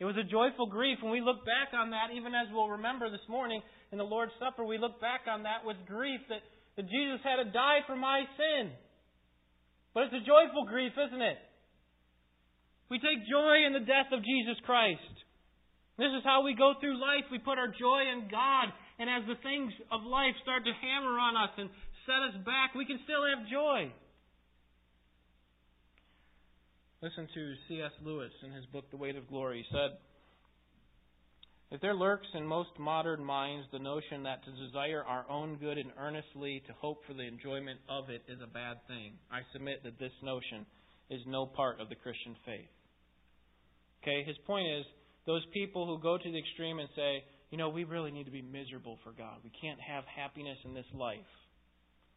It 0.00 0.04
was 0.04 0.16
a 0.16 0.24
joyful 0.24 0.66
grief. 0.66 0.98
When 1.02 1.12
we 1.12 1.20
look 1.20 1.44
back 1.44 1.76
on 1.76 1.90
that, 1.90 2.16
even 2.16 2.32
as 2.32 2.48
we'll 2.50 2.80
remember 2.80 3.10
this 3.10 3.24
morning 3.28 3.60
in 3.92 3.98
the 3.98 4.08
Lord's 4.08 4.32
Supper, 4.40 4.64
we 4.64 4.78
look 4.78 5.00
back 5.00 5.28
on 5.28 5.44
that 5.44 5.62
with 5.64 5.76
grief 5.86 6.20
that 6.28 6.40
that 6.80 6.88
Jesus 6.88 7.20
had 7.20 7.42
to 7.42 7.52
die 7.52 7.84
for 7.86 7.96
my 7.96 8.24
sin. 8.40 8.72
But 9.92 10.08
it's 10.08 10.22
a 10.22 10.24
joyful 10.24 10.64
grief, 10.64 10.96
isn't 10.96 11.20
it? 11.20 11.38
We 12.88 12.98
take 12.98 13.26
joy 13.26 13.66
in 13.66 13.76
the 13.76 13.84
death 13.84 14.10
of 14.16 14.24
Jesus 14.24 14.58
Christ. 14.64 15.14
This 15.98 16.14
is 16.16 16.24
how 16.24 16.40
we 16.40 16.56
go 16.56 16.74
through 16.80 16.96
life. 16.96 17.28
We 17.28 17.38
put 17.38 17.58
our 17.58 17.68
joy 17.68 18.08
in 18.08 18.30
God. 18.30 18.72
And 18.96 19.10
as 19.10 19.28
the 19.28 19.36
things 19.44 19.72
of 19.92 20.08
life 20.08 20.32
start 20.42 20.64
to 20.64 20.72
hammer 20.72 21.20
on 21.20 21.36
us 21.36 21.52
and 21.58 21.68
set 22.10 22.34
us 22.34 22.44
back, 22.44 22.74
we 22.74 22.84
can 22.84 22.98
still 23.04 23.22
have 23.22 23.46
joy. 23.46 23.92
Listen 27.02 27.28
to 27.32 27.54
C.S. 27.68 27.92
Lewis 28.04 28.32
in 28.44 28.52
his 28.52 28.66
book, 28.66 28.90
The 28.90 28.96
Weight 28.96 29.16
of 29.16 29.28
Glory. 29.28 29.64
He 29.64 29.74
said, 29.74 29.96
if 31.70 31.80
there 31.80 31.94
lurks 31.94 32.26
in 32.34 32.44
most 32.44 32.70
modern 32.78 33.24
minds 33.24 33.66
the 33.70 33.78
notion 33.78 34.24
that 34.24 34.44
to 34.44 34.66
desire 34.66 35.04
our 35.06 35.24
own 35.30 35.56
good 35.56 35.78
and 35.78 35.92
earnestly 35.96 36.62
to 36.66 36.72
hope 36.74 36.98
for 37.06 37.14
the 37.14 37.22
enjoyment 37.22 37.78
of 37.88 38.10
it 38.10 38.22
is 38.26 38.40
a 38.42 38.52
bad 38.52 38.78
thing, 38.88 39.12
I 39.30 39.40
submit 39.52 39.84
that 39.84 39.98
this 40.00 40.12
notion 40.20 40.66
is 41.10 41.20
no 41.26 41.46
part 41.46 41.80
of 41.80 41.88
the 41.88 41.94
Christian 41.94 42.34
faith. 42.44 42.68
Okay, 44.02 44.24
his 44.26 44.36
point 44.46 44.66
is 44.66 44.84
those 45.26 45.46
people 45.54 45.86
who 45.86 46.02
go 46.02 46.18
to 46.18 46.30
the 46.30 46.38
extreme 46.38 46.80
and 46.80 46.88
say, 46.96 47.22
you 47.50 47.58
know, 47.58 47.68
we 47.68 47.84
really 47.84 48.10
need 48.10 48.24
to 48.24 48.32
be 48.34 48.42
miserable 48.42 48.98
for 49.04 49.12
God. 49.12 49.38
We 49.44 49.52
can't 49.60 49.80
have 49.80 50.04
happiness 50.04 50.58
in 50.64 50.74
this 50.74 50.90
life. 50.92 51.30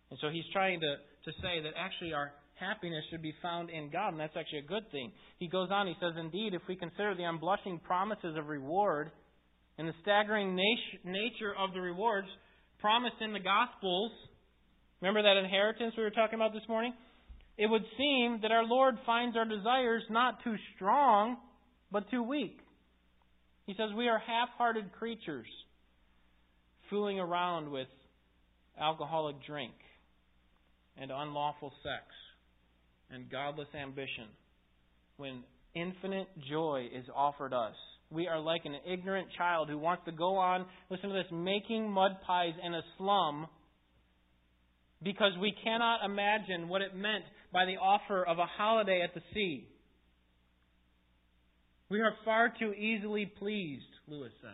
And 0.10 0.20
so 0.22 0.30
he's 0.30 0.46
trying 0.54 0.80
to, 0.80 0.96
to 1.26 1.32
say 1.42 1.62
that 1.64 1.74
actually 1.78 2.14
our 2.14 2.32
happiness 2.56 3.04
should 3.10 3.22
be 3.22 3.34
found 3.42 3.70
in 3.70 3.90
God, 3.90 4.10
and 4.10 4.20
that's 4.20 4.36
actually 4.38 4.60
a 4.60 4.68
good 4.68 4.90
thing. 4.92 5.12
He 5.40 5.48
goes 5.48 5.70
on, 5.72 5.88
he 5.88 5.96
says, 6.00 6.14
Indeed, 6.20 6.54
if 6.54 6.62
we 6.68 6.76
consider 6.76 7.16
the 7.16 7.24
unblushing 7.24 7.82
promises 7.84 8.38
of 8.38 8.48
reward 8.48 9.12
and 9.78 9.88
the 9.88 9.94
staggering 10.02 10.56
nature 10.56 11.54
of 11.58 11.74
the 11.74 11.82
rewards 11.82 12.28
promised 12.80 13.16
in 13.22 13.34
the 13.34 13.40
Gospels. 13.40 14.12
Remember 15.02 15.24
that 15.24 15.38
inheritance 15.38 15.94
we 15.98 16.04
were 16.04 16.12
talking 16.12 16.36
about 16.36 16.54
this 16.54 16.68
morning? 16.68 16.94
It 17.58 17.68
would 17.68 17.84
seem 17.98 18.40
that 18.42 18.52
our 18.52 18.66
Lord 18.66 18.96
finds 19.06 19.38
our 19.38 19.46
desires 19.46 20.04
not 20.10 20.44
too 20.44 20.56
strong, 20.76 21.38
but 21.92 22.10
too 22.10 22.24
weak. 22.24 22.60
He 23.66 23.74
says 23.74 23.90
we 23.96 24.08
are 24.08 24.20
half 24.20 24.50
hearted 24.58 24.92
creatures, 24.94 25.48
fooling 26.90 27.20
around 27.20 27.72
with 27.72 27.88
alcoholic 28.80 29.36
drink 29.46 29.74
and 30.98 31.12
unlawful 31.12 31.72
sex 31.84 32.04
and 33.10 33.30
godless 33.30 33.68
ambition 33.80 34.28
when 35.18 35.44
infinite 35.76 36.28
joy 36.50 36.88
is 36.94 37.06
offered 37.16 37.54
us. 37.54 37.76
We 38.12 38.28
are 38.28 38.40
like 38.40 38.62
an 38.66 38.76
ignorant 38.92 39.28
child 39.38 39.70
who 39.70 39.78
wants 39.78 40.04
to 40.06 40.12
go 40.12 40.36
on, 40.36 40.66
listen 40.90 41.10
to 41.10 41.16
this, 41.16 41.32
making 41.32 41.90
mud 41.90 42.12
pies 42.26 42.54
in 42.64 42.74
a 42.74 42.82
slum 42.98 43.48
because 45.04 45.32
we 45.42 45.54
cannot 45.64 46.06
imagine 46.06 46.70
what 46.70 46.82
it 46.82 46.96
meant 46.96 47.26
by 47.52 47.66
the 47.66 47.74
offer 47.74 48.24
of 48.24 48.40
a 48.40 48.46
holiday 48.46 49.02
at 49.04 49.14
the 49.14 49.22
sea. 49.34 49.68
We 51.90 52.02
are 52.02 52.14
far 52.26 52.54
too 52.58 52.74
easily 52.74 53.26
pleased, 53.26 53.84
Lewis 54.08 54.32
says. 54.42 54.52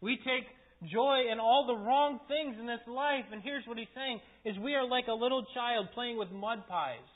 We 0.00 0.16
take 0.16 0.46
joy 0.84 1.32
in 1.32 1.40
all 1.40 1.66
the 1.66 1.76
wrong 1.76 2.20
things 2.28 2.56
in 2.60 2.66
this 2.66 2.84
life, 2.86 3.24
and 3.32 3.40
here's 3.42 3.66
what 3.66 3.78
he's 3.78 3.90
saying 3.94 4.20
is 4.44 4.58
we 4.58 4.74
are 4.74 4.86
like 4.86 5.06
a 5.08 5.16
little 5.16 5.44
child 5.54 5.88
playing 5.94 6.18
with 6.18 6.30
mud 6.30 6.68
pies. 6.68 7.08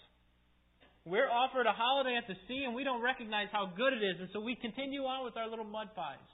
We're 1.05 1.29
offered 1.29 1.67
a 1.67 1.73
holiday 1.73 2.17
at 2.17 2.27
the 2.29 2.37
sea 2.49 2.65
and 2.65 2.75
we 2.75 2.85
don't 2.85 3.03
recognize 3.03 3.49
how 3.53 3.73
good 3.77 3.93
it 3.93 4.03
is, 4.03 4.17
and 4.21 4.29
so 4.33 4.41
we 4.41 4.57
continue 4.57 5.03
on 5.05 5.25
with 5.25 5.37
our 5.37 5.49
little 5.49 5.65
mud 5.65 5.89
pies. 5.95 6.25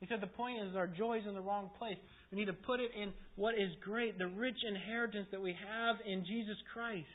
He 0.00 0.06
said 0.06 0.20
the 0.20 0.30
point 0.30 0.62
is 0.62 0.76
our 0.76 0.86
joy 0.86 1.18
is 1.18 1.26
in 1.26 1.34
the 1.34 1.42
wrong 1.42 1.70
place. 1.78 1.98
We 2.30 2.38
need 2.38 2.46
to 2.46 2.52
put 2.52 2.78
it 2.78 2.90
in 2.94 3.12
what 3.34 3.54
is 3.54 3.70
great, 3.82 4.18
the 4.18 4.28
rich 4.28 4.58
inheritance 4.62 5.26
that 5.32 5.42
we 5.42 5.56
have 5.58 5.96
in 6.06 6.24
Jesus 6.24 6.56
Christ. 6.72 7.06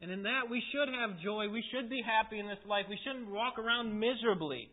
And 0.00 0.10
in 0.12 0.22
that 0.22 0.46
we 0.48 0.62
should 0.70 0.88
have 0.94 1.18
joy. 1.24 1.48
We 1.48 1.64
should 1.74 1.90
be 1.90 2.02
happy 2.04 2.38
in 2.38 2.46
this 2.46 2.62
life. 2.68 2.86
We 2.88 2.98
shouldn't 3.04 3.30
walk 3.30 3.58
around 3.58 3.98
miserably. 3.98 4.70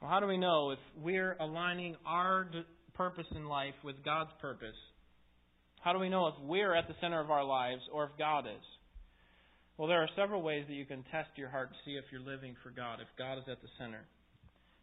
Well, 0.00 0.10
how 0.10 0.20
do 0.20 0.26
we 0.26 0.36
know 0.36 0.70
if 0.70 0.78
we're 1.02 1.36
aligning 1.40 1.96
our 2.06 2.46
purpose 2.94 3.26
in 3.34 3.46
life 3.46 3.74
with 3.82 3.96
God's 4.04 4.30
purpose? 4.40 4.76
How 5.80 5.92
do 5.92 5.98
we 5.98 6.08
know 6.08 6.28
if 6.28 6.34
we're 6.42 6.74
at 6.74 6.86
the 6.86 6.94
center 7.00 7.20
of 7.20 7.30
our 7.30 7.44
lives 7.44 7.82
or 7.92 8.04
if 8.04 8.10
God 8.18 8.46
is? 8.46 8.62
Well, 9.76 9.88
there 9.88 10.02
are 10.02 10.08
several 10.16 10.42
ways 10.42 10.64
that 10.68 10.74
you 10.74 10.84
can 10.84 11.04
test 11.10 11.30
your 11.36 11.48
heart 11.48 11.70
to 11.70 11.76
see 11.84 11.96
if 11.96 12.04
you're 12.12 12.20
living 12.20 12.54
for 12.62 12.70
God, 12.70 13.00
if 13.00 13.08
God 13.16 13.38
is 13.38 13.44
at 13.50 13.60
the 13.60 13.68
center. 13.78 14.06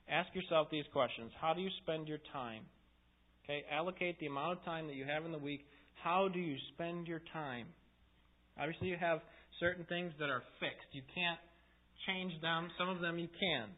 Ask 0.09 0.33
yourself 0.35 0.67
these 0.71 0.85
questions 0.91 1.31
How 1.39 1.53
do 1.53 1.61
you 1.61 1.69
spend 1.83 2.07
your 2.07 2.19
time? 2.31 2.63
Okay, 3.43 3.63
allocate 3.71 4.19
the 4.19 4.27
amount 4.27 4.57
of 4.57 4.65
time 4.65 4.87
that 4.87 4.95
you 4.95 5.05
have 5.05 5.25
in 5.25 5.31
the 5.31 5.37
week. 5.37 5.65
How 6.03 6.27
do 6.27 6.39
you 6.39 6.55
spend 6.73 7.07
your 7.07 7.21
time? 7.31 7.67
Obviously, 8.59 8.87
you 8.87 8.97
have 8.99 9.19
certain 9.59 9.85
things 9.85 10.13
that 10.19 10.29
are 10.29 10.43
fixed. 10.59 10.87
You 10.91 11.03
can't 11.13 11.39
change 12.07 12.33
them. 12.41 12.69
Some 12.77 12.89
of 12.89 13.01
them 13.01 13.19
you 13.19 13.27
can. 13.27 13.69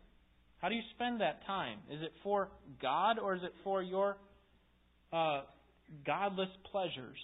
How 0.62 0.70
do 0.70 0.76
you 0.76 0.82
spend 0.95 1.22
that 1.22 1.45
time? 1.45 1.80
Is 1.91 2.01
it 2.01 2.12
for 2.24 2.49
God 2.82 3.20
or 3.20 3.36
is 3.36 3.41
it 3.43 3.53
for 3.64 3.82
your 3.82 4.18
uh, 5.14 5.41
godless 6.05 6.49
pleasures? 6.72 7.18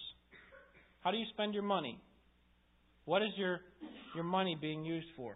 How 1.00 1.10
do 1.10 1.18
you 1.18 1.26
spend 1.32 1.52
your 1.52 1.64
money? 1.64 2.00
What 3.04 3.22
is 3.22 3.30
your 3.36 3.60
your 4.14 4.24
money 4.24 4.56
being 4.58 4.84
used 4.84 5.08
for? 5.16 5.34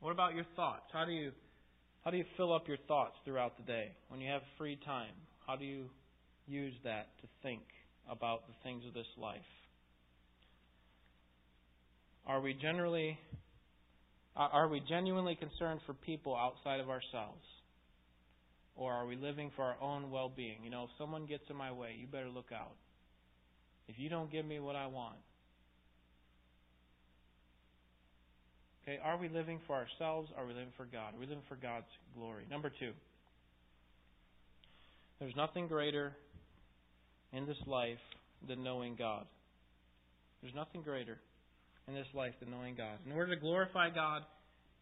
What 0.00 0.10
about 0.10 0.34
your 0.34 0.44
thoughts? 0.56 0.84
How 0.92 1.04
do 1.04 1.12
you 1.12 1.32
how 2.04 2.10
do 2.10 2.16
you 2.16 2.24
fill 2.36 2.52
up 2.52 2.68
your 2.68 2.76
thoughts 2.88 3.14
throughout 3.24 3.56
the 3.56 3.62
day 3.62 3.92
when 4.08 4.20
you 4.20 4.30
have 4.30 4.42
free 4.56 4.78
time? 4.84 5.12
How 5.46 5.56
do 5.56 5.64
you 5.64 5.86
use 6.46 6.74
that 6.84 7.08
to 7.20 7.28
think 7.42 7.62
about 8.10 8.46
the 8.46 8.54
things 8.62 8.84
of 8.86 8.94
this 8.94 9.06
life? 9.16 9.40
Are 12.26 12.40
we 12.40 12.52
generally 12.54 13.18
are 14.38 14.68
we 14.68 14.80
genuinely 14.88 15.34
concerned 15.34 15.80
for 15.84 15.94
people 15.94 16.36
outside 16.36 16.80
of 16.80 16.88
ourselves? 16.88 17.42
Or 18.76 18.92
are 18.92 19.06
we 19.06 19.16
living 19.16 19.50
for 19.56 19.64
our 19.64 19.76
own 19.82 20.10
well 20.10 20.30
being? 20.34 20.58
You 20.62 20.70
know, 20.70 20.84
if 20.84 20.90
someone 20.96 21.26
gets 21.26 21.42
in 21.50 21.56
my 21.56 21.72
way, 21.72 21.96
you 21.98 22.06
better 22.06 22.28
look 22.28 22.52
out. 22.54 22.76
If 23.88 23.98
you 23.98 24.08
don't 24.08 24.30
give 24.30 24.46
me 24.46 24.60
what 24.60 24.76
I 24.76 24.86
want. 24.86 25.16
Okay, 28.84 28.98
are 29.02 29.18
we 29.18 29.28
living 29.28 29.58
for 29.66 29.74
ourselves? 29.74 30.30
Are 30.36 30.46
we 30.46 30.54
living 30.54 30.72
for 30.76 30.84
God? 30.84 31.14
Are 31.14 31.18
we 31.18 31.26
living 31.26 31.42
for 31.48 31.56
God's 31.56 31.86
glory? 32.16 32.44
Number 32.48 32.70
two, 32.70 32.92
there's 35.18 35.34
nothing 35.36 35.66
greater 35.66 36.12
in 37.32 37.44
this 37.44 37.56
life 37.66 37.98
than 38.46 38.62
knowing 38.62 38.94
God. 38.96 39.26
There's 40.40 40.54
nothing 40.54 40.82
greater 40.82 41.18
in 41.88 41.94
this 41.94 42.06
life 42.14 42.34
than 42.40 42.50
knowing 42.50 42.74
God. 42.74 42.98
In 43.06 43.12
order 43.12 43.34
to 43.34 43.40
glorify 43.40 43.88
God, 43.90 44.22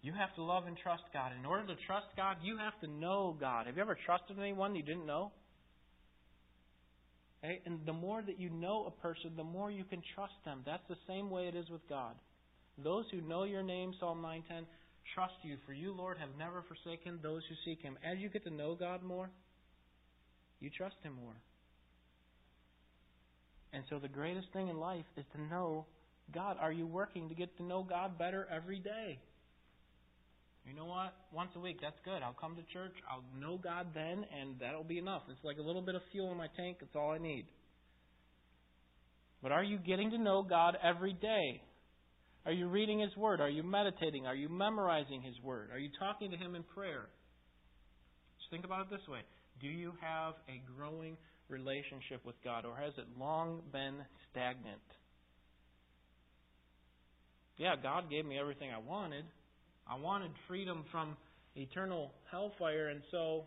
you 0.03 0.13
have 0.13 0.35
to 0.35 0.43
love 0.43 0.67
and 0.67 0.77
trust 0.77 1.05
God. 1.13 1.33
In 1.39 1.47
order 1.47 1.67
to 1.67 1.77
trust 1.87 2.07
God, 2.17 2.37
you 2.43 2.59
have 2.59 2.79
to 2.81 2.87
know 2.87 3.37
God. 3.39 3.67
Have 3.67 3.77
you 3.77 3.83
ever 3.83 3.97
trusted 4.05 4.39
anyone 4.39 4.75
you 4.75 4.83
didn't 4.83 5.07
know? 5.07 5.33
Okay? 7.43 7.61
And 7.65 7.81
the 7.87 7.93
more 7.93 8.23
that 8.23 8.41
you 8.41 8.51
know 8.51 8.87
a 8.87 9.03
person, 9.03 9.33
the 9.37 9.45
more 9.45 9.71
you 9.71 9.85
can 9.85 10.03
trust 10.15 10.35
them. 10.45 10.63
That's 10.67 10.87
the 10.89 10.97
same 11.07 11.31
way 11.31 11.47
it 11.49 11.55
is 11.55 11.69
with 11.71 11.89
God. 11.89 12.15
Those 12.83 13.05
who 13.11 13.21
know 13.21 13.45
your 13.45 13.63
name, 13.63 13.95
Psalm 13.99 14.21
910, 14.21 14.67
trust 15.15 15.35
you, 15.43 15.57
for 15.65 15.73
you, 15.73 15.95
Lord, 15.95 16.19
have 16.19 16.31
never 16.39 16.65
forsaken 16.69 17.21
those 17.23 17.43
who 17.49 17.55
seek 17.65 17.83
him. 17.83 17.97
As 18.05 18.19
you 18.19 18.29
get 18.29 18.45
to 18.45 18.51
know 18.51 18.75
God 18.75 19.03
more, 19.03 19.31
you 20.61 20.71
trust 20.77 20.97
him 21.03 21.15
more. 21.15 21.37
And 23.73 23.85
so 23.91 23.99
the 23.99 24.09
greatest 24.09 24.49
thing 24.53 24.69
in 24.69 24.79
life 24.79 25.05
is 25.17 25.25
to 25.35 25.41
know 25.43 25.87
God. 26.35 26.57
Are 26.61 26.73
you 26.73 26.87
working 26.87 27.29
to 27.29 27.35
get 27.35 27.57
to 27.59 27.63
know 27.63 27.83
God 27.83 28.19
better 28.19 28.47
every 28.55 28.79
day? 28.79 29.19
You 30.67 30.75
know 30.75 30.87
what? 30.87 31.15
Once 31.33 31.51
a 31.55 31.61
week, 31.61 31.79
that's 31.81 31.99
good. 32.05 32.23
I'll 32.23 32.35
come 32.35 32.57
to 32.57 32.63
church, 32.73 32.95
I'll 33.09 33.23
know 33.41 33.57
God 33.57 33.89
then, 33.95 34.27
and 34.41 34.59
that'll 34.59 34.85
be 34.85 34.99
enough. 34.99 35.23
It's 35.31 35.45
like 35.45 35.59
a 35.59 35.63
little 35.63 35.83
bit 35.83 35.95
of 35.95 36.03
fuel 36.11 36.33
in 36.33 36.39
my 36.39 36.49
tank, 36.57 36.79
It's 36.81 36.97
all 36.97 37.13
I 37.13 37.19
need. 37.19 37.47
But 39.43 39.53
are 39.53 39.63
you 39.63 39.79
getting 39.79 40.11
to 40.11 40.19
know 40.19 40.43
God 40.43 40.77
every 40.83 41.13
day? 41.13 41.63
Are 42.47 42.53
you 42.53 42.69
reading 42.69 42.99
His 42.99 43.17
Word? 43.17 43.41
Are 43.41 43.49
you 43.49 43.63
meditating? 43.63 44.27
Are 44.27 44.35
you 44.35 44.49
memorizing 44.49 45.23
His 45.23 45.35
Word? 45.43 45.71
Are 45.73 45.79
you 45.79 45.91
talking 46.01 46.33
to 46.33 46.37
Him 46.37 46.57
in 46.57 46.65
prayer? 46.65 47.07
Just 48.39 48.51
think 48.51 48.65
about 48.65 48.87
it 48.87 48.91
this 48.91 49.07
way 49.09 49.21
Do 49.61 49.69
you 49.69 49.93
have 50.01 50.35
a 50.49 50.61
growing 50.77 51.17
relationship 51.49 52.25
with 52.25 52.35
God, 52.43 52.65
or 52.65 52.77
has 52.77 52.93
it 52.99 53.07
long 53.17 53.63
been 53.73 53.99
stagnant? 54.31 54.83
Yeah, 57.57 57.75
God 57.83 58.11
gave 58.11 58.27
me 58.27 58.39
everything 58.39 58.71
I 58.71 58.79
wanted. 58.79 59.25
I 59.89 59.97
wanted 59.97 60.31
freedom 60.49 60.85
from 60.91 61.17
eternal 61.55 62.13
hellfire, 62.31 62.89
and 62.89 63.03
so 63.11 63.45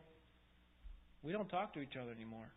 we 1.24 1.32
don't 1.32 1.49
talk 1.49 1.74
to 1.74 1.82
each 1.82 1.95
other 2.01 2.12
anymore. 2.12 2.49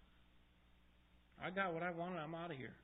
I 1.44 1.50
got 1.50 1.74
what 1.74 1.82
I 1.82 1.90
wanted, 1.90 2.18
I'm 2.18 2.34
out 2.34 2.50
of 2.50 2.56
here. 2.56 2.74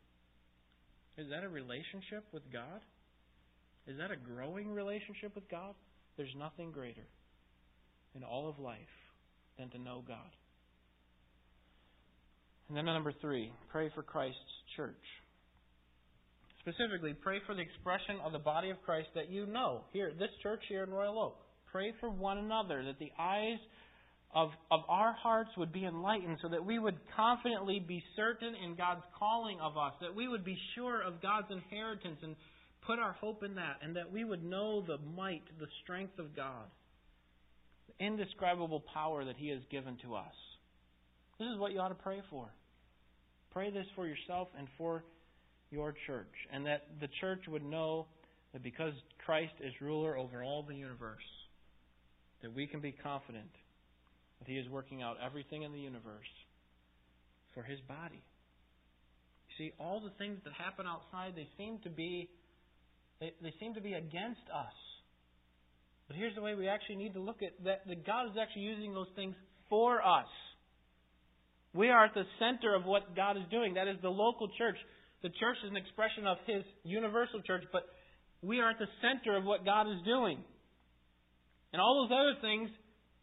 Is 1.16 1.28
that 1.30 1.44
a 1.44 1.48
relationship 1.48 2.24
with 2.32 2.42
God? 2.52 2.80
Is 3.86 3.96
that 3.98 4.10
a 4.10 4.16
growing 4.16 4.72
relationship 4.72 5.34
with 5.34 5.48
God? 5.48 5.74
There's 6.16 6.34
nothing 6.36 6.72
greater 6.72 7.06
in 8.14 8.22
all 8.22 8.48
of 8.48 8.58
life 8.58 8.78
than 9.58 9.70
to 9.70 9.78
know 9.78 10.02
God. 10.06 10.30
And 12.68 12.76
then 12.76 12.84
number 12.84 13.12
three, 13.20 13.50
pray 13.70 13.90
for 13.94 14.02
Christ's 14.02 14.38
church. 14.76 14.94
Specifically, 16.68 17.14
pray 17.14 17.38
for 17.46 17.54
the 17.54 17.62
expression 17.62 18.20
of 18.22 18.32
the 18.32 18.38
body 18.38 18.68
of 18.68 18.82
Christ 18.82 19.08
that 19.14 19.30
you 19.30 19.46
know. 19.46 19.84
Here, 19.92 20.12
this 20.18 20.28
church 20.42 20.60
here 20.68 20.84
in 20.84 20.90
Royal 20.90 21.18
Oak. 21.18 21.36
Pray 21.72 21.92
for 21.98 22.10
one 22.10 22.36
another, 22.36 22.84
that 22.84 22.98
the 22.98 23.10
eyes 23.18 23.58
of, 24.34 24.50
of 24.70 24.80
our 24.86 25.14
hearts 25.14 25.50
would 25.56 25.72
be 25.72 25.86
enlightened 25.86 26.38
so 26.42 26.48
that 26.48 26.62
we 26.62 26.78
would 26.78 26.96
confidently 27.16 27.78
be 27.78 28.02
certain 28.16 28.54
in 28.54 28.74
God's 28.74 29.02
calling 29.18 29.58
of 29.60 29.78
us, 29.78 29.94
that 30.02 30.14
we 30.14 30.28
would 30.28 30.44
be 30.44 30.58
sure 30.74 31.00
of 31.00 31.22
God's 31.22 31.46
inheritance 31.50 32.18
and 32.22 32.36
put 32.86 32.98
our 32.98 33.12
hope 33.12 33.42
in 33.42 33.54
that, 33.54 33.78
and 33.82 33.96
that 33.96 34.12
we 34.12 34.24
would 34.24 34.44
know 34.44 34.82
the 34.82 34.98
might, 35.16 35.44
the 35.58 35.68
strength 35.82 36.18
of 36.18 36.36
God, 36.36 36.66
the 37.86 38.04
indescribable 38.04 38.82
power 38.92 39.24
that 39.24 39.36
He 39.38 39.48
has 39.48 39.60
given 39.70 39.96
to 40.02 40.16
us. 40.16 40.34
This 41.38 41.48
is 41.48 41.58
what 41.58 41.72
you 41.72 41.80
ought 41.80 41.88
to 41.88 41.94
pray 41.94 42.20
for. 42.28 42.50
Pray 43.52 43.70
this 43.70 43.86
for 43.96 44.06
yourself 44.06 44.48
and 44.58 44.68
for 44.76 45.02
your 45.70 45.94
church, 46.06 46.32
and 46.52 46.66
that 46.66 46.86
the 47.00 47.08
church 47.20 47.42
would 47.48 47.64
know 47.64 48.06
that 48.52 48.62
because 48.62 48.92
Christ 49.24 49.52
is 49.60 49.72
ruler 49.80 50.16
over 50.16 50.42
all 50.42 50.62
the 50.62 50.74
universe, 50.74 51.26
that 52.42 52.54
we 52.54 52.66
can 52.66 52.80
be 52.80 52.92
confident 52.92 53.50
that 54.38 54.48
He 54.48 54.56
is 54.56 54.68
working 54.68 55.02
out 55.02 55.16
everything 55.24 55.62
in 55.62 55.72
the 55.72 55.78
universe 55.78 56.30
for 57.54 57.62
His 57.62 57.78
body. 57.80 58.22
You 59.48 59.66
see, 59.66 59.72
all 59.78 60.00
the 60.00 60.12
things 60.18 60.38
that 60.44 60.52
happen 60.52 60.86
outside, 60.86 61.32
they 61.36 61.48
seem 61.58 61.78
to 61.84 61.90
be 61.90 62.28
they, 63.20 63.32
they 63.42 63.52
seem 63.58 63.74
to 63.74 63.80
be 63.80 63.94
against 63.94 64.46
us. 64.54 64.72
But 66.06 66.16
here's 66.16 66.34
the 66.34 66.40
way 66.40 66.54
we 66.54 66.68
actually 66.68 66.96
need 66.96 67.14
to 67.14 67.20
look 67.20 67.42
at 67.42 67.52
that, 67.64 67.86
that 67.86 68.06
God 68.06 68.26
is 68.26 68.36
actually 68.40 68.62
using 68.62 68.94
those 68.94 69.08
things 69.16 69.34
for 69.68 70.00
us. 70.00 70.28
We 71.74 71.90
are 71.90 72.06
at 72.06 72.14
the 72.14 72.24
center 72.38 72.74
of 72.74 72.84
what 72.84 73.14
God 73.14 73.36
is 73.36 73.42
doing. 73.50 73.74
That 73.74 73.88
is 73.88 73.96
the 74.00 74.08
local 74.08 74.48
church. 74.56 74.76
The 75.22 75.30
church 75.30 75.56
is 75.64 75.70
an 75.70 75.76
expression 75.76 76.26
of 76.26 76.38
His 76.46 76.62
universal 76.84 77.42
church, 77.42 77.64
but 77.72 77.82
we 78.42 78.60
are 78.60 78.70
at 78.70 78.78
the 78.78 78.86
center 79.02 79.36
of 79.36 79.44
what 79.44 79.64
God 79.64 79.90
is 79.90 79.98
doing. 80.04 80.38
And 81.72 81.82
all 81.82 82.06
those 82.06 82.16
other 82.16 82.40
things 82.40 82.70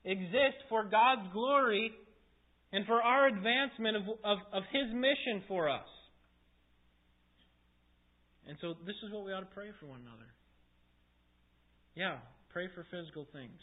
exist 0.04 0.60
for 0.70 0.84
God's 0.84 1.32
glory 1.34 1.92
and 2.72 2.86
for 2.86 3.02
our 3.02 3.28
advancement 3.28 3.96
of, 3.98 4.04
of, 4.24 4.38
of 4.54 4.64
His 4.72 4.94
mission 4.94 5.44
for 5.48 5.70
us. 5.70 5.88
And 8.48 8.58
so 8.62 8.76
this 8.86 8.96
is 9.04 9.12
what 9.12 9.26
we 9.26 9.34
ought 9.34 9.40
to 9.40 9.56
pray 9.56 9.70
for 9.80 9.88
one 9.88 10.02
another. 10.02 10.30
Yeah, 11.96 12.18
pray 12.50 12.68
for 12.76 12.86
physical 12.92 13.26
things. 13.32 13.60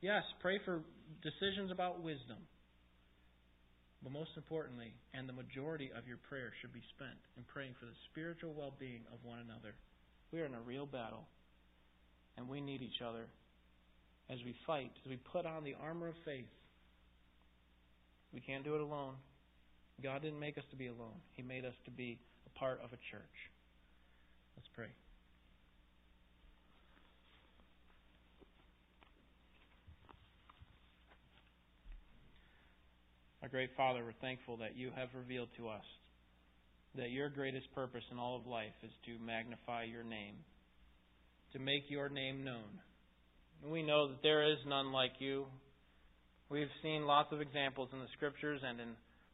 Yes, 0.00 0.22
pray 0.40 0.58
for 0.64 0.82
decisions 1.22 1.70
about 1.70 2.02
wisdom. 2.02 2.38
But 4.02 4.12
most 4.12 4.30
importantly, 4.36 4.94
and 5.14 5.28
the 5.28 5.32
majority 5.32 5.90
of 5.96 6.08
your 6.08 6.16
prayer 6.16 6.52
should 6.60 6.72
be 6.72 6.82
spent 6.96 7.18
in 7.36 7.44
praying 7.44 7.74
for 7.78 7.86
the 7.86 7.94
spiritual 8.10 8.52
well 8.52 8.74
being 8.78 9.02
of 9.12 9.18
one 9.22 9.38
another. 9.38 9.74
We 10.32 10.40
are 10.40 10.46
in 10.46 10.54
a 10.54 10.60
real 10.60 10.86
battle, 10.86 11.24
and 12.36 12.48
we 12.48 12.60
need 12.60 12.82
each 12.82 13.00
other 13.00 13.26
as 14.28 14.38
we 14.44 14.54
fight, 14.66 14.90
as 15.04 15.10
we 15.10 15.16
put 15.16 15.46
on 15.46 15.62
the 15.62 15.74
armor 15.80 16.08
of 16.08 16.14
faith. 16.24 16.50
We 18.32 18.40
can't 18.40 18.64
do 18.64 18.74
it 18.74 18.80
alone. 18.80 19.14
God 20.02 20.22
didn't 20.22 20.40
make 20.40 20.58
us 20.58 20.64
to 20.70 20.76
be 20.76 20.88
alone, 20.88 21.20
He 21.36 21.42
made 21.42 21.64
us 21.64 21.74
to 21.84 21.90
be 21.90 22.18
a 22.46 22.58
part 22.58 22.80
of 22.82 22.92
a 22.92 22.98
church. 23.10 23.38
Let's 24.56 24.68
pray. 24.74 24.88
Our 33.42 33.48
great 33.48 33.70
Father, 33.76 34.04
we're 34.04 34.12
thankful 34.20 34.58
that 34.58 34.76
you 34.76 34.90
have 34.94 35.08
revealed 35.18 35.48
to 35.56 35.68
us 35.68 35.84
that 36.94 37.10
your 37.10 37.28
greatest 37.28 37.66
purpose 37.74 38.04
in 38.12 38.18
all 38.18 38.36
of 38.36 38.46
life 38.46 38.76
is 38.84 38.92
to 39.06 39.24
magnify 39.24 39.82
your 39.84 40.04
name, 40.04 40.36
to 41.52 41.58
make 41.58 41.84
your 41.88 42.08
name 42.08 42.44
known. 42.44 42.78
We 43.66 43.82
know 43.82 44.08
that 44.08 44.22
there 44.22 44.48
is 44.48 44.58
none 44.66 44.92
like 44.92 45.12
you. 45.18 45.46
We've 46.50 46.70
seen 46.82 47.04
lots 47.04 47.32
of 47.32 47.40
examples 47.40 47.88
in 47.92 47.98
the 47.98 48.06
scriptures 48.16 48.60
and 48.64 48.78
in 48.78 48.88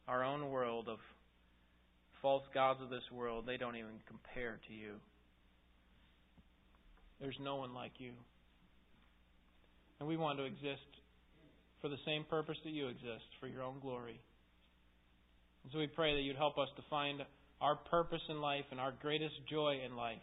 our 0.07 0.23
own 0.23 0.49
world 0.49 0.87
of 0.87 0.97
false 2.21 2.43
gods 2.51 2.79
of 2.81 2.89
this 2.89 3.03
world. 3.11 3.43
They 3.45 3.57
don't 3.57 3.75
even 3.75 3.99
compare 4.07 4.59
to 4.67 4.73
you. 4.73 4.93
There's 7.21 7.37
no 7.39 7.57
one 7.57 7.75
like 7.75 7.93
you. 7.99 8.13
And 9.99 10.07
we 10.07 10.17
want 10.17 10.39
to 10.39 10.45
exist 10.45 10.87
for 11.81 11.89
the 11.89 11.97
same 12.05 12.25
purpose 12.29 12.57
that 12.63 12.71
you 12.71 12.87
exist, 12.87 13.25
for 13.39 13.47
your 13.47 13.63
own 13.63 13.79
glory. 13.79 14.19
And 15.63 15.71
so 15.71 15.79
we 15.79 15.87
pray 15.87 16.15
that 16.15 16.21
you'd 16.21 16.35
help 16.35 16.57
us 16.57 16.69
to 16.75 16.83
find 16.89 17.21
our 17.61 17.75
purpose 17.75 18.21
in 18.29 18.41
life 18.41 18.65
and 18.71 18.79
our 18.79 18.93
greatest 19.01 19.35
joy 19.49 19.79
in 19.85 19.95
life. 19.95 20.17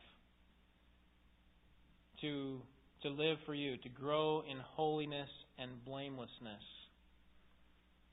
To, 2.23 2.61
to 3.03 3.09
live 3.11 3.37
for 3.45 3.55
you, 3.55 3.77
to 3.77 3.89
grow 3.91 4.43
in 4.51 4.59
holiness 4.75 5.29
and 5.59 5.71
blamelessness. 5.85 6.65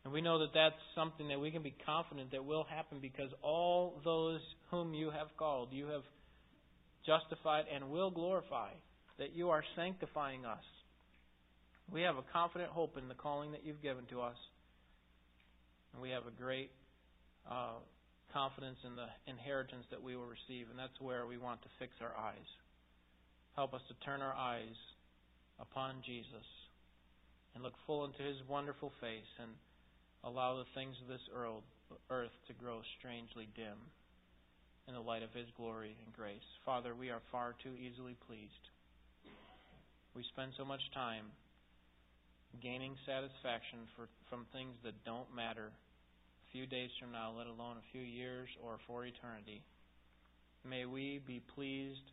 And 0.03 0.11
we 0.11 0.21
know 0.21 0.39
that 0.39 0.53
that's 0.53 0.75
something 0.95 1.29
that 1.29 1.39
we 1.39 1.51
can 1.51 1.63
be 1.63 1.73
confident 1.85 2.31
that 2.31 2.43
will 2.43 2.65
happen 2.65 2.99
because 3.01 3.29
all 3.41 4.01
those 4.03 4.41
whom 4.69 4.93
you 4.93 5.09
have 5.11 5.27
called, 5.37 5.69
you 5.71 5.87
have 5.87 6.01
justified 7.05 7.65
and 7.73 7.89
will 7.89 8.11
glorify, 8.11 8.69
that 9.17 9.33
you 9.33 9.49
are 9.49 9.63
sanctifying 9.77 10.45
us 10.45 10.63
we 11.91 12.01
have 12.01 12.17
a 12.17 12.23
confident 12.31 12.71
hope 12.71 12.97
in 12.97 13.07
the 13.07 13.13
calling 13.13 13.51
that 13.51 13.65
you've 13.65 13.81
given 13.81 14.05
to 14.09 14.21
us. 14.21 14.37
And 15.93 16.01
we 16.01 16.09
have 16.09 16.25
a 16.25 16.31
great 16.31 16.71
uh, 17.49 17.77
confidence 18.33 18.77
in 18.85 18.95
the 18.95 19.07
inheritance 19.27 19.85
that 19.91 20.01
we 20.01 20.15
will 20.15 20.25
receive. 20.25 20.67
And 20.69 20.79
that's 20.79 20.99
where 20.99 21.25
we 21.27 21.37
want 21.37 21.61
to 21.61 21.69
fix 21.79 21.93
our 22.01 22.15
eyes. 22.17 22.49
Help 23.55 23.73
us 23.73 23.81
to 23.87 24.05
turn 24.05 24.21
our 24.21 24.33
eyes 24.33 24.77
upon 25.59 26.01
Jesus 26.05 26.47
and 27.53 27.63
look 27.63 27.77
full 27.85 28.05
into 28.05 28.23
his 28.23 28.37
wonderful 28.49 28.91
face 28.99 29.29
and 29.39 29.51
allow 30.23 30.57
the 30.57 30.69
things 30.73 30.95
of 31.03 31.07
this 31.07 31.21
earth 32.09 32.33
to 32.47 32.53
grow 32.53 32.81
strangely 32.97 33.47
dim 33.55 33.77
in 34.87 34.95
the 34.95 34.99
light 34.99 35.21
of 35.21 35.31
his 35.31 35.47
glory 35.55 35.95
and 36.03 36.15
grace. 36.15 36.47
Father, 36.65 36.95
we 36.95 37.09
are 37.09 37.21
far 37.31 37.55
too 37.61 37.75
easily 37.77 38.17
pleased. 38.27 38.65
We 40.15 40.23
spend 40.33 40.53
so 40.57 40.65
much 40.65 40.81
time 40.93 41.25
gaining 42.61 42.95
satisfaction 43.05 43.87
for, 43.95 44.09
from 44.29 44.45
things 44.53 44.75
that 44.83 44.93
don't 45.05 45.29
matter 45.33 45.71
a 45.73 46.47
few 46.51 46.65
days 46.67 46.89
from 46.99 47.11
now, 47.11 47.33
let 47.35 47.47
alone 47.47 47.77
a 47.77 47.91
few 47.91 48.01
years 48.01 48.49
or 48.61 48.77
for 48.85 49.05
eternity. 49.05 49.63
May 50.67 50.85
we 50.85 51.19
be 51.25 51.41
pleased 51.55 52.05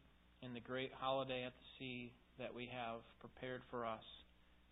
in 0.42 0.54
the 0.54 0.60
great 0.60 0.92
holiday 0.98 1.44
at 1.44 1.52
the 1.52 1.68
sea 1.78 2.12
that 2.38 2.54
we 2.54 2.70
have 2.72 3.04
prepared 3.20 3.60
for 3.70 3.84
us, 3.84 4.02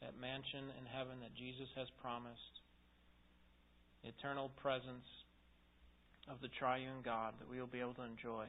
that 0.01 0.19
mansion 0.19 0.73
in 0.81 0.87
heaven 0.89 1.21
that 1.21 1.37
Jesus 1.37 1.69
has 1.77 1.87
promised, 2.01 2.55
eternal 4.05 4.51
presence 4.63 5.05
of 6.31 6.41
the 6.41 6.49
triune 6.59 7.05
God 7.05 7.35
that 7.41 7.51
we 7.51 7.61
will 7.61 7.69
be 7.69 7.81
able 7.81 7.95
to 7.95 8.09
enjoy, 8.09 8.47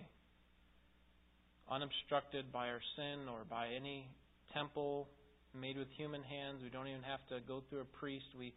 unobstructed 1.70 2.52
by 2.52 2.70
our 2.70 2.82
sin 2.96 3.28
or 3.28 3.44
by 3.50 3.68
any 3.76 4.08
temple 4.54 5.08
made 5.54 5.78
with 5.78 5.88
human 5.98 6.24
hands. 6.24 6.62
We 6.64 6.70
don't 6.70 6.88
even 6.88 7.04
have 7.04 7.24
to 7.30 7.40
go 7.48 7.64
through 7.70 7.82
a 7.82 7.98
priest. 8.00 8.26
We 8.38 8.54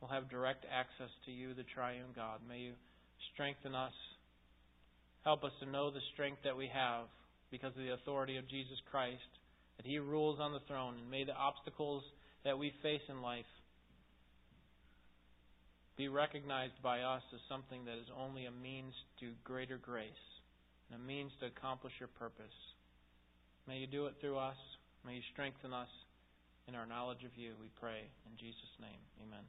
will 0.00 0.08
have 0.08 0.30
direct 0.30 0.66
access 0.66 1.10
to 1.26 1.30
you, 1.30 1.54
the 1.54 1.66
triune 1.74 2.10
God. 2.14 2.40
May 2.48 2.58
you 2.58 2.72
strengthen 3.32 3.74
us. 3.74 3.94
Help 5.24 5.44
us 5.44 5.52
to 5.60 5.70
know 5.70 5.90
the 5.90 6.02
strength 6.14 6.42
that 6.44 6.56
we 6.56 6.68
have 6.72 7.06
because 7.50 7.72
of 7.76 7.82
the 7.82 7.94
authority 7.94 8.36
of 8.36 8.48
Jesus 8.48 8.80
Christ, 8.90 9.30
that 9.76 9.86
He 9.86 9.98
rules 9.98 10.40
on 10.40 10.52
the 10.52 10.64
throne. 10.66 10.94
And 10.98 11.10
may 11.10 11.24
the 11.24 11.36
obstacles 11.36 12.02
that 12.44 12.58
we 12.58 12.72
face 12.82 13.02
in 13.08 13.22
life 13.22 13.46
be 15.96 16.08
recognized 16.08 16.82
by 16.82 17.00
us 17.02 17.22
as 17.32 17.40
something 17.48 17.84
that 17.84 17.94
is 17.94 18.10
only 18.18 18.46
a 18.46 18.50
means 18.50 18.94
to 19.20 19.30
greater 19.44 19.78
grace 19.78 20.24
and 20.90 21.00
a 21.00 21.04
means 21.04 21.30
to 21.40 21.46
accomplish 21.46 21.92
your 22.00 22.08
purpose. 22.18 22.56
May 23.68 23.78
you 23.78 23.86
do 23.86 24.06
it 24.06 24.14
through 24.20 24.38
us. 24.38 24.56
May 25.04 25.14
you 25.16 25.22
strengthen 25.32 25.72
us 25.72 25.90
in 26.68 26.74
our 26.74 26.86
knowledge 26.86 27.24
of 27.24 27.36
you, 27.36 27.52
we 27.60 27.68
pray. 27.80 28.06
In 28.26 28.36
Jesus' 28.38 28.78
name, 28.80 29.02
amen. 29.20 29.42